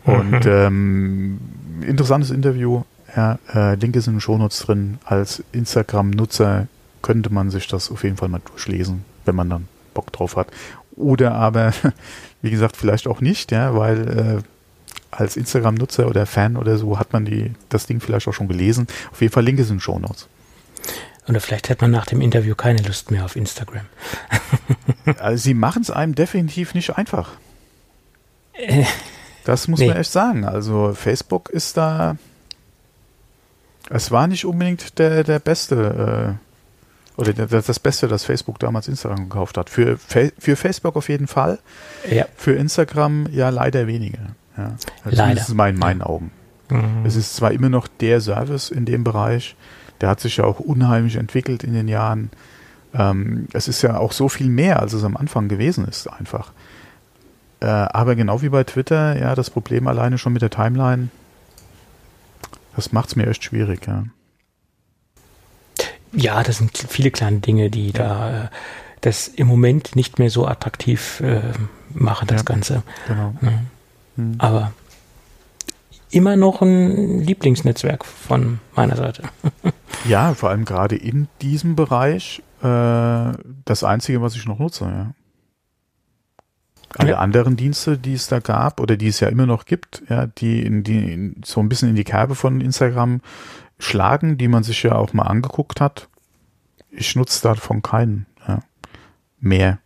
Und 0.05 0.45
mhm. 0.45 0.51
ähm, 0.51 1.41
interessantes 1.87 2.31
Interview. 2.31 2.83
Ja, 3.17 3.39
äh, 3.55 3.75
Link 3.77 3.95
ist 3.97 4.07
in 4.07 4.15
den 4.15 4.21
Shownotes 4.21 4.61
drin. 4.61 4.99
Als 5.05 5.43
Instagram-Nutzer 5.53 6.67
könnte 7.01 7.33
man 7.33 7.51
sich 7.51 7.69
das 7.69 7.91
auf 7.91 8.03
jeden 8.03 8.17
Fall 8.17 8.29
mal 8.29 8.41
durchlesen, 8.45 9.05
wenn 9.25 9.37
man 9.37 9.51
dann 9.51 9.69
Bock 9.95 10.13
drauf 10.13 10.37
hat. 10.37 10.49
Oder 10.97 11.35
aber, 11.35 11.73
wie 12.43 12.51
gesagt, 12.51 12.77
vielleicht 12.77 13.07
auch 13.07 13.21
nicht, 13.21 13.53
ja, 13.53 13.77
weil 13.77 14.09
äh, 14.09 14.43
als 15.11 15.37
Instagram-Nutzer 15.37 16.09
oder 16.09 16.27
Fan 16.27 16.57
oder 16.57 16.77
so 16.77 16.99
hat 16.99 17.13
man 17.13 17.25
die, 17.25 17.53
das 17.69 17.87
Ding 17.87 18.01
vielleicht 18.01 18.27
auch 18.29 18.33
schon 18.33 18.49
gelesen. 18.49 18.87
Auf 19.13 19.21
jeden 19.21 19.33
Fall 19.33 19.45
Link 19.45 19.59
ist 19.59 19.71
in 19.71 19.77
den 19.77 19.81
Show 19.81 19.99
Notes. 19.99 20.29
Oder 21.29 21.41
vielleicht 21.41 21.71
hat 21.71 21.81
man 21.81 21.91
nach 21.91 22.07
dem 22.07 22.21
Interview 22.21 22.55
keine 22.55 22.83
Lust 22.83 23.11
mehr 23.11 23.25
auf 23.25 23.37
Instagram. 23.37 23.87
also 25.19 25.43
sie 25.43 25.55
machen 25.55 25.83
es 25.83 25.91
einem 25.91 26.15
definitiv 26.15 26.75
nicht 26.75 26.97
einfach. 26.97 27.31
Äh, 28.53 28.85
das 29.45 29.69
muss 29.69 29.81
nee. 29.81 29.89
man 29.89 29.97
echt 29.97 30.13
sagen. 30.13 30.45
Also 30.45 30.93
Facebook 30.95 31.49
ist 31.51 31.77
da. 31.77 32.17
Es 33.91 34.11
war 34.11 34.27
nicht 34.27 34.45
unbedingt 34.45 34.99
der, 34.99 35.25
der 35.25 35.39
beste 35.39 36.39
äh, 36.39 37.21
oder 37.21 37.33
das, 37.33 37.67
das 37.67 37.79
Beste, 37.79 38.09
das 38.09 38.25
Facebook 38.25 38.59
damals 38.59 38.89
Instagram 38.89 39.29
gekauft 39.29 39.57
hat. 39.57 39.71
Für, 39.71 39.99
für 39.99 40.57
Facebook 40.57 40.97
auf 40.97 41.09
jeden 41.09 41.29
Fall. 41.29 41.59
Ja. 42.11 42.27
Für 42.37 42.55
Instagram 42.55 43.29
ja 43.31 43.51
leider 43.51 43.87
weniger. 43.87 44.35
Ja. 44.57 44.75
Leider. 45.05 45.35
Das 45.37 45.49
ist 45.49 45.55
mal 45.55 45.71
in 45.71 45.79
meinen 45.79 46.03
Augen. 46.03 46.33
Mhm. 46.71 47.05
Es 47.05 47.17
ist 47.17 47.37
zwar 47.37 47.53
immer 47.53 47.69
noch 47.69 47.87
der 47.87 48.21
Service 48.21 48.71
in 48.71 48.85
dem 48.85 49.05
Bereich, 49.05 49.55
der 50.05 50.11
hat 50.11 50.21
sich 50.21 50.37
ja 50.37 50.45
auch 50.45 50.61
unheimlich 50.61 51.17
entwickelt 51.17 51.65
in 51.65 51.73
den 51.73 51.89
Jahren. 51.89 52.31
Ähm, 52.93 53.49
es 53.55 53.69
ist 53.69 53.81
ja 53.81 53.97
auch 53.97 54.13
so 54.13 54.29
viel 54.29 54.49
mehr, 54.49 54.81
als 54.81 54.93
es 54.93 55.03
am 55.03 55.17
Anfang 55.17 55.49
gewesen 55.49 55.89
ist, 55.89 56.09
einfach. 56.09 56.53
Äh, 57.61 57.69
aber 57.69 58.15
genau 58.15 58.43
wie 58.43 58.51
bei 58.51 58.65
Twitter, 58.65 59.19
ja, 59.19 59.35
das 59.35 59.49
Problem 59.49 59.87
alleine 59.87 60.19
schon 60.19 60.35
mit 60.35 60.43
der 60.43 60.51
Timeline, 60.51 61.09
das 62.77 62.93
macht 62.93 63.09
es 63.09 63.17
mir 63.17 63.27
echt 63.27 63.45
schwierig, 63.45 63.87
ja. 63.87 64.05
Ja, 66.13 66.43
das 66.43 66.59
sind 66.59 66.77
viele 66.77 67.11
kleine 67.11 67.39
Dinge, 67.39 67.71
die 67.71 67.87
ja. 67.87 67.93
da 67.93 68.43
äh, 68.45 68.49
das 69.01 69.29
im 69.29 69.47
Moment 69.47 69.97
nicht 69.97 70.19
mehr 70.19 70.29
so 70.29 70.47
attraktiv 70.47 71.21
äh, 71.21 71.41
machen, 71.95 72.29
das 72.29 72.43
ja, 72.43 72.45
Ganze. 72.45 72.83
Genau. 73.09 73.33
Ja. 73.41 73.53
Hm. 74.17 74.35
Aber 74.37 74.75
immer 76.15 76.37
noch 76.37 76.63
ein 76.63 77.21
Lieblingsnetzwerk 77.21 78.05
von 78.05 78.61
meiner 78.77 78.97
Seite. 78.97 79.25
ja, 80.09 80.35
vor 80.35 80.51
allem 80.51 80.65
gerade 80.65 80.97
in 80.97 81.29
diesem 81.43 81.77
Bereich 81.77 82.43
äh, 82.63 83.33
das 83.65 83.85
einzige, 83.85 84.23
was 84.23 84.37
ich 84.37 84.47
noch 84.47 84.59
nutze. 84.59 84.85
Ja. 84.85 85.15
Alle 86.97 87.11
ja. 87.11 87.19
anderen 87.19 87.57
Dienste, 87.57 87.99
die 87.99 88.15
es 88.15 88.29
da 88.29 88.39
gab 88.39 88.81
oder 88.81 88.97
die 88.97 89.09
es 89.09 89.19
ja 89.19 89.29
immer 89.29 89.47
noch 89.47 89.65
gibt, 89.65 90.03
ja, 90.09 90.27
die, 90.27 90.63
in, 90.63 90.85
die 90.85 91.13
in, 91.13 91.43
so 91.45 91.61
ein 91.61 91.69
bisschen 91.69 91.89
in 91.89 91.97
die 91.97 92.05
Kerbe 92.05 92.37
von 92.37 92.61
Instagram 92.61 93.21
schlagen, 93.79 94.39
die 94.39 94.47
man 94.47 94.63
sich 94.63 94.83
ja 94.85 94.95
auch 94.95 95.13
mal 95.13 95.25
angeguckt 95.25 95.81
hat. 95.81 96.09
Ich 96.91 97.17
nutze 97.17 97.43
davon 97.43 97.83
keinen 97.83 98.27
ja. 98.47 98.61
mehr. 99.41 99.79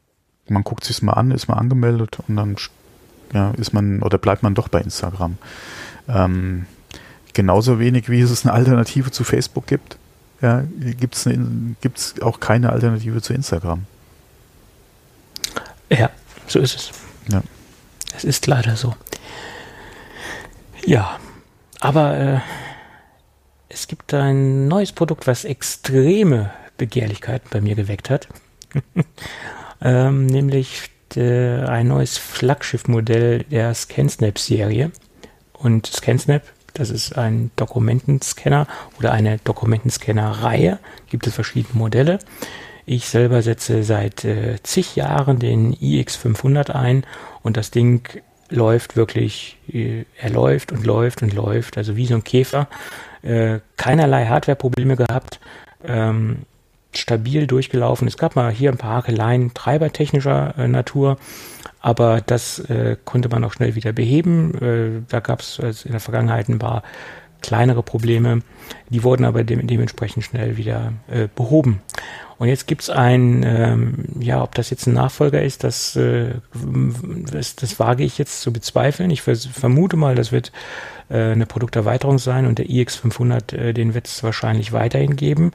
Man 0.49 0.65
guckt 0.65 0.85
sich 0.85 1.01
mal 1.03 1.15
an, 1.15 1.31
ist 1.31 1.49
mal 1.49 1.55
angemeldet 1.55 2.19
und 2.29 2.37
dann 2.37 2.57
ja, 3.33 3.51
ist 3.53 3.73
man 3.73 4.03
oder 4.03 4.19
bleibt 4.19 4.43
man 4.43 4.55
doch 4.55 4.69
bei 4.69 4.81
Instagram. 4.81 5.39
Ähm, 6.09 6.67
genauso 7.35 7.79
wenig 7.79 8.09
wie 8.09 8.21
es 8.21 8.45
eine 8.45 8.55
Alternative 8.55 9.11
zu 9.11 9.25
Facebook 9.25 9.67
gibt, 9.67 9.99
ja, 10.41 10.65
gibt 10.79 11.17
es 11.17 12.23
auch 12.23 12.41
keine 12.41 12.71
Alternative 12.71 13.21
zu 13.23 13.35
Instagram. 13.35 13.85
Ja, 15.91 16.11
so 16.47 16.59
ist 16.61 16.77
es. 16.77 16.91
Ja. 17.31 17.43
Es 18.17 18.25
ist 18.25 18.47
leider 18.47 18.77
so. 18.77 18.95
Ja, 20.85 21.19
aber 21.81 22.19
äh, 22.19 22.41
es 23.69 23.87
gibt 23.87 24.15
ein 24.15 24.69
neues 24.69 24.93
Produkt, 24.93 25.27
was 25.27 25.45
extreme 25.45 26.51
Begehrlichkeiten 26.77 27.49
bei 27.51 27.61
mir 27.61 27.75
geweckt 27.75 28.11
hat. 28.11 28.29
ähm, 29.83 30.27
nämlich 30.27 30.91
äh, 31.17 31.65
ein 31.65 31.89
neues 31.89 32.17
Flaggschiffmodell 32.19 33.45
der 33.45 33.75
ScanSnap-Serie. 33.75 34.93
Und 35.59 35.87
ScanSnap, 35.87 36.43
das 36.75 36.91
ist 36.91 37.17
ein 37.19 37.51
Dokumentenscanner 37.57 38.67
oder 38.99 39.13
eine 39.13 39.39
Dokumentenscanner-Reihe, 39.39 40.79
gibt 41.09 41.27
es 41.27 41.35
verschiedene 41.35 41.79
Modelle. 41.79 42.19
Ich 42.87 43.09
selber 43.09 43.43
setze 43.43 43.83
seit 43.83 44.25
äh, 44.25 44.63
zig 44.63 44.97
Jahren 44.97 45.39
den 45.39 45.75
iX500 45.75 46.71
ein 46.71 47.05
und 47.43 47.57
das 47.57 47.71
Ding 47.71 48.09
läuft 48.49 48.97
wirklich, 48.97 49.59
äh, 49.71 50.05
er 50.19 50.31
läuft 50.31 50.73
und 50.73 50.87
läuft 50.87 51.23
und 51.23 51.35
läuft, 51.35 51.77
also 51.77 51.97
wie 51.97 52.07
so 52.07 52.15
ein 52.15 52.25
Käfer. 52.25 52.69
Äh, 53.23 53.59
keinerlei 53.77 54.27
Hardware-Probleme 54.27 54.97
gehabt. 54.97 55.41
Ähm, 55.85 56.47
stabil 56.95 57.47
durchgelaufen. 57.47 58.09
Es 58.09 58.17
gab 58.17 58.37
mal 58.37 58.51
hier 58.51 58.71
ein 58.71 58.79
paar 58.79 58.97
Hakeleien 58.97 59.53
treibertechnischer 59.55 60.55
äh, 60.57 60.69
Natur, 60.69 61.19
aber 61.81 62.21
das 62.21 62.59
äh, 62.59 62.97
konnte 63.05 63.29
man 63.29 63.45
auch 63.45 63.53
schnell 63.53 63.75
wieder 63.75 63.93
beheben. 63.93 64.55
Äh, 64.61 65.03
da 65.09 65.21
gab 65.21 65.41
es 65.41 65.61
also 65.61 65.87
in 65.87 65.93
der 65.93 66.01
Vergangenheit 66.01 66.49
ein 66.49 66.59
paar 66.59 66.83
kleinere 67.41 67.83
Probleme, 67.83 68.43
die 68.89 69.05
wurden 69.05 69.25
aber 69.25 69.45
de 69.45 69.63
dementsprechend 69.63 70.25
schnell 70.25 70.57
wieder 70.57 70.93
äh, 71.09 71.29
behoben. 71.35 71.81
Und 72.39 72.49
jetzt 72.49 72.67
gibt's 72.67 72.89
ein, 72.89 73.43
ähm, 73.45 74.05
ja, 74.21 74.43
ob 74.43 74.55
das 74.55 74.71
jetzt 74.71 74.87
ein 74.87 74.95
Nachfolger 74.95 75.43
ist, 75.43 75.65
das, 75.65 75.97
äh, 75.97 76.35
das, 77.33 77.57
das 77.57 77.81
wage 77.81 78.05
ich 78.05 78.17
jetzt 78.19 78.41
zu 78.43 78.53
bezweifeln. 78.53 79.11
Ich 79.11 79.23
vermute 79.23 79.97
mal, 79.97 80.15
das 80.15 80.31
wird 80.31 80.53
äh, 81.11 81.33
eine 81.33 81.47
Produkterweiterung 81.47 82.19
sein 82.19 82.47
und 82.47 82.59
der 82.59 82.67
iX500, 82.67 83.57
äh, 83.57 83.73
den 83.73 83.95
wird 83.95 84.07
es 84.07 84.23
wahrscheinlich 84.23 84.73
weiterhin 84.73 85.17
geben 85.17 85.53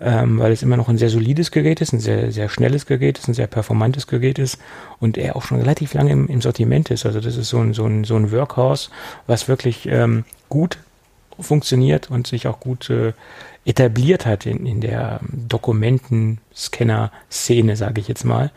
ähm, 0.00 0.38
weil 0.38 0.52
es 0.52 0.62
immer 0.62 0.76
noch 0.76 0.88
ein 0.88 0.98
sehr 0.98 1.10
solides 1.10 1.50
Gerät 1.50 1.80
ist, 1.80 1.92
ein 1.92 2.00
sehr, 2.00 2.32
sehr 2.32 2.48
schnelles 2.48 2.86
Gerät 2.86 3.18
ist, 3.18 3.28
ein 3.28 3.34
sehr 3.34 3.46
performantes 3.46 4.06
Gerät 4.06 4.38
ist 4.38 4.58
und 4.98 5.18
er 5.18 5.36
auch 5.36 5.42
schon 5.42 5.58
relativ 5.58 5.92
lange 5.94 6.12
im, 6.12 6.28
im 6.28 6.40
Sortiment 6.40 6.90
ist. 6.90 7.04
Also 7.04 7.20
das 7.20 7.36
ist 7.36 7.50
so 7.50 7.58
ein, 7.58 7.74
so 7.74 7.84
ein, 7.84 8.04
so 8.04 8.16
ein 8.16 8.32
Workhouse, 8.32 8.90
was 9.26 9.48
wirklich 9.48 9.86
ähm, 9.86 10.24
gut 10.48 10.78
funktioniert 11.38 12.10
und 12.10 12.26
sich 12.26 12.46
auch 12.46 12.60
gut 12.60 12.88
äh, 12.90 13.12
etabliert 13.64 14.26
hat 14.26 14.44
in, 14.46 14.66
in 14.66 14.80
der 14.80 15.20
Dokumentenscanner-Szene, 15.30 17.76
sage 17.76 18.00
ich 18.00 18.08
jetzt 18.08 18.24
mal. 18.24 18.50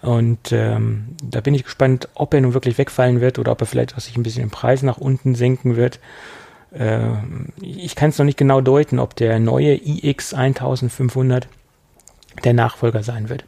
Und 0.00 0.52
ähm, 0.52 1.16
da 1.22 1.40
bin 1.40 1.54
ich 1.54 1.64
gespannt, 1.64 2.08
ob 2.14 2.32
er 2.34 2.40
nun 2.40 2.54
wirklich 2.54 2.78
wegfallen 2.78 3.20
wird 3.20 3.40
oder 3.40 3.50
ob 3.52 3.60
er 3.60 3.66
vielleicht 3.66 3.96
auch 3.96 4.00
sich 4.00 4.16
ein 4.16 4.22
bisschen 4.22 4.44
im 4.44 4.50
Preis 4.50 4.82
nach 4.82 4.98
unten 4.98 5.34
senken 5.34 5.74
wird. 5.74 5.98
Äh, 6.72 7.00
ich 7.60 7.94
kann 7.94 8.10
es 8.10 8.18
noch 8.18 8.26
nicht 8.26 8.38
genau 8.38 8.60
deuten, 8.60 8.98
ob 8.98 9.16
der 9.16 9.38
neue 9.38 9.74
iX 9.74 10.34
1500 10.34 11.48
der 12.44 12.54
Nachfolger 12.54 13.02
sein 13.02 13.28
wird. 13.28 13.44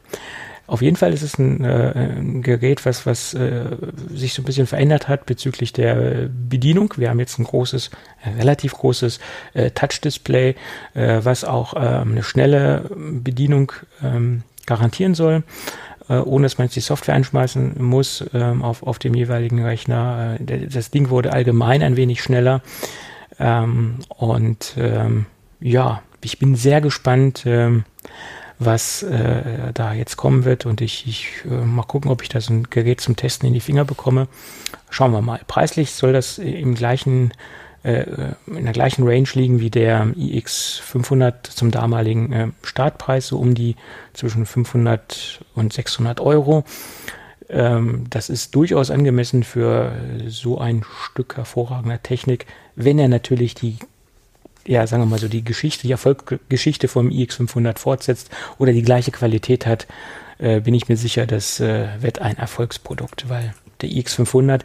Auf 0.71 0.81
jeden 0.81 0.95
Fall 0.95 1.11
ist 1.11 1.21
es 1.21 1.37
ein, 1.37 1.65
äh, 1.65 1.91
ein 1.93 2.43
Gerät, 2.43 2.85
was, 2.85 3.05
was 3.05 3.33
äh, 3.33 3.65
sich 4.09 4.33
so 4.33 4.41
ein 4.41 4.45
bisschen 4.45 4.67
verändert 4.67 5.09
hat 5.09 5.25
bezüglich 5.25 5.73
der 5.73 6.29
Bedienung. 6.29 6.93
Wir 6.95 7.09
haben 7.09 7.19
jetzt 7.19 7.39
ein 7.39 7.43
großes, 7.43 7.89
äh, 8.23 8.29
relativ 8.39 8.75
großes 8.75 9.19
äh, 9.53 9.71
Touch-Display, 9.71 10.55
äh, 10.93 11.19
was 11.23 11.43
auch 11.43 11.73
ähm, 11.75 12.13
eine 12.13 12.23
schnelle 12.23 12.89
Bedienung 12.95 13.73
ähm, 14.01 14.43
garantieren 14.65 15.13
soll, 15.13 15.43
äh, 16.07 16.13
ohne 16.19 16.45
dass 16.45 16.57
man 16.57 16.67
jetzt 16.67 16.77
die 16.77 16.79
Software 16.79 17.15
einschmeißen 17.15 17.83
muss 17.83 18.23
ähm, 18.33 18.63
auf, 18.63 18.81
auf 18.83 18.97
dem 18.97 19.13
jeweiligen 19.13 19.61
Rechner. 19.61 20.37
das 20.39 20.89
Ding 20.89 21.09
wurde 21.09 21.33
allgemein 21.33 21.83
ein 21.83 21.97
wenig 21.97 22.23
schneller. 22.23 22.61
Ähm, 23.41 23.95
und 24.09 24.75
ähm, 24.77 25.25
ja, 25.59 26.03
ich 26.23 26.37
bin 26.37 26.55
sehr 26.55 26.79
gespannt, 26.79 27.43
ähm, 27.45 27.83
was 28.59 29.01
äh, 29.01 29.73
da 29.73 29.93
jetzt 29.93 30.17
kommen 30.17 30.45
wird. 30.45 30.67
Und 30.67 30.81
ich, 30.81 31.07
ich 31.07 31.29
äh, 31.45 31.65
mal 31.65 31.83
gucken, 31.83 32.11
ob 32.11 32.21
ich 32.21 32.29
das 32.29 32.49
ein 32.49 32.69
Gerät 32.69 33.01
zum 33.01 33.15
Testen 33.15 33.47
in 33.47 33.53
die 33.53 33.59
Finger 33.59 33.83
bekomme. 33.83 34.27
Schauen 34.91 35.11
wir 35.11 35.21
mal. 35.21 35.41
Preislich 35.47 35.91
soll 35.93 36.13
das 36.13 36.37
im 36.37 36.75
gleichen 36.75 37.33
äh, 37.83 38.05
in 38.45 38.63
der 38.63 38.73
gleichen 38.73 39.07
Range 39.07 39.27
liegen 39.33 39.59
wie 39.59 39.71
der 39.71 40.05
iX500 40.05 41.49
zum 41.49 41.71
damaligen 41.71 42.31
äh, 42.31 42.47
Startpreis, 42.61 43.27
so 43.27 43.39
um 43.39 43.55
die 43.55 43.75
zwischen 44.13 44.45
500 44.45 45.43
und 45.55 45.73
600 45.73 46.19
Euro. 46.19 46.63
Ähm, 47.51 48.05
das 48.09 48.29
ist 48.29 48.55
durchaus 48.55 48.89
angemessen 48.89 49.43
für 49.43 49.93
so 50.27 50.57
ein 50.57 50.83
Stück 51.05 51.37
hervorragender 51.37 52.01
Technik, 52.01 52.45
wenn 52.75 52.97
er 52.97 53.07
natürlich 53.07 53.55
die 53.55 53.77
ja, 54.65 54.85
sagen 54.85 55.01
wir 55.01 55.07
mal 55.07 55.19
so, 55.19 55.27
die 55.27 55.43
Geschichte, 55.43 55.87
die 55.87 55.91
Erfolgsgeschichte 55.91 56.87
vom 56.87 57.09
iX500 57.09 57.79
fortsetzt 57.79 58.29
oder 58.59 58.73
die 58.73 58.83
gleiche 58.83 59.11
Qualität 59.11 59.65
hat, 59.65 59.87
äh, 60.37 60.59
bin 60.59 60.73
ich 60.73 60.87
mir 60.87 60.97
sicher, 60.97 61.25
das 61.25 61.59
äh, 61.59 61.87
wird 61.99 62.19
ein 62.19 62.37
Erfolgsprodukt, 62.37 63.27
weil 63.27 63.53
der 63.81 63.89
iX500 63.89 64.61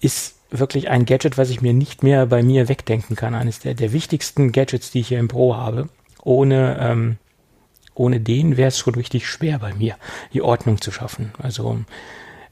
ist 0.00 0.34
wirklich 0.50 0.88
ein 0.88 1.06
Gadget, 1.06 1.38
was 1.38 1.50
ich 1.50 1.60
mir 1.60 1.72
nicht 1.72 2.02
mehr 2.02 2.26
bei 2.26 2.42
mir 2.42 2.68
wegdenken 2.68 3.16
kann. 3.16 3.34
Eines 3.34 3.58
der, 3.60 3.74
der 3.74 3.92
wichtigsten 3.92 4.52
Gadgets, 4.52 4.90
die 4.90 5.00
ich 5.00 5.08
hier 5.08 5.18
im 5.18 5.28
Pro 5.28 5.56
habe. 5.56 5.88
Ohne 6.22 6.78
ähm, 6.80 7.16
ohne 7.96 8.20
den 8.20 8.56
wäre 8.56 8.68
es 8.68 8.78
schon 8.78 8.94
richtig 8.94 9.26
schwer 9.26 9.58
bei 9.58 9.74
mir, 9.74 9.96
die 10.32 10.42
Ordnung 10.42 10.80
zu 10.80 10.92
schaffen. 10.92 11.32
Also 11.38 11.78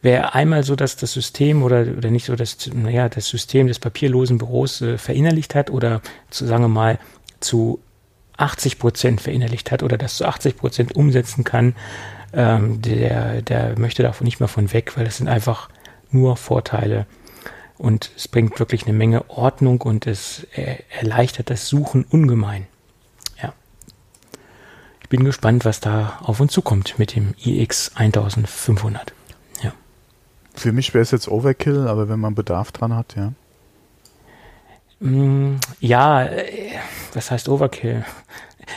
wer 0.03 0.35
einmal 0.35 0.65
so 0.65 0.77
dass 0.77 0.97
das 0.97 1.13
System 1.13 1.63
oder, 1.63 1.87
oder 1.97 2.11
nicht 2.11 2.27
so 2.27 2.37
das, 2.37 2.71
naja, 2.73 3.09
das 3.09 3.29
System 3.29 3.67
des 3.67 3.79
papierlosen 3.79 4.39
Büros 4.39 4.81
äh, 4.81 4.99
verinnerlicht 4.99 5.55
hat 5.55 5.71
oder 5.71 6.01
zu, 6.31 6.47
sagen 6.47 6.65
wir 6.65 6.69
mal, 6.69 6.99
zu 7.41 7.81
80 8.37 8.79
Prozent 8.79 9.21
verinnerlicht 9.21 9.71
hat 9.71 9.83
oder 9.83 9.97
das 9.97 10.17
zu 10.17 10.27
80 10.27 10.57
Prozent 10.57 10.97
umsetzen 10.97 11.45
kann, 11.45 11.77
ähm, 12.33 12.83
der, 12.83 13.43
der 13.43 13.79
möchte 13.79 14.03
davon 14.03 14.25
nicht 14.25 14.41
mehr 14.41 14.49
von 14.49 14.73
weg, 14.73 14.97
weil 14.97 15.05
das 15.05 15.19
sind 15.19 15.29
einfach 15.29 15.69
nur 16.11 16.37
Vorteile. 16.37 17.07
und 17.77 18.11
es 18.17 18.29
bringt 18.29 18.59
wirklich 18.59 18.85
eine 18.85 18.93
Menge 18.93 19.29
Ordnung 19.31 19.81
und 19.81 20.07
es 20.07 20.47
erleichtert 20.91 21.51
das 21.51 21.69
Suchen 21.69 22.05
ungemein. 22.05 22.67
Bin 25.15 25.23
gespannt, 25.23 25.65
was 25.65 25.79
da 25.79 26.19
auf 26.25 26.41
uns 26.41 26.53
zukommt 26.53 26.99
mit 26.99 27.15
dem 27.15 27.35
iX 27.39 27.93
1500. 27.95 29.13
Ja. 29.63 29.73
Für 30.57 30.73
mich 30.73 30.93
wäre 30.93 31.03
es 31.03 31.13
jetzt 31.13 31.29
Overkill, 31.29 31.87
aber 31.87 32.09
wenn 32.09 32.19
man 32.19 32.35
Bedarf 32.35 32.73
dran 32.73 32.97
hat, 32.97 33.15
ja. 33.15 33.33
Mm, 34.99 35.61
ja, 35.79 36.29
was 37.13 37.31
heißt 37.31 37.49
Overkill? 37.49 38.05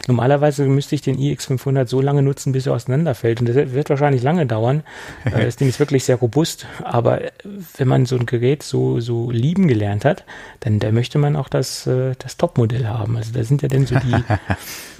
Normalerweise 0.07 0.65
müsste 0.65 0.95
ich 0.95 1.01
den 1.01 1.17
iX500 1.17 1.87
so 1.87 2.01
lange 2.01 2.21
nutzen, 2.21 2.51
bis 2.51 2.65
er 2.65 2.73
auseinanderfällt. 2.73 3.39
Und 3.39 3.49
das 3.49 3.55
wird 3.55 3.89
wahrscheinlich 3.89 4.23
lange 4.23 4.45
dauern. 4.45 4.83
Äh, 5.25 5.45
das 5.45 5.57
Ding 5.57 5.67
ist 5.67 5.79
wirklich 5.79 6.05
sehr 6.05 6.15
robust. 6.15 6.67
Aber 6.83 7.21
äh, 7.21 7.31
wenn 7.77 7.87
man 7.87 8.05
so 8.05 8.15
ein 8.17 8.25
Gerät 8.25 8.63
so, 8.63 8.99
so 8.99 9.29
lieben 9.29 9.67
gelernt 9.67 10.05
hat, 10.05 10.23
dann 10.61 10.79
da 10.79 10.91
möchte 10.91 11.17
man 11.17 11.35
auch 11.35 11.49
das, 11.49 11.85
äh, 11.85 12.13
das 12.19 12.37
Topmodell 12.37 12.87
haben. 12.87 13.17
Also 13.17 13.33
da 13.33 13.43
sind 13.43 13.61
ja 13.61 13.67
dann 13.67 13.85
so 13.85 13.95
die, 13.99 14.15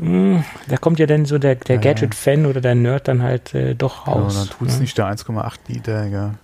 mh, 0.04 0.38
mm, 0.38 0.44
da 0.68 0.78
kommt 0.78 1.00
ja 1.00 1.06
dann 1.06 1.26
so 1.26 1.38
der, 1.38 1.56
der 1.56 1.78
Gadget-Fan 1.78 2.46
oder 2.46 2.62
der 2.62 2.76
Nerd 2.76 3.08
dann 3.08 3.22
halt 3.22 3.54
äh, 3.54 3.76
doch 3.76 4.08
raus. 4.08 4.34
Ja, 4.34 4.40
dann 4.42 4.50
tut 4.50 4.68
es 4.68 4.76
ne? 4.76 4.82
nicht 4.82 4.98
der 4.98 5.06
1,8 5.06 5.54
Liter, 5.68 6.06
ja. 6.06 6.36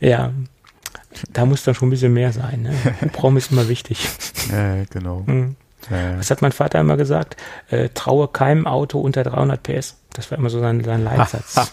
ja, 0.00 0.32
da 1.32 1.46
muss 1.46 1.64
dann 1.64 1.74
schon 1.74 1.88
ein 1.88 1.90
bisschen 1.90 2.12
mehr 2.12 2.32
sein. 2.32 2.62
Ne? 2.62 2.74
Hubraum 3.00 3.36
ist 3.36 3.52
immer 3.52 3.68
wichtig. 3.68 4.08
Ja, 4.50 4.84
genau. 4.90 5.22
Mhm. 5.26 5.56
Ja. 5.90 6.18
Was 6.18 6.30
hat 6.30 6.42
mein 6.42 6.52
Vater 6.52 6.80
immer 6.80 6.96
gesagt? 6.96 7.36
Äh, 7.70 7.88
traue 7.90 8.28
keinem 8.28 8.66
Auto 8.66 9.00
unter 9.00 9.22
300 9.22 9.62
PS. 9.62 9.96
Das 10.12 10.30
war 10.30 10.38
immer 10.38 10.50
so 10.50 10.60
sein, 10.60 10.82
sein 10.84 11.04
Leitsatz. 11.04 11.72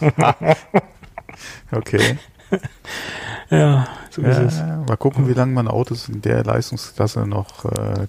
okay. 1.72 2.18
ja, 3.50 3.86
so 4.10 4.22
ist 4.22 4.38
es. 4.38 4.58
Mal 4.58 4.96
gucken, 4.96 5.28
wie 5.28 5.32
lange 5.32 5.52
man 5.52 5.68
Autos 5.68 6.08
in 6.08 6.22
der 6.22 6.44
Leistungsklasse 6.44 7.26
noch 7.26 7.64
äh, 7.64 8.06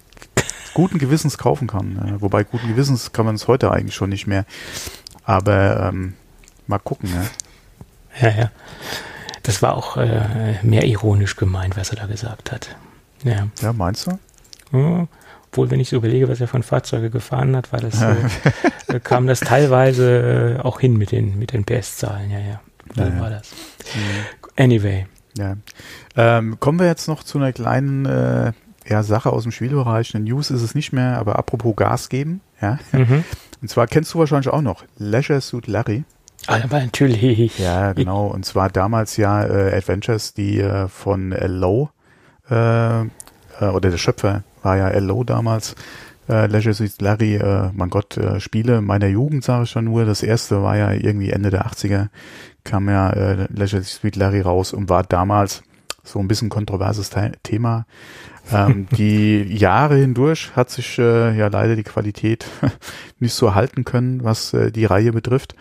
guten 0.74 0.98
Gewissens 0.98 1.36
kaufen 1.36 1.66
kann. 1.66 2.16
Wobei 2.20 2.44
guten 2.44 2.68
Gewissens 2.68 3.12
kann 3.12 3.26
man 3.26 3.34
es 3.34 3.48
heute 3.48 3.72
eigentlich 3.72 3.96
schon 3.96 4.10
nicht 4.10 4.26
mehr. 4.26 4.44
Aber 5.24 5.88
ähm, 5.88 6.14
mal 6.66 6.78
gucken. 6.78 7.10
Ja, 8.20 8.28
ja. 8.28 8.38
ja. 8.38 8.50
Das 9.48 9.62
war 9.62 9.78
auch 9.78 9.96
äh, 9.96 10.58
mehr 10.62 10.84
ironisch 10.84 11.36
gemeint, 11.36 11.74
was 11.78 11.88
er 11.88 11.96
da 11.96 12.04
gesagt 12.04 12.52
hat. 12.52 12.76
Ja, 13.24 13.48
ja 13.62 13.72
meinst 13.72 14.06
du? 14.06 14.18
Ja, 14.76 15.08
obwohl, 15.46 15.70
wenn 15.70 15.80
ich 15.80 15.88
so 15.88 15.96
überlege, 15.96 16.28
was 16.28 16.38
er 16.38 16.48
von 16.48 16.62
Fahrzeuge 16.62 17.08
gefahren 17.08 17.56
hat, 17.56 17.72
war 17.72 17.80
das, 17.80 18.02
äh, 18.02 18.16
äh, 18.88 19.00
kam 19.00 19.26
das 19.26 19.40
teilweise 19.40 20.58
äh, 20.58 20.60
auch 20.60 20.80
hin 20.80 20.98
mit 20.98 21.12
den, 21.12 21.38
mit 21.38 21.54
den 21.54 21.64
PS-Zahlen. 21.64 22.30
Ja, 22.30 22.40
ja. 22.40 22.60
So 22.94 23.00
ja, 23.00 23.20
war 23.20 23.30
das. 23.30 23.52
Mhm. 23.94 24.62
Anyway. 24.62 25.06
Ja. 25.38 25.56
Ähm, 26.14 26.60
kommen 26.60 26.78
wir 26.78 26.86
jetzt 26.86 27.08
noch 27.08 27.22
zu 27.22 27.38
einer 27.38 27.54
kleinen 27.54 28.04
äh, 28.04 28.52
ja, 28.86 29.02
Sache 29.02 29.32
aus 29.32 29.44
dem 29.44 29.52
Spielbereich. 29.52 30.14
Eine 30.14 30.24
News 30.24 30.50
ist 30.50 30.60
es 30.60 30.74
nicht 30.74 30.92
mehr, 30.92 31.16
aber 31.16 31.38
apropos 31.38 31.74
Gas 31.74 32.10
geben. 32.10 32.42
Ja. 32.60 32.78
Mhm. 32.92 33.24
Und 33.62 33.70
zwar 33.70 33.86
kennst 33.86 34.12
du 34.12 34.18
wahrscheinlich 34.18 34.50
auch 34.50 34.60
noch 34.60 34.84
Leisure 34.98 35.40
Suit 35.40 35.68
Larry. 35.68 36.04
Aber 36.48 36.80
natürlich. 36.80 37.58
Ja, 37.58 37.92
genau. 37.92 38.26
Und 38.26 38.44
zwar 38.44 38.70
damals 38.70 39.16
ja 39.16 39.44
äh, 39.44 39.76
Adventures, 39.76 40.34
die 40.34 40.60
äh, 40.60 40.88
von 40.88 41.30
Low 41.30 41.90
äh, 42.50 43.02
äh, 43.02 43.04
oder 43.60 43.90
der 43.90 43.98
Schöpfer 43.98 44.42
war 44.62 44.76
ja 44.76 44.88
L.O. 44.88 45.24
damals. 45.24 45.76
Äh, 46.28 46.46
Leisure 46.46 46.74
Suit 46.74 47.00
Larry, 47.00 47.36
äh, 47.36 47.70
mein 47.72 47.90
Gott, 47.90 48.16
äh, 48.16 48.40
Spiele 48.40 48.82
meiner 48.82 49.06
Jugend, 49.06 49.44
sage 49.44 49.64
ich 49.64 49.70
schon 49.70 49.84
nur. 49.84 50.04
Das 50.04 50.22
erste 50.22 50.62
war 50.62 50.76
ja 50.76 50.92
irgendwie 50.92 51.30
Ende 51.30 51.50
der 51.50 51.66
80er, 51.66 52.08
kam 52.64 52.88
ja 52.88 53.10
äh, 53.10 53.46
Leisure 53.50 53.82
Suit 53.82 54.16
Larry 54.16 54.42
raus 54.42 54.72
und 54.72 54.88
war 54.88 55.04
damals 55.04 55.62
so 56.04 56.18
ein 56.18 56.28
bisschen 56.28 56.48
kontroverses 56.48 57.10
Thema. 57.42 57.86
Ähm, 58.52 58.88
die 58.96 59.42
Jahre 59.42 59.96
hindurch 59.96 60.52
hat 60.54 60.70
sich 60.70 60.98
äh, 60.98 61.36
ja 61.36 61.48
leider 61.48 61.76
die 61.76 61.82
Qualität 61.82 62.46
nicht 63.18 63.34
so 63.34 63.54
halten 63.54 63.84
können, 63.84 64.24
was 64.24 64.52
äh, 64.52 64.70
die 64.70 64.84
Reihe 64.84 65.12
betrifft. 65.12 65.54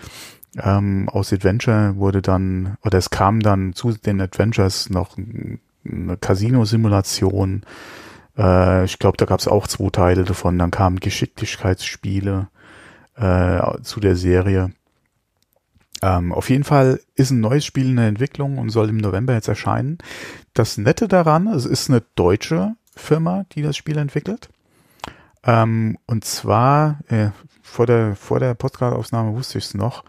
Ähm, 0.56 1.10
aus 1.10 1.34
Adventure 1.34 1.98
wurde 1.98 2.22
dann, 2.22 2.78
oder 2.84 2.98
es 2.98 3.10
kam 3.10 3.41
dann 3.41 3.74
zu 3.74 3.91
den 3.91 4.22
Adventures 4.22 4.89
noch 4.89 5.18
eine 5.18 6.18
Casino-Simulation. 6.18 7.64
Äh, 8.38 8.86
ich 8.86 9.00
glaube, 9.00 9.18
da 9.18 9.26
gab 9.26 9.39
es 9.39 9.48
auch 9.48 9.68
zwei 9.68 9.89
Teile 9.89 10.24
davon. 10.24 10.58
Dann 10.58 10.72
kamen 10.72 11.00
Geschicklichkeitsspiele 11.00 12.48
äh, 13.16 13.82
zu 13.82 14.00
der 14.00 14.16
Serie. 14.16 14.72
Ähm, 16.02 16.32
auf 16.32 16.50
jeden 16.50 16.64
Fall 16.64 17.00
ist 17.16 17.32
ein 17.32 17.39
neues 17.39 17.66
Spiel 17.66 17.89
in 17.89 17.95
der 17.95 18.08
Entwicklung 18.08 18.58
und 18.58 18.70
soll 18.70 18.89
im 18.89 18.98
November 18.98 19.34
jetzt 19.34 19.48
erscheinen. 19.48 19.98
Das 20.54 20.78
Nette 20.78 21.08
daran, 21.08 21.48
es 21.48 21.66
ist 21.66 21.89
eine 21.89 22.04
deutsche 22.16 22.76
Firma, 22.95 23.45
die 23.54 23.62
das 23.62 23.78
Spiel 23.78 23.98
entwickelt. 23.98 24.50
Ähm, 25.43 25.98
und 26.06 26.26
zwar, 26.26 27.00
äh, 27.08 27.30
vor 27.62 27.86
der, 27.86 28.16
vor 28.16 28.39
der 28.39 28.54
Podcast-Aufnahme 28.54 29.36
wusste 29.36 29.58
ich 29.58 29.66
es 29.66 29.74
noch, 29.74 30.04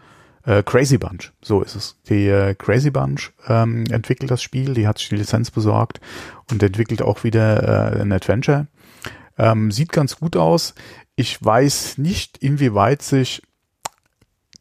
äh, 0.49 0.63
Crazy 0.63 0.97
Bunch, 0.97 1.31
so 1.43 1.61
ist 1.61 1.75
es. 1.75 1.95
Die 2.09 2.27
äh, 2.27 2.55
Crazy 2.55 2.89
Bunch 2.89 3.31
ähm, 3.47 3.85
entwickelt 3.91 4.31
das 4.31 4.41
Spiel, 4.41 4.73
die 4.73 4.87
hat 4.87 4.97
sich 4.97 5.09
die 5.09 5.15
Lizenz 5.15 5.51
besorgt 5.51 6.01
und 6.49 6.63
entwickelt 6.63 7.03
auch 7.03 7.23
wieder 7.23 7.93
äh, 7.97 8.01
ein 8.01 8.11
Adventure. 8.11 8.65
Ähm, 9.37 9.71
sieht 9.71 9.91
ganz 9.91 10.17
gut 10.17 10.35
aus. 10.35 10.73
Ich 11.15 11.43
weiß 11.43 11.99
nicht, 11.99 12.39
inwieweit 12.39 13.03
sich 13.03 13.43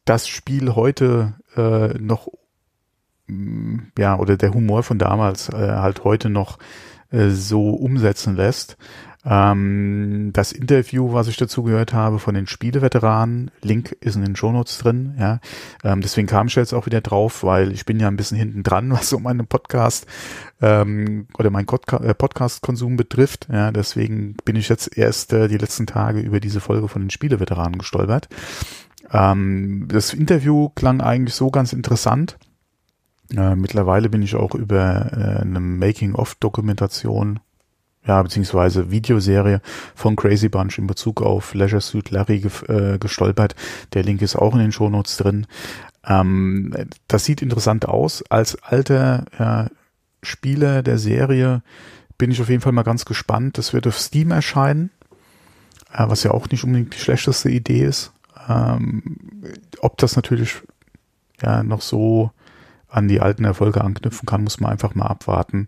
das 0.04 0.28
Spiel 0.28 0.74
heute 0.74 1.34
äh, 1.56 1.94
noch, 1.98 2.28
mm, 3.26 3.78
ja, 3.98 4.18
oder 4.18 4.36
der 4.36 4.52
Humor 4.52 4.82
von 4.82 4.98
damals 4.98 5.48
äh, 5.48 5.54
halt 5.54 6.04
heute 6.04 6.28
noch 6.28 6.58
äh, 7.10 7.30
so 7.30 7.70
umsetzen 7.70 8.36
lässt. 8.36 8.76
Ähm, 9.24 10.30
das 10.32 10.52
Interview, 10.52 11.12
was 11.12 11.26
ich 11.28 11.36
dazu 11.36 11.64
gehört 11.64 11.92
habe 11.92 12.18
von 12.18 12.34
den 12.34 12.46
Spieleveteranen, 12.46 13.50
Link 13.62 13.92
ist 14.00 14.14
in 14.14 14.24
den 14.24 14.36
Shownotes 14.36 14.78
drin, 14.78 15.16
ja. 15.18 15.40
Ähm, 15.82 16.00
deswegen 16.00 16.28
kam 16.28 16.46
ich 16.46 16.54
jetzt 16.54 16.72
auch 16.72 16.86
wieder 16.86 17.00
drauf, 17.00 17.42
weil 17.42 17.72
ich 17.72 17.84
bin 17.84 17.98
ja 17.98 18.08
ein 18.08 18.16
bisschen 18.16 18.38
hinten 18.38 18.62
dran, 18.62 18.90
was 18.92 19.08
so 19.08 19.18
meinen 19.18 19.46
Podcast 19.46 20.06
ähm, 20.60 21.26
oder 21.36 21.50
mein 21.50 21.66
äh, 21.66 22.14
Podcast-Konsum 22.14 22.96
betrifft. 22.96 23.48
Ja, 23.52 23.72
deswegen 23.72 24.36
bin 24.44 24.56
ich 24.56 24.68
jetzt 24.68 24.96
erst 24.96 25.32
äh, 25.32 25.48
die 25.48 25.58
letzten 25.58 25.86
Tage 25.86 26.20
über 26.20 26.40
diese 26.40 26.60
Folge 26.60 26.88
von 26.88 27.02
den 27.02 27.10
Spieleveteranen 27.10 27.78
gestolpert. 27.78 28.28
Ähm, 29.12 29.86
das 29.88 30.14
Interview 30.14 30.68
klang 30.70 31.00
eigentlich 31.00 31.34
so 31.34 31.50
ganz 31.50 31.72
interessant. 31.72 32.38
Äh, 33.36 33.56
mittlerweile 33.56 34.08
bin 34.08 34.22
ich 34.22 34.36
auch 34.36 34.54
über 34.54 35.12
äh, 35.12 35.40
eine 35.42 35.60
Making-of-Dokumentation 35.60 37.40
ja, 38.06 38.22
beziehungsweise 38.22 38.90
Videoserie 38.90 39.60
von 39.94 40.16
Crazy 40.16 40.48
Bunch 40.48 40.78
in 40.78 40.86
Bezug 40.86 41.20
auf 41.20 41.54
Leisure 41.54 41.82
Suit 41.82 42.10
Larry 42.10 42.40
ge 42.40 42.50
äh, 42.68 42.98
gestolpert. 42.98 43.54
Der 43.92 44.02
Link 44.02 44.22
ist 44.22 44.36
auch 44.36 44.54
in 44.54 44.60
den 44.60 44.72
Shownotes 44.72 45.18
drin. 45.18 45.46
Ähm, 46.06 46.74
das 47.06 47.24
sieht 47.24 47.42
interessant 47.42 47.86
aus. 47.86 48.24
Als 48.30 48.60
alter 48.62 49.26
ja, 49.38 49.68
Spieler 50.22 50.82
der 50.82 50.98
Serie 50.98 51.62
bin 52.16 52.30
ich 52.30 52.40
auf 52.40 52.48
jeden 52.48 52.62
Fall 52.62 52.72
mal 52.72 52.82
ganz 52.82 53.04
gespannt. 53.04 53.58
Das 53.58 53.72
wird 53.72 53.86
auf 53.86 53.98
Steam 53.98 54.30
erscheinen, 54.30 54.90
äh, 55.92 56.04
was 56.08 56.22
ja 56.22 56.30
auch 56.30 56.48
nicht 56.48 56.64
unbedingt 56.64 56.94
die 56.94 57.00
schlechteste 57.00 57.50
Idee 57.50 57.84
ist. 57.84 58.12
Ähm, 58.48 59.18
ob 59.80 59.98
das 59.98 60.16
natürlich 60.16 60.62
ja 61.42 61.62
noch 61.62 61.82
so 61.82 62.30
an 62.88 63.06
die 63.06 63.20
alten 63.20 63.44
Erfolge 63.44 63.82
anknüpfen 63.82 64.24
kann, 64.24 64.44
muss 64.44 64.60
man 64.60 64.70
einfach 64.70 64.94
mal 64.94 65.06
abwarten 65.06 65.66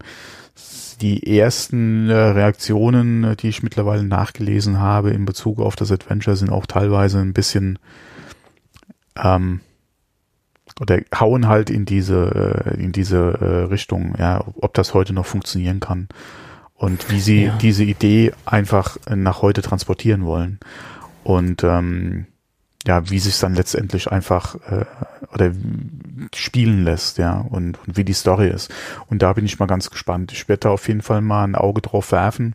die 1.00 1.38
ersten 1.38 2.08
äh, 2.08 2.14
Reaktionen, 2.14 3.24
äh, 3.24 3.36
die 3.36 3.48
ich 3.48 3.62
mittlerweile 3.62 4.04
nachgelesen 4.04 4.78
habe 4.78 5.10
in 5.10 5.24
Bezug 5.24 5.60
auf 5.60 5.76
das 5.76 5.90
Adventure, 5.90 6.36
sind 6.36 6.50
auch 6.50 6.66
teilweise 6.66 7.18
ein 7.18 7.32
bisschen 7.32 7.78
ähm, 9.16 9.60
oder 10.80 11.00
hauen 11.18 11.48
halt 11.48 11.70
in 11.70 11.84
diese 11.84 12.74
äh, 12.74 12.82
in 12.82 12.92
diese 12.92 13.18
äh, 13.18 13.64
Richtung, 13.64 14.14
ja, 14.18 14.44
ob 14.60 14.74
das 14.74 14.94
heute 14.94 15.12
noch 15.12 15.26
funktionieren 15.26 15.80
kann 15.80 16.08
und 16.74 17.10
wie 17.10 17.20
sie 17.20 17.44
ja. 17.44 17.58
diese 17.58 17.84
Idee 17.84 18.32
einfach 18.46 18.96
nach 19.08 19.42
heute 19.42 19.62
transportieren 19.62 20.24
wollen 20.24 20.58
und 21.24 21.64
ähm, 21.64 22.26
ja, 22.86 23.10
wie 23.10 23.18
sich 23.18 23.38
dann 23.38 23.54
letztendlich 23.54 24.10
einfach 24.10 24.54
äh, 24.70 24.86
oder 25.34 25.52
spielen 26.34 26.84
lässt, 26.84 27.18
ja, 27.18 27.40
und, 27.40 27.78
und 27.86 27.96
wie 27.96 28.04
die 28.04 28.12
Story 28.12 28.48
ist. 28.48 28.72
Und 29.08 29.22
da 29.22 29.32
bin 29.32 29.44
ich 29.44 29.58
mal 29.58 29.66
ganz 29.66 29.90
gespannt. 29.90 30.32
Ich 30.32 30.48
werde 30.48 30.60
da 30.60 30.70
auf 30.70 30.88
jeden 30.88 31.02
Fall 31.02 31.20
mal 31.20 31.44
ein 31.44 31.54
Auge 31.54 31.80
drauf 31.80 32.12
werfen. 32.12 32.54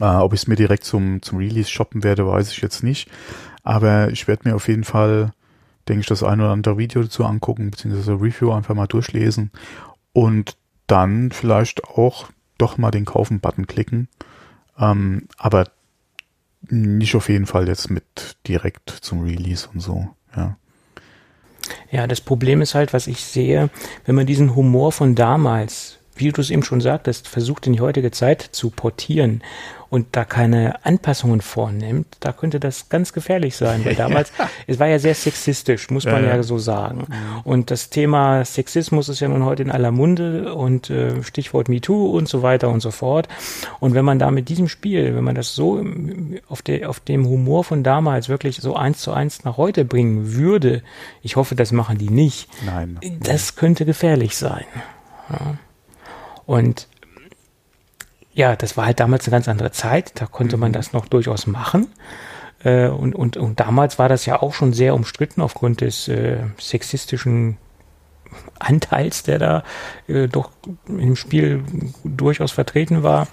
Äh, 0.00 0.04
ob 0.04 0.32
ich 0.32 0.42
es 0.42 0.46
mir 0.46 0.56
direkt 0.56 0.84
zum, 0.84 1.22
zum 1.22 1.38
Release 1.38 1.70
shoppen 1.70 2.04
werde, 2.04 2.26
weiß 2.26 2.52
ich 2.52 2.60
jetzt 2.60 2.82
nicht. 2.82 3.10
Aber 3.62 4.10
ich 4.10 4.28
werde 4.28 4.48
mir 4.48 4.54
auf 4.54 4.68
jeden 4.68 4.84
Fall, 4.84 5.32
denke 5.88 6.00
ich, 6.00 6.06
das 6.06 6.22
ein 6.22 6.40
oder 6.40 6.50
andere 6.50 6.78
Video 6.78 7.02
dazu 7.02 7.24
angucken, 7.24 7.70
beziehungsweise 7.70 8.12
Review 8.12 8.52
einfach 8.52 8.74
mal 8.74 8.86
durchlesen 8.86 9.50
und 10.12 10.56
dann 10.86 11.30
vielleicht 11.30 11.84
auch 11.84 12.30
doch 12.56 12.78
mal 12.78 12.90
den 12.90 13.04
Kaufen-Button 13.04 13.66
klicken. 13.66 14.08
Ähm, 14.78 15.28
aber 15.36 15.66
nicht 16.68 17.14
auf 17.14 17.28
jeden 17.28 17.46
Fall 17.46 17.68
jetzt 17.68 17.90
mit 17.90 18.36
direkt 18.46 18.90
zum 18.90 19.22
Release 19.22 19.68
und 19.72 19.80
so, 19.80 20.08
ja. 20.36 20.56
Ja, 21.90 22.06
das 22.06 22.20
Problem 22.20 22.60
ist 22.60 22.74
halt, 22.74 22.92
was 22.92 23.06
ich 23.06 23.22
sehe, 23.24 23.70
wenn 24.04 24.14
man 24.14 24.26
diesen 24.26 24.54
Humor 24.54 24.92
von 24.92 25.14
damals, 25.14 25.97
wie 26.18 26.32
du 26.32 26.40
es 26.40 26.50
eben 26.50 26.62
schon 26.62 26.80
sagtest, 26.80 27.28
versucht 27.28 27.66
in 27.66 27.72
die 27.72 27.80
heutige 27.80 28.10
Zeit 28.10 28.42
zu 28.42 28.70
portieren 28.70 29.42
und 29.90 30.08
da 30.12 30.24
keine 30.24 30.84
Anpassungen 30.84 31.40
vornimmt, 31.40 32.06
da 32.20 32.32
könnte 32.32 32.60
das 32.60 32.88
ganz 32.88 33.12
gefährlich 33.12 33.56
sein, 33.56 33.84
weil 33.84 33.94
damals, 33.96 34.32
es 34.66 34.78
war 34.78 34.86
ja 34.86 34.98
sehr 34.98 35.14
sexistisch, 35.14 35.90
muss 35.90 36.04
man 36.04 36.24
ja, 36.24 36.36
ja 36.36 36.42
so 36.42 36.58
sagen. 36.58 37.06
Und 37.44 37.70
das 37.70 37.88
Thema 37.88 38.44
Sexismus 38.44 39.08
ist 39.08 39.20
ja 39.20 39.28
nun 39.28 39.44
heute 39.44 39.62
in 39.62 39.70
aller 39.70 39.90
Munde 39.90 40.54
und 40.54 40.90
äh, 40.90 41.22
Stichwort 41.22 41.68
MeToo 41.68 42.10
und 42.10 42.28
so 42.28 42.42
weiter 42.42 42.68
und 42.68 42.80
so 42.80 42.90
fort. 42.90 43.28
Und 43.80 43.94
wenn 43.94 44.04
man 44.04 44.18
da 44.18 44.30
mit 44.30 44.48
diesem 44.48 44.68
Spiel, 44.68 45.14
wenn 45.14 45.24
man 45.24 45.34
das 45.34 45.54
so 45.54 45.82
auf, 46.48 46.60
der, 46.60 46.90
auf 46.90 47.00
dem 47.00 47.26
Humor 47.26 47.64
von 47.64 47.82
damals 47.82 48.28
wirklich 48.28 48.58
so 48.58 48.76
eins 48.76 48.98
zu 48.98 49.12
eins 49.12 49.44
nach 49.44 49.56
heute 49.56 49.84
bringen 49.84 50.34
würde, 50.34 50.82
ich 51.22 51.36
hoffe, 51.36 51.54
das 51.54 51.72
machen 51.72 51.96
die 51.96 52.10
nicht. 52.10 52.48
Nein. 52.64 52.98
Das 53.20 53.56
könnte 53.56 53.86
gefährlich 53.86 54.36
sein. 54.36 54.64
Ja. 55.30 55.58
Und 56.48 56.88
ja, 58.32 58.56
das 58.56 58.78
war 58.78 58.86
halt 58.86 59.00
damals 59.00 59.26
eine 59.26 59.32
ganz 59.32 59.48
andere 59.48 59.70
Zeit. 59.70 60.18
Da 60.18 60.24
konnte 60.24 60.56
man 60.56 60.70
mhm. 60.70 60.72
das 60.72 60.94
noch 60.94 61.06
durchaus 61.06 61.46
machen. 61.46 61.88
Äh, 62.64 62.88
und, 62.88 63.14
und, 63.14 63.36
und 63.36 63.60
damals 63.60 63.98
war 63.98 64.08
das 64.08 64.24
ja 64.24 64.40
auch 64.40 64.54
schon 64.54 64.72
sehr 64.72 64.94
umstritten 64.94 65.42
aufgrund 65.42 65.82
des 65.82 66.08
äh, 66.08 66.38
sexistischen 66.58 67.58
Anteils, 68.58 69.24
der 69.24 69.38
da 69.38 69.62
äh, 70.06 70.26
doch 70.26 70.50
im 70.86 71.16
Spiel 71.16 71.64
durchaus 72.02 72.52
vertreten 72.52 73.02
war. 73.02 73.28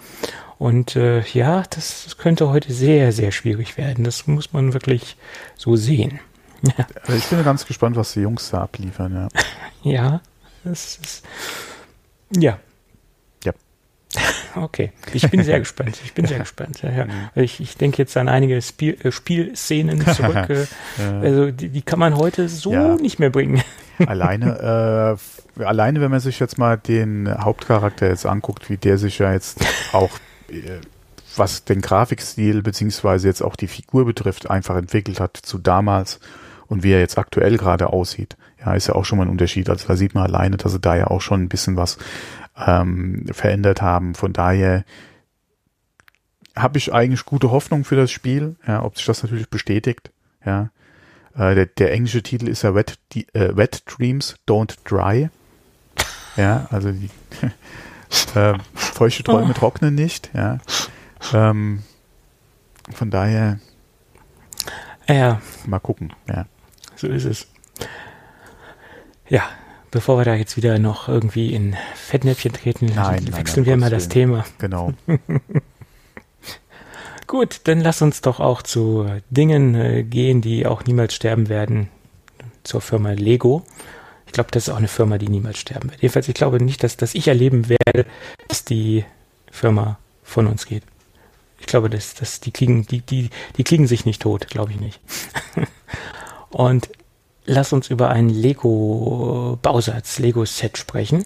Und 0.59 0.97
äh, 0.97 1.21
ja, 1.21 1.63
das 1.69 2.17
könnte 2.17 2.49
heute 2.49 2.73
sehr, 2.73 3.13
sehr 3.13 3.31
schwierig 3.31 3.77
werden. 3.77 4.03
Das 4.03 4.27
muss 4.27 4.51
man 4.51 4.73
wirklich 4.73 5.15
so 5.55 5.77
sehen. 5.77 6.19
Ja. 6.63 6.85
Also 7.03 7.13
ich 7.13 7.25
bin 7.27 7.41
ganz 7.45 7.65
gespannt, 7.65 7.95
was 7.95 8.11
die 8.11 8.21
Jungs 8.21 8.49
da 8.49 8.63
abliefern. 8.63 9.29
Ja, 9.83 9.89
ja 9.89 10.21
das 10.65 10.97
ist, 10.97 11.25
ja, 12.35 12.59
Okay, 14.57 14.93
ich 15.13 15.29
bin 15.29 15.43
sehr 15.43 15.59
gespannt. 15.59 15.99
Ich 16.05 16.13
bin 16.13 16.25
sehr 16.27 16.39
gespannt. 16.45 16.81
Ja, 16.81 16.89
ja. 16.89 17.07
Ich, 17.35 17.59
ich 17.59 17.75
denke 17.75 17.97
jetzt 17.97 18.15
an 18.15 18.29
einige 18.29 18.61
Spiel, 18.61 18.97
äh, 19.03 19.11
Spielszenen 19.11 19.99
zurück. 20.15 20.49
Äh. 20.49 20.65
Also 21.03 21.51
die, 21.51 21.67
die, 21.67 21.81
kann 21.81 21.99
man 21.99 22.15
heute 22.15 22.47
so 22.47 22.71
ja. 22.71 22.95
nicht 22.95 23.19
mehr 23.19 23.29
bringen. 23.29 23.61
Alleine, 24.05 25.17
äh, 25.59 25.63
alleine, 25.63 25.99
wenn 25.99 26.11
man 26.11 26.21
sich 26.21 26.39
jetzt 26.39 26.57
mal 26.57 26.77
den 26.77 27.29
Hauptcharakter 27.37 28.07
jetzt 28.07 28.25
anguckt, 28.25 28.69
wie 28.69 28.77
der 28.77 28.97
sich 28.97 29.19
ja 29.19 29.33
jetzt 29.33 29.59
auch 29.91 30.11
äh, 30.49 30.79
was 31.37 31.65
den 31.65 31.81
Grafikstil 31.81 32.61
beziehungsweise 32.61 33.27
jetzt 33.27 33.41
auch 33.41 33.55
die 33.55 33.67
Figur 33.67 34.05
betrifft, 34.05 34.49
einfach 34.49 34.75
entwickelt 34.75 35.19
hat 35.19 35.37
zu 35.37 35.57
damals 35.57 36.19
und 36.67 36.83
wie 36.83 36.91
er 36.91 36.99
jetzt 36.99 37.17
aktuell 37.17 37.57
gerade 37.57 37.91
aussieht. 37.91 38.37
Ja, 38.59 38.73
ist 38.73 38.87
ja 38.87 38.95
auch 38.95 39.05
schon 39.05 39.17
mal 39.17 39.25
ein 39.25 39.31
Unterschied. 39.31 39.69
Also 39.69 39.87
da 39.87 39.95
sieht 39.95 40.15
man 40.15 40.23
alleine, 40.23 40.57
dass 40.57 40.73
er 40.73 40.79
da 40.79 40.95
ja 40.95 41.07
auch 41.07 41.21
schon 41.21 41.43
ein 41.43 41.49
bisschen 41.49 41.75
was 41.75 41.97
ähm, 42.57 43.25
verändert 43.31 43.81
haben. 43.81 44.15
Von 44.15 44.33
daher 44.33 44.85
habe 46.55 46.77
ich 46.77 46.93
eigentlich 46.93 47.25
gute 47.25 47.51
Hoffnung 47.51 47.83
für 47.83 47.95
das 47.95 48.11
Spiel, 48.11 48.55
ja, 48.65 48.83
ob 48.83 48.97
sich 48.97 49.05
das 49.05 49.23
natürlich 49.23 49.49
bestätigt. 49.49 50.11
Ja, 50.45 50.69
äh, 51.35 51.55
der, 51.55 51.65
der 51.65 51.91
englische 51.91 52.23
Titel 52.23 52.47
ist 52.47 52.61
ja 52.61 52.75
Wet, 52.75 52.97
die, 53.11 53.27
äh, 53.33 53.55
Wet 53.55 53.83
Dreams 53.85 54.37
Don't 54.47 54.77
Dry. 54.85 55.29
Ja, 56.37 56.67
also 56.71 56.91
die 56.91 57.09
äh, 58.35 58.53
feuchte 58.73 59.23
Träume 59.23 59.51
oh. 59.51 59.53
trocknen 59.53 59.95
nicht. 59.95 60.29
Ja, 60.33 60.59
ähm, 61.33 61.83
von 62.93 63.09
daher. 63.09 63.59
Ja. 65.07 65.41
Mal 65.65 65.79
gucken. 65.79 66.13
Ja. 66.27 66.45
So 66.95 67.07
ist 67.07 67.25
es. 67.25 67.47
Ja, 69.27 69.43
bevor 69.95 70.17
wir 70.17 70.25
da 70.25 70.35
jetzt 70.35 70.57
wieder 70.57 70.77
noch 70.77 71.07
irgendwie 71.07 71.53
in 71.53 71.73
Fettnäpfchen 71.95 72.51
treten, 72.51 72.91
nein, 72.93 73.33
wechseln 73.33 73.63
nein, 73.63 73.65
wir 73.65 73.77
mal 73.77 73.89
das 73.89 74.09
Thema. 74.09 74.43
Genau. 74.57 74.91
Gut, 77.27 77.61
dann 77.63 77.79
lass 77.79 78.01
uns 78.01 78.19
doch 78.19 78.41
auch 78.41 78.61
zu 78.61 79.09
Dingen 79.29 79.73
äh, 79.73 80.03
gehen, 80.03 80.41
die 80.41 80.65
auch 80.65 80.83
niemals 80.83 81.15
sterben 81.15 81.47
werden. 81.47 81.87
Zur 82.63 82.81
Firma 82.81 83.11
Lego. 83.11 83.63
Ich 84.25 84.33
glaube, 84.33 84.51
das 84.51 84.67
ist 84.67 84.73
auch 84.73 84.77
eine 84.77 84.89
Firma, 84.89 85.17
die 85.17 85.29
niemals 85.29 85.59
sterben 85.59 85.89
wird. 85.89 86.01
Jedenfalls, 86.01 86.27
ich 86.27 86.35
glaube 86.35 86.61
nicht, 86.61 86.83
dass, 86.83 86.97
dass 86.97 87.15
ich 87.15 87.29
erleben 87.29 87.69
werde, 87.69 88.05
dass 88.49 88.65
die 88.65 89.05
Firma 89.49 89.97
von 90.23 90.47
uns 90.47 90.65
geht. 90.65 90.83
Ich 91.61 91.67
glaube, 91.67 91.89
dass, 91.89 92.15
dass 92.15 92.41
die 92.41 92.51
kriegen, 92.51 92.85
die, 92.85 92.99
die, 92.99 93.29
die 93.55 93.63
kriegen 93.63 93.87
sich 93.87 94.05
nicht 94.05 94.21
tot, 94.21 94.49
glaube 94.49 94.73
ich 94.73 94.79
nicht. 94.81 94.99
Und 96.49 96.89
lass 97.45 97.73
uns 97.73 97.89
über 97.89 98.09
einen 98.09 98.29
Lego-Bausatz, 98.29 100.19
Lego-Set 100.19 100.77
sprechen. 100.77 101.25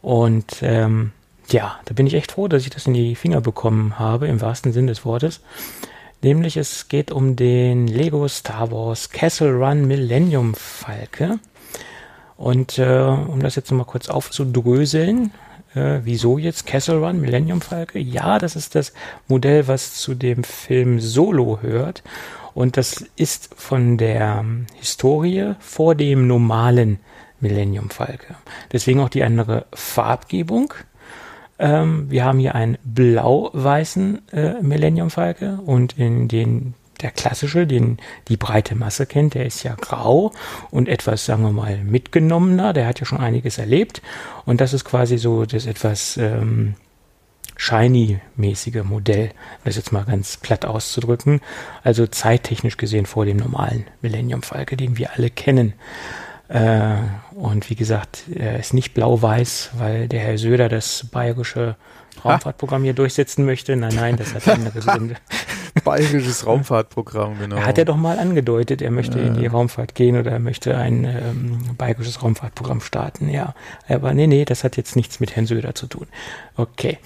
Und 0.00 0.56
ähm, 0.62 1.12
ja, 1.50 1.78
da 1.84 1.94
bin 1.94 2.06
ich 2.06 2.14
echt 2.14 2.32
froh, 2.32 2.48
dass 2.48 2.64
ich 2.64 2.70
das 2.70 2.86
in 2.86 2.94
die 2.94 3.14
Finger 3.14 3.40
bekommen 3.40 3.98
habe, 3.98 4.26
im 4.26 4.40
wahrsten 4.40 4.72
Sinn 4.72 4.86
des 4.86 5.04
Wortes. 5.04 5.40
Nämlich 6.22 6.56
es 6.56 6.88
geht 6.88 7.10
um 7.10 7.36
den 7.36 7.86
Lego 7.86 8.26
Star 8.28 8.70
Wars 8.70 9.10
Castle 9.10 9.52
Run 9.52 9.86
Millennium 9.86 10.54
Falke. 10.54 11.38
Und 12.36 12.78
äh, 12.78 13.02
um 13.02 13.40
das 13.40 13.56
jetzt 13.56 13.70
nochmal 13.70 13.86
kurz 13.86 14.08
aufzudröseln, 14.08 15.32
äh, 15.74 16.00
wieso 16.04 16.38
jetzt 16.38 16.66
Castle 16.66 16.98
Run 16.98 17.20
Millennium 17.20 17.60
Falke? 17.60 17.98
Ja, 17.98 18.38
das 18.38 18.56
ist 18.56 18.74
das 18.74 18.92
Modell, 19.28 19.68
was 19.68 19.94
zu 19.94 20.14
dem 20.14 20.44
Film 20.44 21.00
Solo 21.00 21.58
hört. 21.60 22.02
Und 22.54 22.76
das 22.76 23.04
ist 23.16 23.54
von 23.56 23.98
der 23.98 24.44
Historie 24.74 25.54
vor 25.60 25.94
dem 25.94 26.26
normalen 26.26 26.98
Millennium 27.40 27.90
Falke. 27.90 28.36
Deswegen 28.72 29.00
auch 29.00 29.08
die 29.08 29.24
andere 29.24 29.66
Farbgebung. 29.72 30.74
Ähm, 31.58 32.10
wir 32.10 32.24
haben 32.24 32.38
hier 32.38 32.54
einen 32.54 32.78
blau-weißen 32.84 34.28
äh, 34.32 34.62
Millennium 34.62 35.10
Falke 35.10 35.58
und 35.64 35.98
in 35.98 36.28
den 36.28 36.74
der 37.02 37.10
klassische, 37.10 37.66
den 37.66 37.98
die 38.28 38.36
breite 38.36 38.74
Masse 38.74 39.06
kennt, 39.06 39.34
der 39.34 39.44
ist 39.44 39.62
ja 39.64 39.74
grau 39.74 40.32
und 40.70 40.88
etwas, 40.88 41.24
sagen 41.24 41.42
wir 41.42 41.50
mal, 41.50 41.78
mitgenommener. 41.78 42.72
Der 42.72 42.86
hat 42.86 43.00
ja 43.00 43.06
schon 43.06 43.18
einiges 43.18 43.58
erlebt. 43.58 44.02
Und 44.44 44.60
das 44.60 44.72
ist 44.72 44.84
quasi 44.84 45.18
so 45.18 45.44
das 45.44 45.66
etwas 45.66 46.16
ähm, 46.16 46.74
Shiny-mäßige 47.56 48.82
Modell, 48.84 49.28
um 49.28 49.64
das 49.64 49.76
jetzt 49.76 49.92
mal 49.92 50.04
ganz 50.04 50.36
platt 50.36 50.64
auszudrücken. 50.64 51.40
Also 51.82 52.06
zeittechnisch 52.06 52.76
gesehen 52.76 53.06
vor 53.06 53.24
dem 53.24 53.36
normalen 53.36 53.86
Millennium 54.00 54.42
Falke, 54.42 54.76
den 54.76 54.98
wir 54.98 55.12
alle 55.12 55.30
kennen. 55.30 55.74
Äh, 56.48 56.96
und 57.34 57.70
wie 57.70 57.76
gesagt, 57.76 58.24
er 58.34 58.58
ist 58.58 58.74
nicht 58.74 58.94
blau-weiß, 58.94 59.70
weil 59.78 60.08
der 60.08 60.20
Herr 60.20 60.38
Söder 60.38 60.68
das 60.68 61.06
bayerische 61.10 61.76
Raumfahrtprogramm 62.24 62.84
hier 62.84 62.94
durchsetzen 62.94 63.46
möchte. 63.46 63.74
Nein, 63.76 63.94
nein, 63.94 64.16
das 64.16 64.34
hat 64.34 64.48
andere 64.48 64.80
Gründe. 64.80 65.16
Bayerisches 65.84 66.46
Raumfahrtprogramm, 66.46 67.38
genau. 67.38 67.56
Er 67.56 67.66
hat 67.66 67.78
ja 67.78 67.84
doch 67.84 67.96
mal 67.96 68.18
angedeutet, 68.18 68.82
er 68.82 68.90
möchte 68.90 69.18
ja. 69.18 69.26
in 69.26 69.34
die 69.34 69.46
Raumfahrt 69.46 69.94
gehen 69.94 70.16
oder 70.16 70.30
er 70.30 70.38
möchte 70.38 70.76
ein 70.76 71.04
ähm, 71.04 71.60
bayerisches 71.78 72.22
Raumfahrtprogramm 72.22 72.80
starten, 72.80 73.28
ja. 73.28 73.54
Aber 73.88 74.14
nee, 74.14 74.26
nee, 74.26 74.44
das 74.44 74.64
hat 74.64 74.76
jetzt 74.76 74.96
nichts 74.96 75.20
mit 75.20 75.34
Herrn 75.36 75.46
Söder 75.46 75.74
zu 75.74 75.86
tun. 75.86 76.06
Okay. 76.56 76.98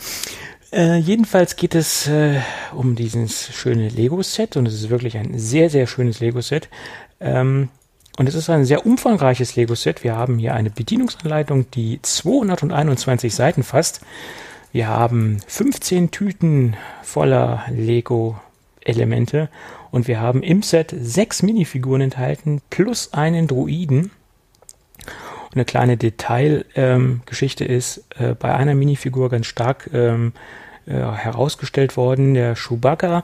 Äh, 0.72 0.96
jedenfalls 0.96 1.56
geht 1.56 1.74
es 1.74 2.08
äh, 2.08 2.40
um 2.74 2.96
dieses 2.96 3.54
schöne 3.54 3.88
Lego-Set 3.88 4.56
und 4.56 4.66
es 4.66 4.74
ist 4.74 4.90
wirklich 4.90 5.16
ein 5.16 5.38
sehr, 5.38 5.70
sehr 5.70 5.86
schönes 5.86 6.20
Lego-Set. 6.20 6.68
Ähm, 7.20 7.68
und 8.18 8.28
es 8.28 8.34
ist 8.34 8.48
ein 8.50 8.64
sehr 8.64 8.86
umfangreiches 8.86 9.56
Lego-Set. 9.56 10.02
Wir 10.02 10.16
haben 10.16 10.38
hier 10.38 10.54
eine 10.54 10.70
Bedienungsanleitung, 10.70 11.70
die 11.70 12.00
221 12.02 13.34
Seiten 13.34 13.62
fasst. 13.62 14.00
Wir 14.72 14.88
haben 14.88 15.38
15 15.46 16.10
Tüten 16.10 16.76
voller 17.02 17.64
Lego-Elemente 18.86 19.48
und 19.90 20.08
wir 20.08 20.20
haben 20.20 20.42
im 20.42 20.62
Set 20.62 20.94
sechs 20.98 21.42
Minifiguren 21.42 22.00
enthalten 22.00 22.60
plus 22.70 23.12
einen 23.12 23.46
Druiden. 23.46 24.10
Und 25.46 25.54
eine 25.54 25.64
kleine 25.64 25.96
Detailgeschichte 25.96 27.64
ähm, 27.64 27.76
ist 27.76 28.04
äh, 28.18 28.34
bei 28.34 28.54
einer 28.54 28.74
Minifigur 28.74 29.30
ganz 29.30 29.46
stark 29.46 29.90
ähm, 29.92 30.32
äh, 30.86 30.92
herausgestellt 30.92 31.96
worden, 31.96 32.34
der 32.34 32.54
Chewbacca. 32.54 33.22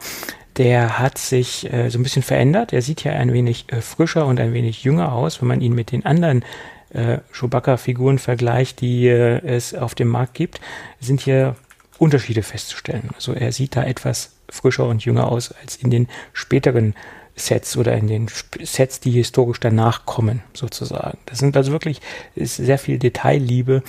Der 0.56 0.98
hat 0.98 1.18
sich 1.18 1.72
äh, 1.72 1.88
so 1.88 1.98
ein 1.98 2.02
bisschen 2.02 2.22
verändert. 2.22 2.72
Er 2.72 2.82
sieht 2.82 3.04
ja 3.04 3.12
ein 3.12 3.32
wenig 3.32 3.66
äh, 3.72 3.80
frischer 3.80 4.26
und 4.26 4.38
ein 4.38 4.52
wenig 4.52 4.84
jünger 4.84 5.12
aus, 5.12 5.40
wenn 5.40 5.48
man 5.48 5.60
ihn 5.60 5.74
mit 5.74 5.92
den 5.92 6.04
anderen 6.04 6.44
äh, 6.90 7.18
Chewbacca-Figuren 7.32 8.18
vergleicht, 8.18 8.80
die 8.80 9.08
äh, 9.08 9.40
es 9.44 9.74
auf 9.74 9.94
dem 9.94 10.08
Markt 10.08 10.34
gibt, 10.34 10.60
sind 11.00 11.20
hier 11.20 11.56
Unterschiede 11.98 12.42
festzustellen. 12.42 13.10
Also 13.14 13.32
er 13.32 13.52
sieht 13.52 13.76
da 13.76 13.84
etwas 13.84 14.32
frischer 14.52 14.86
und 14.86 15.04
jünger 15.04 15.28
aus 15.28 15.52
als 15.52 15.76
in 15.76 15.90
den 15.90 16.08
späteren 16.32 16.94
Sets 17.34 17.76
oder 17.76 17.96
in 17.96 18.06
den 18.06 18.28
Sets, 18.62 19.00
die 19.00 19.10
historisch 19.10 19.58
danach 19.58 20.04
kommen, 20.04 20.42
sozusagen. 20.52 21.18
Das 21.26 21.38
sind 21.38 21.56
also 21.56 21.72
wirklich 21.72 22.00
ist 22.34 22.56
sehr 22.56 22.78
viel 22.78 22.98
Detailliebe 22.98 23.82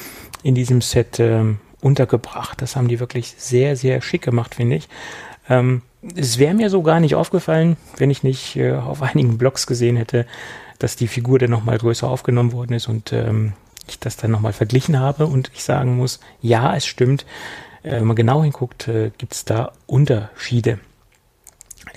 in 0.43 0.55
diesem 0.55 0.81
Set 0.81 1.19
ähm, 1.19 1.59
untergebracht. 1.81 2.61
Das 2.61 2.75
haben 2.75 2.87
die 2.87 2.99
wirklich 2.99 3.35
sehr, 3.37 3.75
sehr 3.75 4.01
schick 4.01 4.21
gemacht, 4.21 4.55
finde 4.55 4.77
ich. 4.77 4.87
Ähm, 5.49 5.81
es 6.15 6.37
wäre 6.39 6.53
mir 6.53 6.69
so 6.69 6.81
gar 6.81 6.99
nicht 6.99 7.15
aufgefallen, 7.15 7.75
wenn 7.97 8.09
ich 8.09 8.23
nicht 8.23 8.55
äh, 8.55 8.73
auf 8.73 9.01
einigen 9.01 9.37
Blogs 9.37 9.67
gesehen 9.67 9.97
hätte, 9.97 10.25
dass 10.79 10.95
die 10.95 11.07
Figur 11.07 11.39
dann 11.39 11.51
nochmal 11.51 11.77
größer 11.77 12.07
aufgenommen 12.07 12.53
worden 12.53 12.73
ist 12.73 12.87
und 12.87 13.11
ähm, 13.11 13.53
ich 13.87 13.99
das 13.99 14.15
dann 14.15 14.31
nochmal 14.31 14.53
verglichen 14.53 14.99
habe 14.99 15.27
und 15.27 15.51
ich 15.53 15.63
sagen 15.63 15.97
muss, 15.97 16.21
ja, 16.41 16.75
es 16.75 16.85
stimmt, 16.85 17.25
wenn 17.83 18.05
man 18.05 18.15
genau 18.15 18.43
hinguckt, 18.43 18.87
äh, 18.87 19.11
gibt 19.17 19.33
es 19.33 19.45
da 19.45 19.73
Unterschiede. 19.85 20.79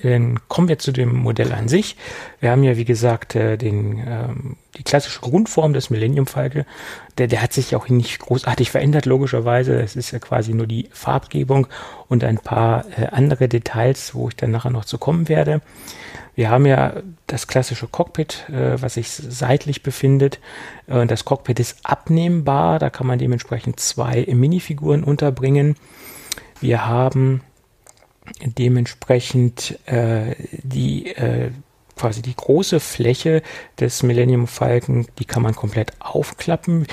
Dann 0.03 0.41
kommen 0.49 0.69
wir 0.69 0.79
zu 0.79 0.93
dem 0.93 1.15
Modell 1.15 1.53
an 1.53 1.69
sich. 1.69 1.97
Wir 2.41 2.51
haben 2.51 2.65
ja, 2.65 2.77
wie 2.77 2.85
gesagt, 2.85 3.35
äh, 3.35 3.57
den, 3.57 3.99
ähm, 4.07 4.57
die 4.77 4.83
klassische 4.83 5.21
Grundform 5.21 5.73
des 5.73 5.91
Millennium 5.91 6.27
Falke. 6.27 6.67
Der, 7.19 7.29
der 7.29 7.41
hat 7.41 7.53
sich 7.53 7.75
auch 7.77 7.89
nicht 7.89 8.19
großartig 8.19 8.71
verändert, 8.71 9.07
logischerweise. 9.07 9.81
Es 9.81 9.97
ist 9.97 10.11
ja 10.11 10.19
quasi 10.19 10.53
nur 10.53 10.67
die 10.67 10.89
Farbgebung 10.93 11.67
und 12.09 12.25
ein 12.25 12.39
paar 12.39 12.85
äh, 12.99 13.07
andere 13.07 13.49
Details, 13.49 14.15
wo 14.15 14.29
ich 14.29 14.37
dann 14.37 14.51
nachher 14.51 14.71
noch 14.71 14.85
zu 14.85 14.99
kommen 14.99 15.29
werde. 15.29 15.63
Wir 16.37 16.51
haben 16.51 16.67
ja 16.67 17.03
das 17.27 17.47
klassische 17.49 17.89
Cockpit, 17.89 18.49
äh, 18.51 18.81
was 18.81 18.95
sich 18.95 19.11
seitlich 19.11 19.83
befindet. 19.83 20.39
Äh, 20.87 21.07
das 21.07 21.25
Cockpit 21.25 21.59
ist 21.59 21.79
abnehmbar. 21.83 22.79
Da 22.79 22.91
kann 22.91 23.07
man 23.07 23.19
dementsprechend 23.19 23.81
zwei 23.81 24.27
Minifiguren 24.31 25.03
unterbringen. 25.03 25.75
Wir 26.61 26.87
haben 26.87 27.41
dementsprechend 28.45 29.79
äh, 29.87 30.37
die 30.63 31.17
äh, 31.17 31.51
quasi 31.97 32.21
die 32.21 32.37
große 32.37 32.81
Fläche 32.81 33.43
des 33.81 34.03
Millennium 34.03 34.47
Falcon, 34.47 35.07
die 35.19 35.25
kann 35.25 35.43
man 35.43 35.55
komplett 35.55 35.93
aufklappen 36.01 36.87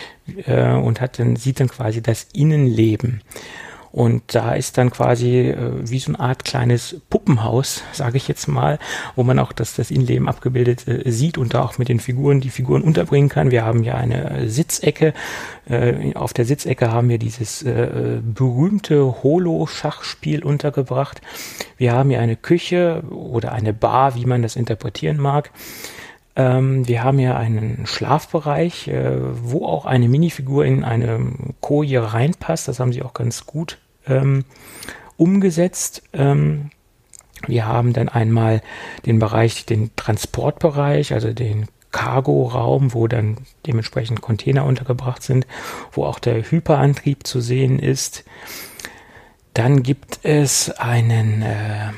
äh, 0.46 0.72
und 0.72 1.02
hat 1.02 1.20
dann 1.20 1.36
sieht 1.36 1.60
dann 1.60 1.68
quasi 1.68 2.02
das 2.02 2.28
Innenleben. 2.34 3.22
Und 3.94 4.34
da 4.34 4.54
ist 4.54 4.80
dann 4.80 4.90
quasi 4.90 5.50
äh, 5.50 5.56
wie 5.88 6.00
so 6.00 6.12
eine 6.12 6.20
Art 6.20 6.44
kleines 6.44 7.00
Puppenhaus, 7.12 7.84
sage 7.92 8.18
ich 8.18 8.28
jetzt 8.28 8.48
mal, 8.48 8.80
wo 9.16 9.22
man 9.22 9.38
auch 9.38 9.52
das, 9.52 9.76
das 9.76 9.92
Innenleben 9.92 10.28
abgebildet 10.28 10.88
äh, 10.88 11.12
sieht 11.12 11.38
und 11.38 11.54
da 11.54 11.62
auch 11.62 11.78
mit 11.78 11.90
den 11.90 12.00
Figuren 12.00 12.42
die 12.42 12.50
Figuren 12.50 12.82
unterbringen 12.82 13.30
kann. 13.30 13.52
Wir 13.52 13.64
haben 13.64 13.84
ja 13.84 13.94
eine 13.94 14.50
Sitzecke. 14.50 15.14
Äh, 15.70 16.16
auf 16.16 16.34
der 16.34 16.46
Sitzecke 16.46 16.92
haben 16.92 17.08
wir 17.08 17.20
dieses 17.20 17.62
äh, 17.62 18.20
berühmte 18.24 19.22
Holo-Schachspiel 19.22 20.44
untergebracht. 20.44 21.22
Wir 21.78 21.94
haben 21.94 22.10
hier 22.10 22.20
eine 22.20 22.36
Küche 22.36 23.04
oder 23.12 23.52
eine 23.52 23.74
Bar, 23.74 24.16
wie 24.16 24.26
man 24.26 24.42
das 24.42 24.56
interpretieren 24.56 25.18
mag. 25.18 25.52
Ähm, 26.36 26.88
wir 26.88 27.04
haben 27.04 27.20
hier 27.20 27.38
einen 27.38 27.86
Schlafbereich, 27.86 28.88
äh, 28.88 29.20
wo 29.20 29.68
auch 29.68 29.86
eine 29.86 30.10
Minifigur 30.10 30.66
in 30.66 30.84
eine 30.84 31.32
Koje 31.62 32.12
reinpasst. 32.12 32.68
Das 32.68 32.80
haben 32.80 32.92
sie 32.92 33.04
auch 33.04 33.14
ganz 33.14 33.46
gut 33.46 33.78
ähm, 34.08 34.46
umgesetzt. 35.18 36.04
Ähm, 36.14 36.72
wir 37.48 37.66
haben 37.66 37.94
dann 37.94 38.10
einmal 38.10 38.62
den 39.06 39.20
Bereich, 39.20 39.66
den 39.66 39.92
Transportbereich, 39.96 41.14
also 41.14 41.34
den 41.34 41.68
Cargo-Raum, 41.92 42.94
wo 42.94 43.08
dann 43.08 43.38
dementsprechend 43.68 44.22
Container 44.22 44.66
untergebracht 44.66 45.24
sind, 45.24 45.46
wo 45.92 46.06
auch 46.06 46.20
der 46.20 46.50
Hyperantrieb 46.50 47.28
zu 47.28 47.40
sehen 47.40 47.80
ist. 47.80 48.24
Dann 49.54 49.84
gibt 49.84 50.20
es 50.24 50.72
einen 50.72 51.44
äh, 51.44 51.92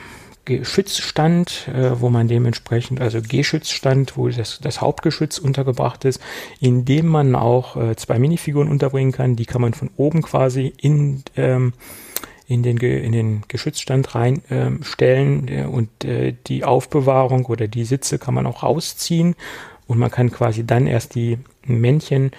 Geschützstand, 0.45 1.67
äh, 1.67 1.99
wo 1.99 2.09
man 2.09 2.27
dementsprechend, 2.27 3.01
also 3.01 3.19
Geschützstand, 3.21 4.15
wo 4.15 4.29
das, 4.29 4.59
das 4.61 4.81
Hauptgeschütz 4.81 5.39
untergebracht 5.39 6.05
ist, 6.05 6.21
in 6.59 6.85
dem 6.85 7.07
man 7.07 7.35
auch 7.35 7.75
äh, 7.75 7.95
zwei 7.95 8.19
Minifiguren 8.19 8.69
unterbringen 8.69 9.11
kann. 9.11 9.35
Die 9.35 9.45
kann 9.45 9.61
man 9.61 9.73
von 9.73 9.89
oben 9.97 10.21
quasi 10.21 10.73
in, 10.79 11.23
ähm, 11.35 11.73
in, 12.47 12.63
den, 12.63 12.77
in 12.77 13.11
den 13.11 13.43
Geschützstand 13.47 14.13
reinstellen 14.13 15.47
ähm, 15.49 15.63
äh, 15.63 15.65
und 15.65 16.05
äh, 16.05 16.35
die 16.45 16.63
Aufbewahrung 16.63 17.45
oder 17.47 17.67
die 17.67 17.85
Sitze 17.85 18.19
kann 18.19 18.35
man 18.35 18.45
auch 18.45 18.63
rausziehen 18.63 19.35
und 19.87 19.97
man 19.97 20.11
kann 20.11 20.31
quasi 20.31 20.65
dann 20.65 20.87
erst 20.87 21.15
die 21.15 21.39
Männchen 21.65 22.31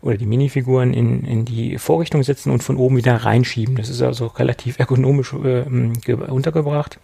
oder 0.00 0.16
die 0.16 0.26
Minifiguren 0.26 0.92
in, 0.92 1.24
in 1.24 1.44
die 1.44 1.78
Vorrichtung 1.78 2.24
setzen 2.24 2.50
und 2.50 2.62
von 2.62 2.76
oben 2.76 2.96
wieder 2.96 3.14
reinschieben. 3.14 3.76
Das 3.76 3.88
ist 3.88 4.02
also 4.02 4.26
relativ 4.26 4.80
ergonomisch 4.80 5.32
äh, 5.32 5.62
untergebracht. 6.28 6.98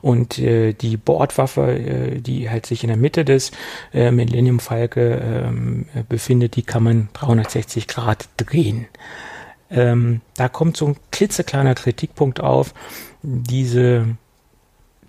Und 0.00 0.38
äh, 0.38 0.72
die 0.72 0.96
Bordwaffe, 0.96 1.72
äh, 1.72 2.20
die 2.20 2.50
halt 2.50 2.66
sich 2.66 2.82
in 2.82 2.88
der 2.88 2.96
Mitte 2.96 3.24
des 3.24 3.52
äh, 3.94 4.10
Millennium 4.10 4.58
Falke 4.58 5.22
ähm, 5.22 5.86
befindet, 6.08 6.56
die 6.56 6.62
kann 6.62 6.82
man 6.82 7.08
360 7.12 7.86
Grad 7.86 8.28
drehen. 8.36 8.86
Ähm, 9.70 10.20
da 10.36 10.48
kommt 10.48 10.76
so 10.76 10.88
ein 10.88 10.96
klitzekleiner 11.10 11.74
Kritikpunkt 11.74 12.40
auf. 12.40 12.74
Diese, 13.22 14.06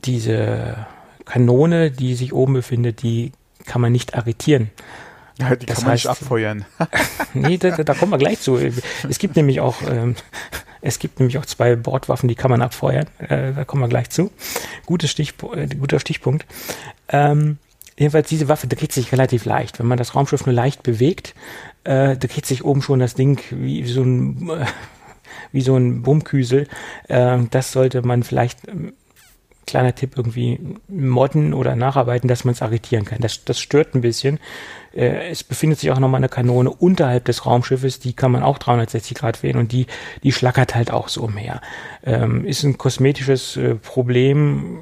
diese 0.06 0.86
Kanone, 1.26 1.92
die 1.92 2.16
sich 2.16 2.34
oben 2.34 2.54
befindet, 2.54 3.02
die 3.02 3.32
kann 3.66 3.82
man 3.82 3.92
nicht 3.92 4.16
arretieren. 4.16 4.70
Ja, 5.40 5.56
die 5.56 5.66
das 5.66 5.78
kann 5.78 5.86
man 5.86 5.94
heißt, 5.94 6.06
nicht 6.06 6.12
abfeuern. 6.12 6.66
nee, 7.34 7.58
da, 7.58 7.72
da 7.72 7.94
kommen 7.94 8.12
wir 8.12 8.18
gleich 8.18 8.40
zu. 8.40 8.58
Es 8.58 9.20
gibt 9.20 9.36
nämlich 9.36 9.60
auch 9.60 9.82
ähm, 9.82 10.16
es 10.84 11.00
gibt 11.00 11.20
nämlich 11.20 11.38
auch 11.38 11.46
zwei 11.46 11.76
Bordwaffen, 11.76 12.28
die 12.28 12.36
kann 12.36 12.52
man 12.52 12.62
abfeuern. 12.62 13.08
Äh, 13.18 13.54
da 13.54 13.64
kommen 13.64 13.82
wir 13.82 13.88
gleich 13.88 14.10
zu. 14.10 14.32
Gutes 14.86 15.10
Stichp 15.10 15.44
äh, 15.56 15.68
guter 15.68 16.00
Stichpunkt. 16.00 16.46
Ähm, 17.08 17.58
jedenfalls, 17.98 18.28
diese 18.28 18.50
Waffe 18.50 18.68
dreht 18.68 18.92
sich 18.92 19.14
relativ 19.14 19.46
leicht. 19.46 19.80
Wenn 19.80 19.88
man 19.88 19.98
das 19.98 20.14
Raumschiff 20.14 20.46
nur 20.46 20.54
leicht 20.54 20.84
bewegt, 20.84 21.36
äh, 21.86 22.18
dreht 22.18 22.46
sich 22.46 22.66
oben 22.66 22.82
schon 22.82 23.00
das 23.00 23.14
Ding 23.14 23.40
wie 23.50 23.86
so 23.86 24.04
ein, 24.04 24.50
äh, 24.50 24.66
wie 25.54 25.62
so 25.62 25.78
ein 25.78 26.02
Bummküsel. 26.04 26.68
Äh, 27.08 27.40
das 27.50 27.72
sollte 27.72 28.02
man 28.02 28.24
vielleicht 28.24 28.68
ähm, 28.68 28.92
kleiner 29.66 29.96
Tipp 29.96 30.18
irgendwie 30.18 30.60
modden 30.90 31.54
oder 31.54 31.78
nacharbeiten, 31.78 32.28
dass 32.28 32.44
man 32.44 32.54
es 32.54 32.62
arretieren 32.62 33.06
kann. 33.06 33.22
Das, 33.22 33.46
das 33.46 33.60
stört 33.60 33.96
ein 33.96 34.02
bisschen. 34.02 34.40
Äh, 34.94 35.30
es 35.30 35.44
befindet 35.44 35.80
sich 35.80 35.92
auch 35.92 36.00
nochmal 36.00 36.20
eine 36.20 36.30
Kanone 36.30 36.70
unterhalb 36.70 37.26
des 37.26 37.46
Raumschiffes, 37.46 38.00
die 38.00 38.14
kann 38.14 38.32
man 38.32 38.44
auch 38.44 38.58
360 38.58 39.16
Grad 39.16 39.44
wählen 39.44 39.58
und 39.58 39.72
die, 39.72 39.88
die 40.24 40.32
schlackert 40.32 40.76
halt 40.76 40.92
auch 40.92 41.08
so 41.08 41.24
umher. 41.24 41.62
Ähm, 42.04 42.46
ist 42.46 42.64
ein 42.64 42.78
kosmetisches 42.78 43.58
äh, 43.58 43.76
Problem 43.76 44.80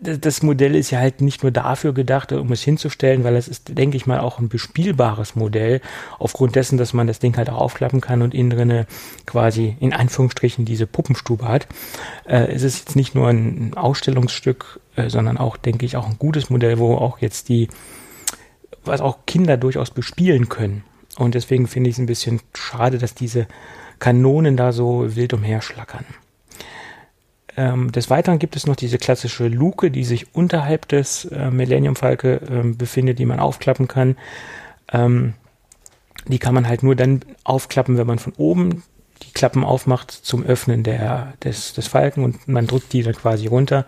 das 0.00 0.42
Modell 0.42 0.76
ist 0.76 0.90
ja 0.90 1.00
halt 1.00 1.20
nicht 1.20 1.42
nur 1.42 1.50
dafür 1.50 1.92
gedacht, 1.92 2.30
um 2.32 2.52
es 2.52 2.62
hinzustellen, 2.62 3.24
weil 3.24 3.34
es 3.34 3.48
ist, 3.48 3.76
denke 3.76 3.96
ich 3.96 4.06
mal, 4.06 4.20
auch 4.20 4.38
ein 4.38 4.48
bespielbares 4.48 5.34
Modell, 5.34 5.80
aufgrund 6.18 6.54
dessen, 6.54 6.78
dass 6.78 6.92
man 6.92 7.08
das 7.08 7.18
Ding 7.18 7.36
halt 7.36 7.50
auch 7.50 7.58
aufklappen 7.58 8.00
kann 8.00 8.22
und 8.22 8.32
innen 8.32 8.50
drinne 8.50 8.86
quasi 9.26 9.76
in 9.80 9.92
Anführungsstrichen 9.92 10.64
diese 10.64 10.86
Puppenstube 10.86 11.48
hat. 11.48 11.66
Äh, 12.26 12.52
es 12.52 12.62
ist 12.62 12.78
jetzt 12.78 12.96
nicht 12.96 13.14
nur 13.14 13.28
ein 13.28 13.74
Ausstellungsstück, 13.74 14.78
äh, 14.94 15.10
sondern 15.10 15.36
auch, 15.36 15.56
denke 15.56 15.84
ich, 15.84 15.96
auch 15.96 16.06
ein 16.06 16.18
gutes 16.18 16.48
Modell, 16.48 16.78
wo 16.78 16.94
auch 16.94 17.18
jetzt 17.18 17.48
die, 17.48 17.68
was 18.88 19.00
auch 19.00 19.18
Kinder 19.26 19.56
durchaus 19.56 19.90
bespielen 19.90 20.48
können. 20.48 20.84
Und 21.16 21.34
deswegen 21.34 21.66
finde 21.66 21.90
ich 21.90 21.96
es 21.96 22.00
ein 22.00 22.06
bisschen 22.06 22.40
schade, 22.54 22.98
dass 22.98 23.14
diese 23.14 23.46
Kanonen 23.98 24.56
da 24.56 24.72
so 24.72 25.16
wild 25.16 25.32
umherschlackern. 25.32 26.04
Ähm, 27.56 27.90
des 27.90 28.08
Weiteren 28.08 28.38
gibt 28.38 28.54
es 28.54 28.66
noch 28.66 28.76
diese 28.76 28.98
klassische 28.98 29.48
Luke, 29.48 29.90
die 29.90 30.04
sich 30.04 30.34
unterhalb 30.34 30.86
des 30.88 31.24
äh, 31.24 31.50
Millennium 31.50 31.96
Falke 31.96 32.34
äh, 32.36 32.62
befindet, 32.62 33.18
die 33.18 33.26
man 33.26 33.40
aufklappen 33.40 33.88
kann. 33.88 34.16
Ähm, 34.92 35.34
die 36.26 36.38
kann 36.38 36.54
man 36.54 36.68
halt 36.68 36.84
nur 36.84 36.94
dann 36.94 37.22
aufklappen, 37.42 37.98
wenn 37.98 38.06
man 38.06 38.20
von 38.20 38.32
oben 38.36 38.84
die 39.22 39.32
Klappen 39.32 39.64
aufmacht 39.64 40.12
zum 40.12 40.44
Öffnen 40.44 40.84
der, 40.84 41.32
des, 41.42 41.72
des 41.72 41.88
Falken 41.88 42.22
und 42.22 42.46
man 42.46 42.68
drückt 42.68 42.92
die 42.92 43.02
dann 43.02 43.14
quasi 43.14 43.48
runter. 43.48 43.86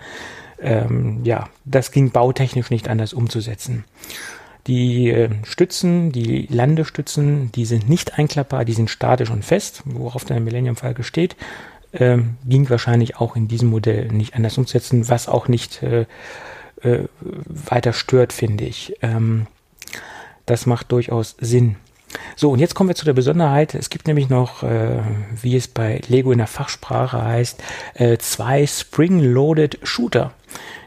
Ähm, 0.60 1.20
ja, 1.22 1.48
das 1.64 1.92
ging 1.92 2.10
bautechnisch 2.10 2.70
nicht 2.70 2.88
anders 2.88 3.12
umzusetzen. 3.12 3.84
Die 4.66 5.10
äh, 5.10 5.30
Stützen, 5.44 6.12
die 6.12 6.46
Landestützen, 6.50 7.50
die 7.52 7.64
sind 7.64 7.88
nicht 7.88 8.18
einklappbar, 8.18 8.64
die 8.64 8.74
sind 8.74 8.90
statisch 8.90 9.30
und 9.30 9.44
fest, 9.44 9.82
worauf 9.84 10.24
der 10.24 10.40
Millennium 10.40 10.76
Falke 10.76 11.02
steht 11.02 11.36
ähm, 11.92 12.36
ging 12.44 12.68
wahrscheinlich 12.70 13.16
auch 13.16 13.36
in 13.36 13.48
diesem 13.48 13.70
Modell 13.70 14.08
nicht 14.08 14.34
anders 14.34 14.56
umzusetzen, 14.58 15.08
was 15.08 15.28
auch 15.28 15.48
nicht 15.48 15.82
äh, 15.82 16.06
äh, 16.82 17.04
weiter 17.20 17.92
stört, 17.92 18.32
finde 18.32 18.64
ich. 18.64 18.96
Ähm, 19.02 19.46
das 20.46 20.66
macht 20.66 20.92
durchaus 20.92 21.36
Sinn. 21.40 21.76
So, 22.34 22.50
und 22.50 22.58
jetzt 22.58 22.74
kommen 22.74 22.88
wir 22.88 22.96
zu 22.96 23.04
der 23.04 23.12
Besonderheit. 23.12 23.74
Es 23.74 23.88
gibt 23.88 24.08
nämlich 24.08 24.28
noch, 24.28 24.62
äh, 24.62 25.00
wie 25.40 25.56
es 25.56 25.68
bei 25.68 26.00
Lego 26.08 26.32
in 26.32 26.38
der 26.38 26.48
Fachsprache 26.48 27.22
heißt, 27.22 27.62
äh, 27.94 28.18
zwei 28.18 28.66
Spring-Loaded 28.66 29.78
Shooter, 29.84 30.32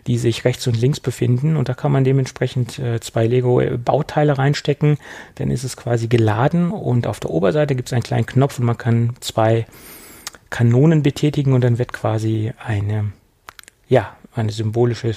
die 0.07 0.17
sich 0.17 0.45
rechts 0.45 0.67
und 0.67 0.79
links 0.79 0.99
befinden. 0.99 1.55
Und 1.55 1.69
da 1.69 1.73
kann 1.73 1.91
man 1.91 2.03
dementsprechend 2.03 2.79
äh, 2.79 2.99
zwei 2.99 3.27
Lego-Bauteile 3.27 4.37
reinstecken. 4.37 4.97
Dann 5.35 5.49
ist 5.49 5.63
es 5.63 5.77
quasi 5.77 6.07
geladen 6.07 6.71
und 6.71 7.07
auf 7.07 7.19
der 7.19 7.31
Oberseite 7.31 7.75
gibt 7.75 7.89
es 7.89 7.93
einen 7.93 8.03
kleinen 8.03 8.25
Knopf 8.25 8.59
und 8.59 8.65
man 8.65 8.77
kann 8.77 9.13
zwei 9.19 9.65
Kanonen 10.49 11.03
betätigen 11.03 11.53
und 11.53 11.63
dann 11.63 11.79
wird 11.79 11.93
quasi 11.93 12.53
eine, 12.63 13.11
ja, 13.87 14.15
eine 14.35 14.51
symbolische 14.51 15.15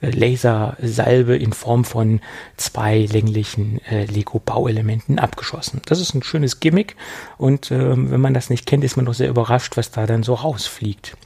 Lasersalbe 0.00 1.36
in 1.36 1.52
Form 1.52 1.84
von 1.84 2.20
zwei 2.56 3.00
länglichen 3.00 3.80
äh, 3.86 4.06
Lego-Bauelementen 4.06 5.18
abgeschossen. 5.18 5.82
Das 5.86 6.00
ist 6.00 6.14
ein 6.14 6.22
schönes 6.22 6.60
Gimmick 6.60 6.96
und 7.38 7.70
äh, 7.70 8.10
wenn 8.10 8.20
man 8.20 8.34
das 8.34 8.50
nicht 8.50 8.66
kennt, 8.66 8.84
ist 8.84 8.96
man 8.96 9.06
doch 9.06 9.14
sehr 9.14 9.28
überrascht, 9.28 9.76
was 9.76 9.90
da 9.90 10.06
dann 10.06 10.22
so 10.22 10.34
rausfliegt. 10.34 11.16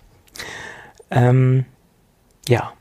Ähm, 1.11 1.65
ja, 2.49 2.73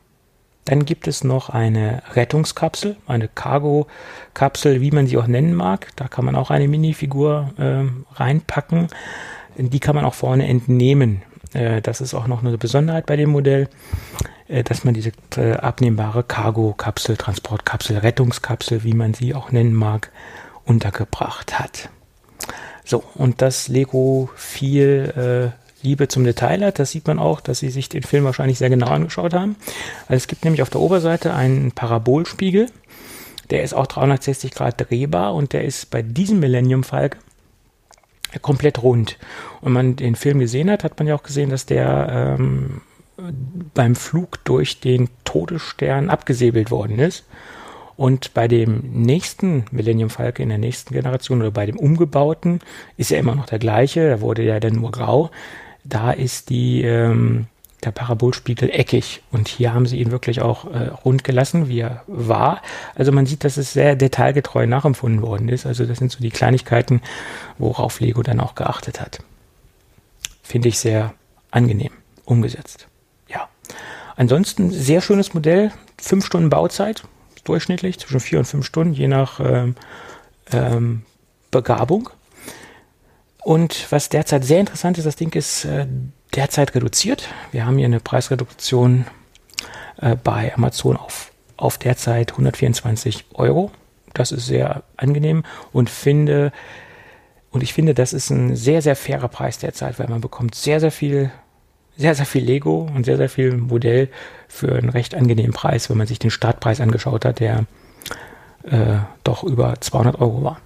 Dann 0.65 0.85
gibt 0.85 1.07
es 1.07 1.23
noch 1.23 1.49
eine 1.49 2.01
Rettungskapsel, 2.13 2.95
eine 3.05 3.27
Cargo-Kapsel, 3.27 4.79
wie 4.79 4.91
man 4.91 5.07
sie 5.07 5.17
auch 5.17 5.27
nennen 5.27 5.53
mag. 5.53 5.87
Da 5.97 6.07
kann 6.07 6.23
man 6.25 6.35
auch 6.35 6.51
eine 6.51 6.67
Minifigur 6.67 7.51
äh, 7.57 7.83
reinpacken. 8.15 8.87
Die 9.57 9.79
kann 9.79 9.95
man 9.95 10.05
auch 10.05 10.13
vorne 10.13 10.47
entnehmen. 10.47 11.21
Äh, 11.53 11.81
das 11.81 11.99
ist 11.99 12.13
auch 12.13 12.27
noch 12.27 12.43
eine 12.43 12.57
Besonderheit 12.57 13.05
bei 13.05 13.17
dem 13.17 13.29
Modell, 13.31 13.67
äh, 14.47 14.63
dass 14.63 14.85
man 14.85 14.93
diese 14.93 15.11
äh, 15.35 15.53
abnehmbare 15.53 16.23
Cargo-Kapsel, 16.23 17.17
Transportkapsel, 17.17 17.97
Rettungskapsel, 17.97 18.83
wie 18.83 18.93
man 18.93 19.13
sie 19.13 19.33
auch 19.35 19.51
nennen 19.51 19.73
mag, 19.73 20.11
untergebracht 20.65 21.59
hat. 21.59 21.89
So, 22.85 23.03
und 23.15 23.41
das 23.41 23.67
Lego 23.67 24.29
viel 24.35 25.51
äh, 25.53 25.62
Liebe 25.83 26.07
zum 26.07 26.23
Detail 26.23 26.65
hat. 26.65 26.79
Das 26.79 26.91
sieht 26.91 27.07
man 27.07 27.19
auch, 27.19 27.41
dass 27.41 27.59
sie 27.59 27.69
sich 27.69 27.89
den 27.89 28.03
Film 28.03 28.23
wahrscheinlich 28.23 28.57
sehr 28.57 28.69
genau 28.69 28.87
angeschaut 28.87 29.33
haben. 29.33 29.55
Also 30.07 30.15
es 30.15 30.27
gibt 30.27 30.43
nämlich 30.43 30.61
auf 30.61 30.69
der 30.69 30.81
Oberseite 30.81 31.33
einen 31.33 31.71
Parabolspiegel. 31.71 32.69
Der 33.49 33.63
ist 33.63 33.73
auch 33.73 33.87
360 33.87 34.51
Grad 34.51 34.89
drehbar 34.89 35.35
und 35.35 35.53
der 35.53 35.65
ist 35.65 35.91
bei 35.91 36.01
diesem 36.01 36.39
Millennium 36.39 36.83
Falcon 36.83 37.19
komplett 38.41 38.81
rund. 38.81 39.19
Und 39.61 39.73
man 39.73 39.95
den 39.95 40.15
Film 40.15 40.39
gesehen 40.39 40.71
hat, 40.71 40.83
hat 40.83 40.97
man 40.97 41.07
ja 41.07 41.15
auch 41.15 41.23
gesehen, 41.23 41.49
dass 41.49 41.65
der 41.65 42.37
ähm, 42.39 42.81
beim 43.73 43.95
Flug 43.95 44.43
durch 44.43 44.79
den 44.79 45.09
Todesstern 45.23 46.09
abgesäbelt 46.09 46.71
worden 46.71 46.99
ist. 46.99 47.25
Und 47.95 48.33
bei 48.33 48.47
dem 48.47 48.79
nächsten 48.91 49.65
Millennium 49.71 50.09
Falcon 50.09 50.43
in 50.43 50.49
der 50.49 50.57
nächsten 50.57 50.95
Generation 50.95 51.41
oder 51.41 51.51
bei 51.51 51.67
dem 51.67 51.77
umgebauten 51.77 52.59
ist 52.97 53.11
er 53.11 53.19
immer 53.19 53.35
noch 53.35 53.45
der 53.45 53.59
gleiche. 53.59 54.09
Da 54.09 54.21
wurde 54.21 54.41
ja 54.41 54.59
dann 54.59 54.73
nur 54.73 54.91
grau 54.91 55.29
da 55.83 56.11
ist 56.11 56.49
die, 56.49 56.83
ähm, 56.83 57.47
der 57.83 57.91
Parabolspiegel 57.91 58.69
eckig 58.69 59.21
und 59.31 59.47
hier 59.47 59.73
haben 59.73 59.85
sie 59.85 59.99
ihn 59.99 60.11
wirklich 60.11 60.41
auch 60.41 60.65
äh, 60.71 60.87
rund 60.87 61.23
gelassen, 61.23 61.67
wie 61.67 61.79
er 61.79 62.03
war. 62.07 62.61
Also 62.95 63.11
man 63.11 63.25
sieht, 63.25 63.43
dass 63.43 63.57
es 63.57 63.73
sehr 63.73 63.95
detailgetreu 63.95 64.65
nachempfunden 64.65 65.21
worden 65.21 65.49
ist. 65.49 65.65
Also 65.65 65.85
das 65.85 65.99
sind 65.99 66.11
so 66.11 66.19
die 66.19 66.31
Kleinigkeiten, 66.31 67.01
worauf 67.57 67.99
Lego 67.99 68.23
dann 68.23 68.39
auch 68.39 68.55
geachtet 68.55 69.01
hat. 69.01 69.19
Finde 70.41 70.69
ich 70.69 70.79
sehr 70.79 71.13
angenehm 71.51 71.91
umgesetzt. 72.25 72.87
Ja. 73.27 73.49
Ansonsten 74.15 74.71
sehr 74.71 75.01
schönes 75.01 75.33
Modell, 75.33 75.71
fünf 75.97 76.25
Stunden 76.25 76.49
Bauzeit, 76.49 77.03
durchschnittlich 77.43 77.99
zwischen 77.99 78.19
vier 78.19 78.39
und 78.39 78.45
fünf 78.45 78.65
Stunden, 78.65 78.93
je 78.93 79.07
nach 79.07 79.39
ähm, 79.39 79.75
ähm, 80.51 81.03
Begabung. 81.51 82.09
Und 83.43 83.91
was 83.91 84.09
derzeit 84.09 84.45
sehr 84.45 84.59
interessant 84.59 84.97
ist, 84.97 85.05
das 85.05 85.15
Ding 85.15 85.33
ist 85.33 85.65
äh, 85.65 85.85
derzeit 86.33 86.75
reduziert. 86.75 87.27
Wir 87.51 87.65
haben 87.65 87.77
hier 87.77 87.85
eine 87.85 87.99
Preisreduktion 87.99 89.05
äh, 89.97 90.15
bei 90.15 90.53
Amazon 90.55 90.97
auf, 90.97 91.31
auf 91.57 91.77
derzeit 91.77 92.31
124 92.31 93.25
Euro. 93.33 93.71
Das 94.13 94.31
ist 94.31 94.45
sehr 94.45 94.83
angenehm 94.95 95.43
und 95.71 95.89
finde, 95.89 96.51
und 97.51 97.63
ich 97.63 97.73
finde, 97.73 97.93
das 97.93 98.13
ist 98.13 98.29
ein 98.29 98.55
sehr, 98.55 98.81
sehr 98.81 98.95
fairer 98.95 99.27
Preis 99.27 99.57
derzeit, 99.57 99.99
weil 99.99 100.07
man 100.07 100.21
bekommt 100.21 100.55
sehr, 100.55 100.79
sehr 100.79 100.91
viel, 100.91 101.31
sehr, 101.97 102.15
sehr 102.15 102.25
viel 102.25 102.43
Lego 102.43 102.89
und 102.95 103.05
sehr, 103.05 103.17
sehr 103.17 103.29
viel 103.29 103.57
Modell 103.57 104.09
für 104.47 104.75
einen 104.75 104.89
recht 104.89 105.15
angenehmen 105.15 105.53
Preis, 105.53 105.89
wenn 105.89 105.97
man 105.97 106.07
sich 106.07 106.19
den 106.19 106.31
Startpreis 106.31 106.79
angeschaut 106.79 107.25
hat, 107.25 107.39
der 107.39 107.65
äh, 108.63 108.99
doch 109.23 109.43
über 109.43 109.75
200 109.79 110.21
Euro 110.21 110.43
war. 110.43 110.61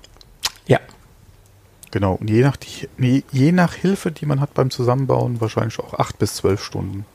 Ja, 0.67 0.80
Genau, 1.91 2.15
und 2.15 2.29
je 2.29 2.41
nach, 2.41 2.57
die, 2.57 3.23
je 3.31 3.51
nach 3.51 3.73
Hilfe, 3.73 4.11
die 4.11 4.25
man 4.25 4.41
hat 4.41 4.53
beim 4.53 4.69
Zusammenbauen, 4.69 5.39
wahrscheinlich 5.39 5.79
auch 5.79 5.93
acht 5.93 6.19
bis 6.19 6.35
zwölf 6.35 6.63
Stunden. 6.63 7.05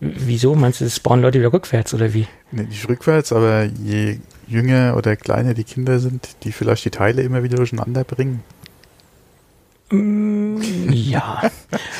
Wieso? 0.00 0.54
Meinst 0.54 0.80
du, 0.80 0.84
das 0.84 1.00
bauen 1.00 1.22
Leute 1.22 1.38
wieder 1.38 1.52
rückwärts 1.52 1.94
oder 1.94 2.12
wie? 2.12 2.26
Nee, 2.52 2.64
nicht 2.64 2.88
rückwärts, 2.88 3.32
aber 3.32 3.64
je 3.64 4.18
jünger 4.46 4.94
oder 4.96 5.16
kleiner 5.16 5.54
die 5.54 5.64
Kinder 5.64 5.98
sind, 5.98 6.28
die 6.42 6.52
vielleicht 6.52 6.84
die 6.84 6.90
Teile 6.90 7.22
immer 7.22 7.42
wieder 7.42 7.56
durcheinander 7.56 8.04
bringen. 8.04 8.44
Mm, 9.90 10.60
ja, 10.90 11.50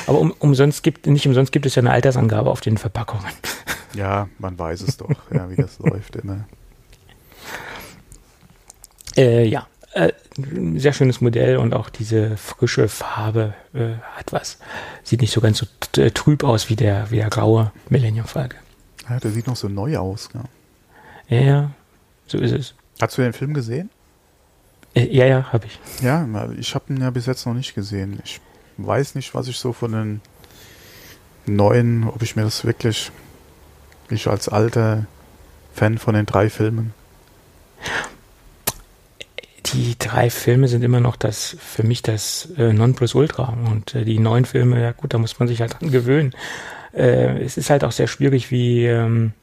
aber 0.05 0.19
um, 0.19 0.31
umsonst 0.39 0.83
gibt, 0.83 1.07
nicht 1.07 1.25
umsonst 1.25 1.51
gibt 1.51 1.65
es 1.65 1.75
ja 1.75 1.81
eine 1.81 1.91
Altersangabe 1.91 2.49
auf 2.49 2.61
den 2.61 2.77
Verpackungen. 2.77 3.25
Ja, 3.93 4.27
man 4.37 4.59
weiß 4.59 4.81
es 4.81 4.97
doch, 4.97 5.31
ja, 5.33 5.49
wie 5.49 5.55
das 5.55 5.79
läuft 5.79 6.17
immer. 6.17 6.45
Äh, 9.15 9.47
ja, 9.47 9.65
äh, 9.93 10.11
sehr 10.79 10.93
schönes 10.93 11.21
Modell 11.21 11.57
und 11.57 11.73
auch 11.73 11.89
diese 11.89 12.37
frische 12.37 12.87
Farbe 12.87 13.53
äh, 13.73 13.93
hat 14.15 14.31
was. 14.31 14.59
Sieht 15.03 15.21
nicht 15.21 15.33
so 15.33 15.41
ganz 15.41 15.57
so 15.57 16.01
äh, 16.01 16.11
trüb 16.11 16.43
aus 16.43 16.69
wie 16.69 16.75
der, 16.75 17.09
wie 17.11 17.17
der 17.17 17.29
graue 17.29 17.71
Millennium 17.89 18.27
Falcon. 18.27 18.59
Ja, 19.09 19.19
der 19.19 19.31
sieht 19.31 19.47
noch 19.47 19.55
so 19.55 19.67
neu 19.67 19.97
aus. 19.97 20.29
Ja, 21.29 21.39
ja 21.39 21.71
so 22.27 22.37
ist 22.37 22.51
es. 22.51 22.75
Hast 23.01 23.17
du 23.17 23.21
den 23.21 23.33
Film 23.33 23.53
gesehen? 23.53 23.89
Äh, 24.93 25.07
ja, 25.15 25.25
ja, 25.25 25.51
habe 25.51 25.65
ich. 25.65 25.79
Ja, 26.01 26.27
ich 26.57 26.75
habe 26.75 26.93
ihn 26.93 27.01
ja 27.01 27.09
bis 27.09 27.25
jetzt 27.25 27.45
noch 27.45 27.53
nicht 27.53 27.73
gesehen. 27.73 28.19
Ich 28.23 28.39
weiß 28.77 29.15
nicht, 29.15 29.33
was 29.33 29.47
ich 29.47 29.57
so 29.57 29.73
von 29.73 29.91
den 29.91 30.21
neuen, 31.45 32.07
ob 32.07 32.21
ich 32.21 32.35
mir 32.35 32.43
das 32.43 32.65
wirklich, 32.65 33.11
ich 34.09 34.27
als 34.27 34.49
alter 34.49 35.05
Fan 35.73 35.97
von 35.97 36.13
den 36.13 36.25
drei 36.25 36.49
Filmen 36.49 36.93
die 39.73 39.97
drei 39.97 40.29
Filme 40.29 40.67
sind 40.67 40.83
immer 40.83 40.99
noch 40.99 41.15
das, 41.15 41.55
für 41.59 41.83
mich 41.83 42.01
das 42.01 42.49
äh, 42.57 42.73
Nonplusultra. 42.73 43.57
Und 43.71 43.95
äh, 43.95 44.05
die 44.05 44.19
neuen 44.19 44.45
Filme, 44.45 44.81
ja 44.81 44.91
gut, 44.91 45.13
da 45.13 45.17
muss 45.17 45.39
man 45.39 45.47
sich 45.47 45.61
halt 45.61 45.79
dran 45.79 45.91
gewöhnen. 45.91 46.33
Äh, 46.93 47.41
es 47.43 47.57
ist 47.57 47.69
halt 47.69 47.83
auch 47.83 47.91
sehr 47.91 48.07
schwierig, 48.07 48.51
wie 48.51 48.85
ähm, 48.85 49.33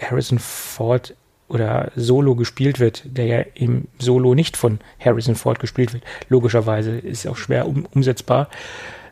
Harrison 0.00 0.38
Ford 0.38 1.14
oder 1.48 1.90
Solo 1.96 2.36
gespielt 2.36 2.78
wird, 2.78 3.02
der 3.04 3.26
ja 3.26 3.40
im 3.54 3.88
Solo 3.98 4.34
nicht 4.34 4.56
von 4.56 4.78
Harrison 4.98 5.34
Ford 5.34 5.58
gespielt 5.58 5.92
wird. 5.92 6.04
Logischerweise 6.28 6.96
ist 6.96 7.26
auch 7.26 7.36
schwer 7.36 7.66
um, 7.66 7.86
umsetzbar. 7.86 8.48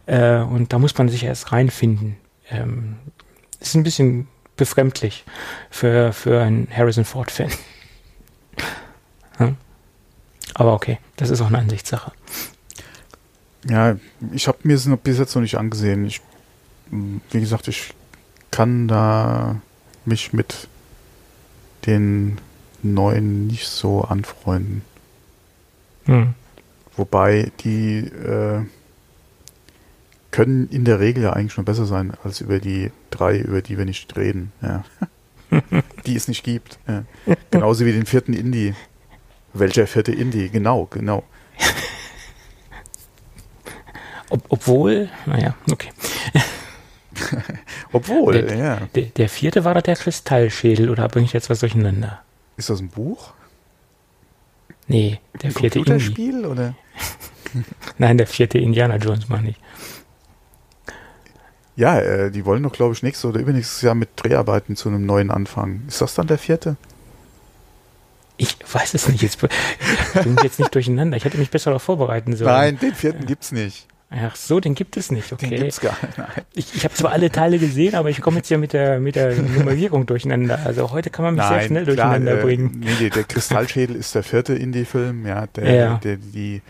Äh, 0.06 0.38
und 0.38 0.72
da 0.72 0.78
muss 0.78 0.96
man 0.96 1.08
sich 1.08 1.24
erst 1.24 1.52
reinfinden. 1.52 2.16
Ähm, 2.50 2.96
ist 3.60 3.74
ein 3.74 3.82
bisschen 3.82 4.28
befremdlich 4.56 5.24
für, 5.70 6.12
für 6.12 6.40
einen 6.42 6.68
Harrison 6.70 7.04
Ford-Fan. 7.04 7.50
Aber 10.54 10.74
okay, 10.74 10.98
das 11.16 11.30
ist 11.30 11.40
auch 11.40 11.46
eine 11.46 11.58
Ansichtssache. 11.58 12.12
Ja, 13.68 13.96
ich 14.32 14.48
habe 14.48 14.58
mir 14.62 14.74
es 14.74 14.88
bis 15.02 15.18
jetzt 15.18 15.34
noch 15.34 15.42
nicht 15.42 15.58
angesehen. 15.58 16.06
Ich, 16.06 16.20
wie 16.90 17.40
gesagt, 17.40 17.68
ich 17.68 17.92
kann 18.50 18.88
da 18.88 19.60
mich 20.04 20.32
mit 20.32 20.68
den 21.86 22.38
neuen 22.82 23.46
nicht 23.46 23.66
so 23.66 24.02
anfreunden. 24.02 24.82
Hm. 26.04 26.34
Wobei 26.96 27.52
die 27.60 27.98
äh, 27.98 28.64
können 30.30 30.68
in 30.68 30.84
der 30.84 31.00
Regel 31.00 31.24
ja 31.24 31.32
eigentlich 31.32 31.52
schon 31.52 31.64
besser 31.64 31.86
sein 31.86 32.12
als 32.22 32.40
über 32.40 32.58
die 32.58 32.90
drei, 33.10 33.38
über 33.38 33.62
die 33.62 33.78
wir 33.78 33.84
nicht 33.84 34.16
reden. 34.16 34.52
Ja. 34.62 34.84
die 36.06 36.16
es 36.16 36.28
nicht 36.28 36.44
gibt. 36.44 36.78
Ja. 36.86 37.04
Genauso 37.50 37.84
wie 37.84 37.92
den 37.92 38.06
vierten 38.06 38.32
Indie. 38.32 38.74
Welcher 39.52 39.86
vierte 39.86 40.12
Indie? 40.12 40.50
Genau, 40.50 40.86
genau. 40.90 41.24
Ob, 44.30 44.44
obwohl, 44.48 45.08
naja, 45.26 45.54
okay. 45.70 45.90
obwohl, 47.92 48.42
der, 48.42 48.56
ja. 48.56 48.80
Der, 48.94 49.04
der, 49.04 49.28
vierte 49.28 49.64
war 49.64 49.74
doch 49.74 49.82
der 49.82 49.96
Kristallschädel, 49.96 50.90
oder 50.90 51.08
bringe 51.08 51.24
ich 51.24 51.32
jetzt 51.32 51.50
was 51.50 51.60
durcheinander? 51.60 52.22
Ist 52.56 52.70
das 52.70 52.80
ein 52.80 52.88
Buch? 52.88 53.32
Nee, 54.86 55.20
der 55.40 55.50
ein 55.50 55.54
vierte 55.54 55.78
Computerspiel, 55.78 56.34
Indie. 56.34 56.46
oder? 56.46 56.74
Nein, 57.98 58.18
der 58.18 58.26
vierte 58.26 58.58
Indiana 58.58 58.96
Jones 58.96 59.28
meine 59.28 59.50
ich. 59.50 59.56
Ja, 61.76 62.00
äh, 62.00 62.30
die 62.30 62.44
wollen 62.44 62.64
doch, 62.64 62.72
glaube 62.72 62.94
ich, 62.94 63.02
nächstes 63.02 63.24
oder 63.24 63.40
übernächstes 63.40 63.82
Jahr 63.82 63.94
mit 63.94 64.10
Dreharbeiten 64.16 64.74
zu 64.74 64.88
einem 64.88 65.06
neuen 65.06 65.30
anfangen. 65.30 65.84
Ist 65.86 66.00
das 66.00 66.14
dann 66.14 66.26
der 66.26 66.38
vierte? 66.38 66.76
Ich 68.38 68.56
weiß 68.72 68.94
es 68.94 69.08
nicht. 69.08 69.22
Jetzt 69.22 69.38
bin 69.40 69.50
ich 70.36 70.42
jetzt 70.42 70.58
nicht 70.58 70.74
durcheinander. 70.74 71.16
Ich 71.16 71.24
hätte 71.24 71.38
mich 71.38 71.50
besser 71.50 71.70
darauf 71.70 71.82
vorbereiten 71.82 72.34
sollen. 72.36 72.50
Nein, 72.50 72.78
den 72.78 72.94
vierten 72.94 73.26
gibt's 73.26 73.52
nicht. 73.52 73.86
Ach 74.10 74.34
so, 74.36 74.58
den 74.58 74.74
gibt 74.74 74.96
es 74.96 75.10
nicht. 75.12 75.30
Okay. 75.32 75.50
Den 75.50 75.60
gibt's 75.60 75.80
gar 75.80 75.96
nicht. 76.02 76.16
Nein. 76.16 76.28
Ich, 76.54 76.74
ich 76.74 76.84
habe 76.84 76.94
zwar 76.94 77.12
alle 77.12 77.30
Teile 77.30 77.58
gesehen, 77.58 77.94
aber 77.94 78.08
ich 78.08 78.22
komme 78.22 78.38
jetzt 78.38 78.48
ja 78.48 78.56
mit 78.56 78.72
der 78.72 79.00
mit 79.00 79.16
der 79.16 79.34
Nummerierung 79.34 80.06
durcheinander. 80.06 80.60
Also 80.64 80.90
heute 80.92 81.10
kann 81.10 81.24
man 81.26 81.34
mich 81.34 81.44
Nein, 81.44 81.58
sehr 81.58 81.66
schnell 81.68 81.82
klar, 81.84 81.94
durcheinander 81.96 82.38
äh, 82.38 82.42
bringen. 82.42 82.80
Nee, 82.80 83.10
der 83.10 83.24
Kristallschädel 83.24 83.96
ist 83.96 84.14
der 84.14 84.22
vierte 84.22 84.54
Indie-Film, 84.54 85.26
ja, 85.26 85.46
der, 85.48 85.74
Ja. 85.74 85.94
der 85.98 86.16
die 86.16 86.62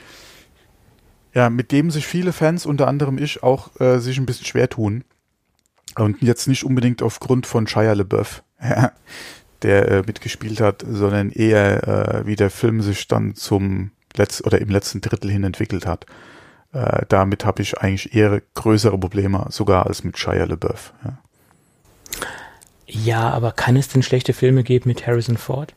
ja, 1.35 1.51
mit 1.51 1.71
dem 1.71 1.91
sich 1.93 2.07
viele 2.07 2.33
Fans, 2.33 2.67
unter 2.67 2.89
anderem 2.89 3.19
ich, 3.19 3.43
auch 3.43 3.79
äh, 3.81 3.99
sich 3.99 4.19
ein 4.19 4.27
bisschen 4.27 4.47
schwer 4.47 4.69
tun. 4.69 5.05
Und 5.97 6.21
jetzt 6.23 6.49
nicht 6.49 6.65
unbedingt 6.65 7.03
aufgrund 7.03 7.47
von 7.47 7.67
Shia 7.69 7.93
LaBeouf, 7.93 8.43
ja, 8.63 8.93
der 9.63 9.89
äh, 9.89 10.03
mitgespielt 10.07 10.61
hat, 10.61 10.85
sondern 10.89 11.31
eher 11.31 11.89
äh, 11.89 12.27
wie 12.27 12.37
der 12.37 12.51
Film 12.51 12.81
sich 12.81 13.09
dann 13.09 13.35
zum 13.35 13.91
letzten 14.17 14.47
oder 14.47 14.61
im 14.61 14.69
letzten 14.69 15.01
Drittel 15.01 15.31
hin 15.31 15.45
entwickelt 15.45 15.87
hat. 15.87 16.07
Äh, 16.73 17.07
damit 17.09 17.45
habe 17.45 17.63
ich 17.63 17.79
eigentlich 17.79 18.15
eher 18.15 18.43
größere 18.55 18.99
Probleme 18.99 19.47
sogar 19.51 19.87
als 19.87 20.05
mit 20.05 20.19
Shia 20.19 20.45
LaBeouf. 20.45 20.93
Ja. 21.05 21.19
Ja, 22.91 23.31
aber 23.31 23.53
kann 23.53 23.77
es 23.77 23.89
denn 23.89 24.03
schlechte 24.03 24.33
Filme 24.33 24.63
geben 24.63 24.89
mit 24.89 25.07
Harrison 25.07 25.37
Ford? 25.37 25.75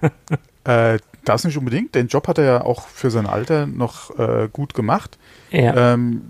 äh, 0.64 0.98
das 1.24 1.44
nicht 1.44 1.56
unbedingt. 1.56 1.94
Den 1.94 2.08
Job 2.08 2.28
hat 2.28 2.36
er 2.38 2.44
ja 2.44 2.60
auch 2.60 2.86
für 2.86 3.10
sein 3.10 3.26
Alter 3.26 3.66
noch 3.66 4.16
äh, 4.18 4.48
gut 4.52 4.74
gemacht. 4.74 5.18
Ja. 5.50 5.94
Ähm, 5.94 6.22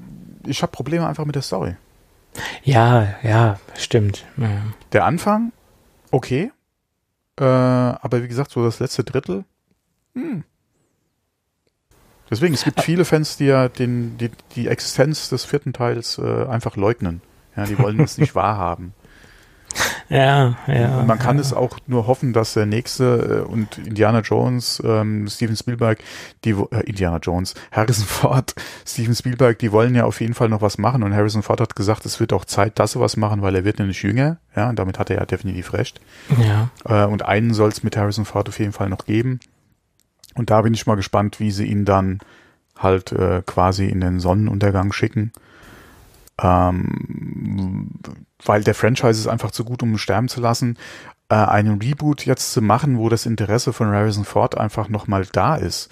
ich 0.47 0.63
habe 0.63 0.71
Probleme 0.71 1.07
einfach 1.07 1.25
mit 1.25 1.35
der 1.35 1.43
Story. 1.43 1.75
Ja, 2.63 3.15
ja, 3.23 3.59
stimmt. 3.77 4.25
Ja. 4.37 4.63
Der 4.93 5.05
Anfang, 5.05 5.53
okay. 6.11 6.51
Äh, 7.39 7.45
aber 7.45 8.23
wie 8.23 8.29
gesagt, 8.29 8.51
so 8.51 8.65
das 8.65 8.81
letzte 8.81 9.05
Drittel, 9.05 9.45
hm. 10.15 10.45
Deswegen, 12.29 12.55
es 12.55 12.65
gibt 12.65 12.81
viele 12.81 13.05
Fans, 13.05 13.37
die 13.37 13.45
ja 13.45 13.69
den, 13.69 14.19
die, 14.19 14.31
die 14.57 14.67
Existenz 14.67 15.29
des 15.29 15.45
vierten 15.45 15.73
Teils 15.73 16.19
äh, 16.19 16.47
einfach 16.47 16.77
leugnen. 16.77 17.21
Ja, 17.55 17.67
die 17.67 17.79
wollen 17.79 18.01
es 18.01 18.19
nicht 18.19 18.35
wahrhaben. 18.35 18.95
Ja, 20.09 20.57
ja. 20.69 21.03
Man 21.03 21.19
kann 21.19 21.37
ja. 21.37 21.43
es 21.43 21.53
auch 21.53 21.79
nur 21.89 22.07
hoffen, 22.07 22.33
dass 22.33 22.55
der 22.55 22.65
nächste 22.65 23.45
äh, 23.45 23.51
und 23.51 23.79
Indiana 23.79 24.21
Jones, 24.21 24.81
ähm, 24.85 25.27
Steven 25.27 25.57
Spielberg, 25.57 25.99
die 26.45 26.51
äh, 26.51 26.85
Indiana 26.87 27.19
Jones, 27.19 27.55
Harrison 27.73 28.05
Ford, 28.05 28.55
Steven 28.87 29.17
Spielberg, 29.17 29.59
die 29.59 29.73
wollen 29.73 29.97
ja 29.97 30.05
auf 30.05 30.21
jeden 30.21 30.35
Fall 30.35 30.49
noch 30.49 30.63
was 30.63 30.79
machen 30.79 31.03
und 31.03 31.13
Harrison 31.13 31.43
Ford 31.43 31.61
hat 31.61 31.75
gesagt, 31.75 32.07
es 32.07 32.21
wird 32.21 32.33
auch 32.33 32.45
Zeit, 32.45 32.79
dass 32.79 32.93
sie 32.93 33.01
was 33.01 33.17
machen, 33.17 33.43
weil 33.43 33.57
er 33.57 33.65
wird 33.65 33.81
nämlich 33.81 34.01
jünger, 34.03 34.39
ja, 34.55 34.69
und 34.69 34.79
damit 34.79 35.01
hat 35.01 35.11
er 35.11 35.17
ja 35.17 35.27
definitiv 35.27 35.73
recht. 35.73 36.01
Ja. 36.41 36.71
Äh, 36.85 37.07
und 37.07 37.25
einen 37.25 37.53
soll 37.53 37.71
es 37.71 37.83
mit 37.83 37.97
Harrison 37.97 38.25
Ford 38.25 38.49
auf 38.49 38.59
jeden 38.61 38.73
Fall 38.73 38.89
noch 38.89 39.07
geben. 39.07 39.41
Und 40.35 40.51
da 40.51 40.63
bin 40.63 40.75
ich 40.75 40.87
mal 40.87 40.97
gespannt, 40.97 41.41
wie 41.41 41.51
sie 41.51 41.67
ihn 41.67 41.85
dann 41.85 42.21
halt 42.77 43.11
äh, 43.13 43.43
quasi 43.45 43.87
in 43.87 44.01
den 44.01 44.21
Sonnenuntergang 44.21 44.93
schicken. 44.93 45.33
Ähm, 46.41 47.91
weil 48.45 48.63
der 48.63 48.75
Franchise 48.75 49.21
ist 49.21 49.27
einfach 49.27 49.51
zu 49.51 49.65
gut, 49.65 49.83
um 49.83 49.99
sterben 49.99 50.29
zu 50.29 50.41
lassen. 50.41 50.79
Äh, 51.29 51.35
einen 51.35 51.81
Reboot 51.81 52.25
jetzt 52.27 52.53
zu 52.53 52.63
machen, 52.63 52.99
wo 52.99 53.09
das 53.09 53.27
Interesse 53.27 53.73
von 53.73 53.89
Harrison 53.89 54.25
Ford 54.25 54.57
einfach 54.57 54.89
nochmal 54.89 55.27
da 55.33 55.57
ist, 55.57 55.89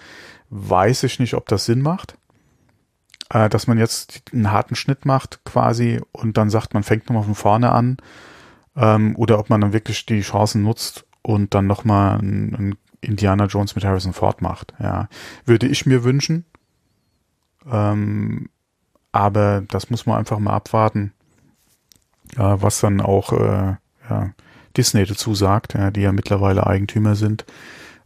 weiß 0.50 1.02
ich 1.04 1.18
nicht, 1.18 1.34
ob 1.34 1.48
das 1.48 1.64
Sinn 1.64 1.80
macht. 1.80 2.16
Äh, 3.30 3.48
dass 3.48 3.66
man 3.66 3.78
jetzt 3.78 4.22
einen 4.32 4.52
harten 4.52 4.76
Schnitt 4.76 5.06
macht 5.06 5.44
quasi 5.44 6.00
und 6.12 6.36
dann 6.36 6.50
sagt, 6.50 6.74
man 6.74 6.82
fängt 6.82 7.08
nochmal 7.08 7.24
von 7.24 7.34
vorne 7.34 7.72
an. 7.72 7.96
Ähm, 8.76 9.16
oder 9.16 9.38
ob 9.38 9.50
man 9.50 9.60
dann 9.60 9.72
wirklich 9.72 10.04
die 10.06 10.20
Chancen 10.20 10.62
nutzt 10.62 11.04
und 11.22 11.54
dann 11.54 11.66
nochmal 11.66 12.18
ein, 12.18 12.54
ein 12.54 12.74
Indiana 13.00 13.46
Jones 13.46 13.74
mit 13.74 13.84
Harrison 13.84 14.12
Ford 14.12 14.42
macht. 14.42 14.74
Ja, 14.80 15.08
würde 15.44 15.66
ich 15.66 15.86
mir 15.86 16.04
wünschen. 16.04 16.44
Ähm, 17.70 18.48
aber 19.12 19.62
das 19.68 19.90
muss 19.90 20.06
man 20.06 20.18
einfach 20.18 20.38
mal 20.38 20.52
abwarten, 20.52 21.12
ja, 22.36 22.62
was 22.62 22.80
dann 22.80 23.00
auch 23.00 23.32
äh, 23.32 23.76
ja, 24.10 24.30
Disney 24.76 25.04
dazu 25.04 25.34
sagt, 25.34 25.74
ja, 25.74 25.90
die 25.90 26.02
ja 26.02 26.12
mittlerweile 26.12 26.66
Eigentümer 26.66 27.14
sind, 27.14 27.44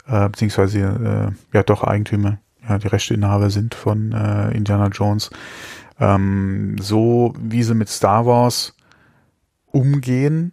äh, 0.06 0.28
beziehungsweise 0.28 0.78
äh, 0.78 1.56
ja 1.56 1.62
doch 1.62 1.84
Eigentümer, 1.84 2.38
ja, 2.68 2.78
die 2.78 2.88
Rechteinhaber 2.88 3.50
sind 3.50 3.74
von 3.74 4.12
äh, 4.12 4.50
Indiana 4.56 4.88
Jones. 4.88 5.30
Ähm, 6.00 6.76
so 6.80 7.34
wie 7.38 7.62
sie 7.62 7.74
mit 7.74 7.88
Star 7.88 8.26
Wars 8.26 8.74
umgehen, 9.66 10.52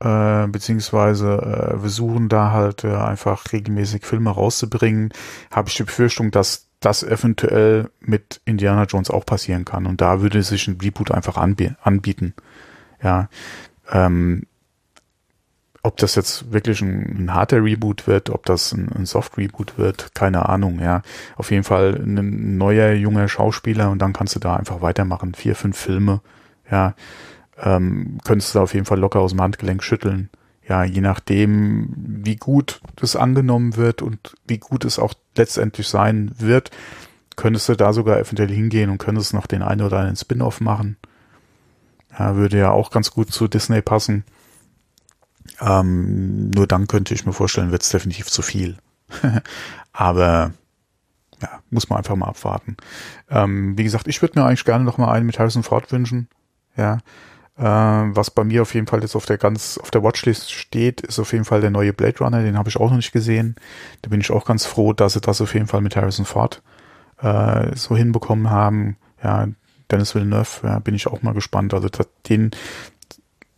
äh, 0.00 0.46
beziehungsweise 0.48 1.36
äh, 1.36 1.78
versuchen 1.78 2.28
da 2.28 2.50
halt 2.52 2.84
äh, 2.84 2.94
einfach 2.94 3.52
regelmäßig 3.52 4.04
Filme 4.04 4.30
rauszubringen, 4.30 5.10
habe 5.50 5.68
ich 5.68 5.76
die 5.76 5.84
Befürchtung, 5.84 6.30
dass 6.30 6.68
das 6.80 7.02
eventuell 7.02 7.90
mit 8.00 8.40
Indiana 8.44 8.84
Jones 8.84 9.10
auch 9.10 9.24
passieren 9.24 9.64
kann. 9.64 9.86
Und 9.86 10.00
da 10.00 10.20
würde 10.20 10.42
sich 10.42 10.68
ein 10.68 10.78
Reboot 10.80 11.10
einfach 11.10 11.36
anb 11.36 11.62
anbieten. 11.82 12.34
Ja. 13.04 13.28
Ähm, 13.92 14.46
ob 15.84 15.98
das 15.98 16.16
jetzt 16.16 16.52
wirklich 16.52 16.80
ein, 16.80 17.24
ein, 17.24 17.34
harter 17.34 17.62
Reboot 17.62 18.08
wird, 18.08 18.30
ob 18.30 18.46
das 18.46 18.72
ein, 18.72 18.90
ein 18.90 19.06
Soft-Reboot 19.06 19.78
wird, 19.78 20.14
keine 20.14 20.48
Ahnung, 20.48 20.80
ja. 20.80 21.02
Auf 21.36 21.52
jeden 21.52 21.64
Fall 21.64 21.94
ein 21.94 22.56
neuer, 22.56 22.92
junger 22.94 23.28
Schauspieler 23.28 23.90
und 23.90 24.00
dann 24.00 24.12
kannst 24.12 24.34
du 24.34 24.40
da 24.40 24.56
einfach 24.56 24.80
weitermachen. 24.80 25.34
Vier, 25.34 25.54
fünf 25.54 25.76
Filme, 25.76 26.22
ja. 26.70 26.94
Ähm, 27.62 28.18
könntest 28.24 28.56
du 28.56 28.60
auf 28.60 28.74
jeden 28.74 28.86
Fall 28.86 28.98
locker 28.98 29.20
aus 29.20 29.30
dem 29.30 29.40
Handgelenk 29.40 29.84
schütteln 29.84 30.30
ja, 30.68 30.84
je 30.84 31.00
nachdem, 31.00 31.88
wie 31.96 32.36
gut 32.36 32.80
das 32.96 33.16
angenommen 33.16 33.76
wird 33.76 34.02
und 34.02 34.34
wie 34.46 34.58
gut 34.58 34.84
es 34.84 34.98
auch 34.98 35.14
letztendlich 35.36 35.88
sein 35.88 36.32
wird, 36.38 36.70
könntest 37.36 37.68
du 37.68 37.74
da 37.74 37.92
sogar 37.92 38.18
eventuell 38.18 38.50
hingehen 38.50 38.90
und 38.90 38.98
könntest 38.98 39.34
noch 39.34 39.46
den 39.46 39.62
einen 39.62 39.82
oder 39.82 40.00
einen 40.00 40.16
Spin-off 40.16 40.60
machen. 40.60 40.96
Ja, 42.18 42.36
würde 42.36 42.58
ja 42.58 42.70
auch 42.70 42.90
ganz 42.90 43.10
gut 43.10 43.32
zu 43.32 43.48
Disney 43.48 43.82
passen. 43.82 44.24
Ähm, 45.60 46.50
nur 46.50 46.66
dann 46.66 46.86
könnte 46.86 47.14
ich 47.14 47.26
mir 47.26 47.32
vorstellen, 47.32 47.70
wird 47.70 47.82
es 47.82 47.90
definitiv 47.90 48.26
zu 48.26 48.42
viel. 48.42 48.76
Aber 49.92 50.52
ja, 51.42 51.60
muss 51.70 51.88
man 51.88 51.98
einfach 51.98 52.16
mal 52.16 52.28
abwarten. 52.28 52.76
Ähm, 53.30 53.76
wie 53.76 53.84
gesagt, 53.84 54.08
ich 54.08 54.22
würde 54.22 54.38
mir 54.38 54.46
eigentlich 54.46 54.64
gerne 54.64 54.84
noch 54.84 54.98
mal 54.98 55.12
einen 55.12 55.26
mit 55.26 55.38
Harrison 55.38 55.62
Ford 55.62 55.90
wünschen. 55.92 56.28
Ja, 56.76 56.98
äh, 57.56 57.62
was 57.62 58.30
bei 58.30 58.44
mir 58.44 58.62
auf 58.62 58.74
jeden 58.74 58.86
Fall 58.86 59.02
jetzt 59.02 59.14
auf 59.14 59.26
der 59.26 59.38
ganz 59.38 59.78
auf 59.78 59.90
der 59.90 60.02
Watchlist 60.02 60.52
steht, 60.52 61.00
ist 61.02 61.18
auf 61.18 61.32
jeden 61.32 61.44
Fall 61.44 61.60
der 61.60 61.70
neue 61.70 61.92
Blade 61.92 62.18
Runner. 62.18 62.42
Den 62.42 62.58
habe 62.58 62.68
ich 62.68 62.76
auch 62.76 62.90
noch 62.90 62.96
nicht 62.96 63.12
gesehen. 63.12 63.56
Da 64.02 64.10
bin 64.10 64.20
ich 64.20 64.30
auch 64.30 64.44
ganz 64.44 64.66
froh, 64.66 64.92
dass 64.92 65.14
sie 65.14 65.20
das 65.20 65.40
auf 65.40 65.54
jeden 65.54 65.66
Fall 65.66 65.80
mit 65.80 65.96
Harrison 65.96 66.24
Ford 66.24 66.62
äh, 67.18 67.74
so 67.76 67.96
hinbekommen 67.96 68.50
haben. 68.50 68.96
Ja, 69.22 69.48
Dennis 69.90 70.14
Villeneuve, 70.14 70.66
ja, 70.66 70.78
bin 70.78 70.94
ich 70.94 71.06
auch 71.06 71.22
mal 71.22 71.34
gespannt. 71.34 71.74
Also 71.74 71.88
den 72.28 72.50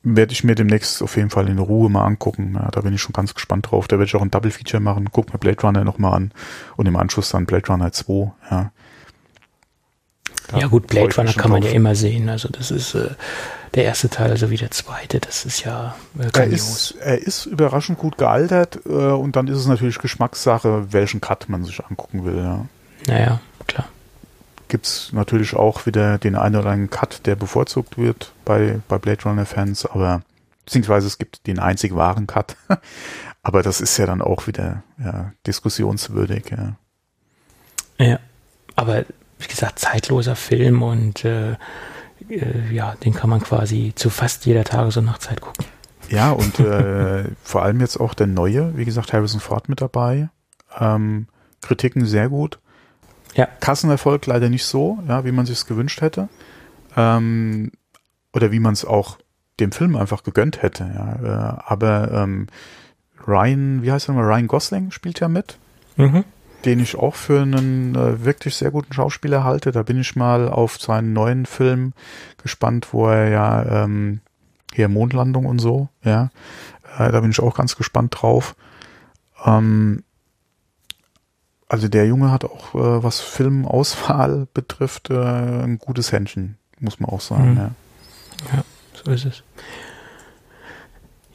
werde 0.02 0.32
ich 0.32 0.44
mir 0.44 0.54
demnächst 0.54 1.02
auf 1.02 1.16
jeden 1.16 1.30
Fall 1.30 1.48
in 1.48 1.58
Ruhe 1.58 1.90
mal 1.90 2.04
angucken. 2.04 2.52
Ja, 2.54 2.70
da 2.70 2.80
bin 2.80 2.94
ich 2.94 3.02
schon 3.02 3.12
ganz 3.12 3.34
gespannt 3.34 3.70
drauf. 3.70 3.88
Da 3.88 3.96
werde 3.96 4.06
ich 4.06 4.14
auch 4.14 4.22
ein 4.22 4.30
Double 4.30 4.50
Feature 4.50 4.80
machen. 4.80 5.08
Guck 5.10 5.32
mir 5.32 5.38
Blade 5.38 5.60
Runner 5.62 5.84
nochmal 5.84 6.14
an 6.14 6.32
und 6.76 6.86
im 6.86 6.96
Anschluss 6.96 7.30
dann 7.30 7.46
Blade 7.46 7.66
Runner 7.66 7.90
2. 7.90 8.32
Ja, 8.50 8.70
da 10.48 10.58
ja 10.58 10.66
gut, 10.68 10.86
Blade 10.86 11.14
Runner 11.16 11.32
kann 11.32 11.50
man 11.50 11.62
drauf. 11.62 11.70
ja 11.70 11.76
immer 11.76 11.94
sehen. 11.94 12.28
Also 12.28 12.48
das 12.48 12.70
ist 12.70 12.94
äh, 12.94 13.10
der 13.74 13.84
erste 13.84 14.08
Teil 14.08 14.36
sowie 14.36 14.56
der 14.56 14.70
zweite. 14.70 15.18
Das 15.18 15.44
ist 15.44 15.64
ja 15.64 15.96
äh, 16.18 16.28
er 16.32 16.46
ist, 16.46 16.94
er 17.00 17.18
ist 17.18 17.46
überraschend 17.46 17.98
gut 17.98 18.16
gealtert 18.16 18.80
äh, 18.86 18.90
und 18.90 19.36
dann 19.36 19.48
ist 19.48 19.58
es 19.58 19.66
natürlich 19.66 19.98
Geschmackssache, 19.98 20.92
welchen 20.92 21.20
Cut 21.20 21.48
man 21.48 21.64
sich 21.64 21.84
angucken 21.84 22.24
will. 22.24 22.36
Ja. 22.36 22.66
Naja. 23.06 23.40
Gibt 24.68 24.86
es 24.86 25.12
natürlich 25.12 25.54
auch 25.54 25.86
wieder 25.86 26.18
den 26.18 26.34
einen 26.34 26.56
oder 26.56 26.70
anderen 26.70 26.90
Cut, 26.90 27.26
der 27.26 27.36
bevorzugt 27.36 27.98
wird 27.98 28.32
bei, 28.44 28.80
bei 28.88 28.98
Blade 28.98 29.22
Runner-Fans, 29.24 29.86
aber 29.86 30.22
beziehungsweise 30.64 31.06
es 31.06 31.18
gibt 31.18 31.46
den 31.46 31.58
einzig 31.58 31.94
wahren 31.94 32.26
Cut. 32.26 32.56
aber 33.42 33.62
das 33.62 33.80
ist 33.80 33.96
ja 33.96 34.06
dann 34.06 34.22
auch 34.22 34.46
wieder 34.46 34.82
ja, 34.98 35.32
diskussionswürdig. 35.46 36.50
Ja. 36.50 36.76
ja, 38.04 38.18
aber 38.74 39.04
wie 39.38 39.46
gesagt, 39.46 39.78
zeitloser 39.78 40.34
Film 40.34 40.82
und 40.82 41.24
äh, 41.24 41.56
äh, 42.28 42.72
ja, 42.72 42.94
den 42.96 43.14
kann 43.14 43.30
man 43.30 43.40
quasi 43.40 43.92
zu 43.94 44.10
fast 44.10 44.46
jeder 44.46 44.64
Tages- 44.64 44.96
und 44.96 45.04
Nachtzeit 45.04 45.40
gucken. 45.40 45.64
Ja, 46.08 46.30
und 46.30 46.58
äh, 46.60 47.24
vor 47.42 47.62
allem 47.62 47.80
jetzt 47.80 47.98
auch 47.98 48.14
der 48.14 48.26
neue, 48.26 48.76
wie 48.76 48.84
gesagt, 48.84 49.12
Harrison 49.12 49.40
Ford 49.40 49.68
mit 49.68 49.80
dabei. 49.80 50.28
Ähm, 50.78 51.26
Kritiken 51.62 52.06
sehr 52.06 52.28
gut. 52.28 52.58
Ja. 53.36 53.46
Kassenerfolg 53.60 54.26
leider 54.26 54.48
nicht 54.48 54.64
so, 54.64 54.98
ja, 55.06 55.24
wie 55.24 55.32
man 55.32 55.46
sich 55.46 55.58
es 55.58 55.66
gewünscht 55.66 56.00
hätte. 56.00 56.28
Ähm, 56.96 57.70
oder 58.32 58.50
wie 58.50 58.60
man 58.60 58.72
es 58.72 58.84
auch 58.84 59.18
dem 59.60 59.72
Film 59.72 59.96
einfach 59.96 60.22
gegönnt 60.22 60.62
hätte. 60.62 60.90
Ja. 60.94 61.12
Äh, 61.22 61.62
aber 61.64 62.10
ähm, 62.12 62.48
Ryan, 63.26 63.82
wie 63.82 63.92
heißt 63.92 64.08
er 64.08 64.14
nochmal? 64.14 64.32
Ryan 64.32 64.46
Gosling 64.46 64.90
spielt 64.90 65.20
ja 65.20 65.28
mit. 65.28 65.58
Mhm 65.96 66.24
den 66.66 66.80
ich 66.80 66.96
auch 66.96 67.14
für 67.14 67.42
einen 67.42 67.94
äh, 67.94 68.24
wirklich 68.24 68.56
sehr 68.56 68.72
guten 68.72 68.92
Schauspieler 68.92 69.44
halte. 69.44 69.70
Da 69.70 69.82
bin 69.84 70.00
ich 70.00 70.16
mal 70.16 70.48
auf 70.48 70.78
seinen 70.78 71.12
neuen 71.12 71.46
Film 71.46 71.92
gespannt, 72.42 72.88
wo 72.92 73.08
er 73.08 73.28
ja 73.28 73.84
ähm, 73.84 74.20
hier 74.74 74.88
Mondlandung 74.88 75.46
und 75.46 75.60
so, 75.60 75.88
ja. 76.02 76.30
Äh, 76.98 77.12
da 77.12 77.20
bin 77.20 77.30
ich 77.30 77.40
auch 77.40 77.54
ganz 77.54 77.76
gespannt 77.76 78.16
drauf. 78.20 78.56
Ähm, 79.44 80.02
also 81.68 81.88
der 81.88 82.06
Junge 82.06 82.30
hat 82.30 82.44
auch, 82.44 82.74
äh, 82.74 83.02
was 83.02 83.20
Filmauswahl 83.20 84.46
betrifft, 84.54 85.10
äh, 85.10 85.14
ein 85.14 85.78
gutes 85.78 86.12
Händchen, 86.12 86.56
muss 86.80 87.00
man 87.00 87.10
auch 87.10 87.20
sagen. 87.20 87.52
Mhm. 87.52 87.56
Ja. 87.56 87.70
ja, 88.54 88.64
so 88.92 89.10
ist 89.10 89.24
es. 89.24 89.42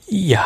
Ja, 0.08 0.46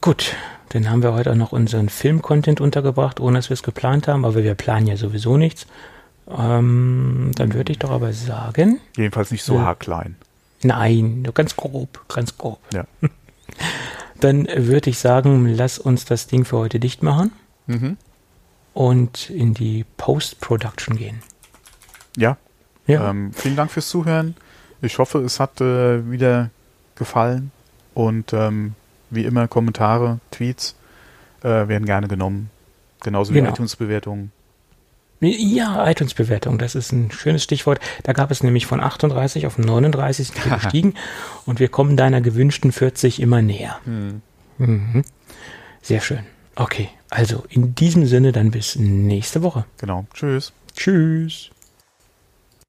gut. 0.00 0.34
Dann 0.70 0.88
haben 0.88 1.02
wir 1.02 1.12
heute 1.12 1.32
auch 1.32 1.36
noch 1.36 1.52
unseren 1.52 1.90
Film-Content 1.90 2.62
untergebracht, 2.62 3.20
ohne 3.20 3.38
dass 3.38 3.50
wir 3.50 3.54
es 3.54 3.62
geplant 3.62 4.08
haben, 4.08 4.24
aber 4.24 4.42
wir 4.42 4.54
planen 4.54 4.86
ja 4.86 4.96
sowieso 4.96 5.36
nichts. 5.36 5.66
Ähm, 6.30 7.32
dann 7.34 7.52
würde 7.52 7.72
ich 7.72 7.78
doch 7.78 7.90
aber 7.90 8.14
sagen. 8.14 8.80
Jedenfalls 8.96 9.30
nicht 9.30 9.42
so 9.42 9.56
äh, 9.56 9.58
haarklein. 9.58 10.16
Nein, 10.62 11.22
nur 11.22 11.34
ganz 11.34 11.56
grob, 11.56 12.02
ganz 12.08 12.38
grob. 12.38 12.58
Ja. 12.72 12.84
Dann 14.20 14.46
würde 14.54 14.88
ich 14.88 14.98
sagen, 14.98 15.46
lass 15.48 15.78
uns 15.78 16.04
das 16.04 16.28
Ding 16.28 16.44
für 16.44 16.56
heute 16.56 16.78
dicht 16.78 17.02
machen 17.02 17.32
mhm. 17.66 17.96
Und 18.74 19.30
in 19.30 19.54
die 19.54 19.84
Post-Production 19.96 20.96
gehen. 20.96 21.22
Ja. 22.16 22.36
ja. 22.86 23.10
Ähm, 23.10 23.32
vielen 23.32 23.56
Dank 23.56 23.70
fürs 23.70 23.88
Zuhören. 23.88 24.34
Ich 24.80 24.98
hoffe, 24.98 25.18
es 25.18 25.40
hat 25.40 25.60
äh, 25.60 26.10
wieder 26.10 26.50
gefallen. 26.94 27.50
Und 27.94 28.32
ähm, 28.32 28.74
wie 29.10 29.24
immer 29.24 29.48
Kommentare, 29.48 30.18
Tweets 30.30 30.74
äh, 31.42 31.48
werden 31.48 31.84
gerne 31.84 32.08
genommen. 32.08 32.50
Genauso 33.02 33.34
wie 33.34 33.38
Genau. 33.38 33.50
iTunes-Bewertungen. 33.50 34.32
Ja, 35.20 35.88
iTunes-Bewertung, 35.88 36.58
das 36.58 36.74
ist 36.74 36.90
ein 36.90 37.12
schönes 37.12 37.44
Stichwort. 37.44 37.78
Da 38.02 38.12
gab 38.12 38.32
es 38.32 38.42
nämlich 38.42 38.66
von 38.66 38.80
38 38.80 39.46
auf 39.46 39.56
39 39.56 40.28
sind 40.28 40.44
wir 40.44 40.56
gestiegen 40.58 40.94
und 41.46 41.60
wir 41.60 41.68
kommen 41.68 41.96
deiner 41.96 42.20
gewünschten 42.20 42.72
40 42.72 43.20
immer 43.20 43.40
näher. 43.40 43.78
Mhm. 43.84 45.04
Sehr 45.80 46.00
schön. 46.00 46.20
Okay, 46.56 46.88
also 47.12 47.44
in 47.48 47.74
diesem 47.74 48.06
Sinne 48.06 48.32
dann 48.32 48.50
bis 48.50 48.76
nächste 48.76 49.42
Woche. 49.42 49.64
Genau. 49.78 50.06
Tschüss. 50.14 50.52
Tschüss. 50.74 51.50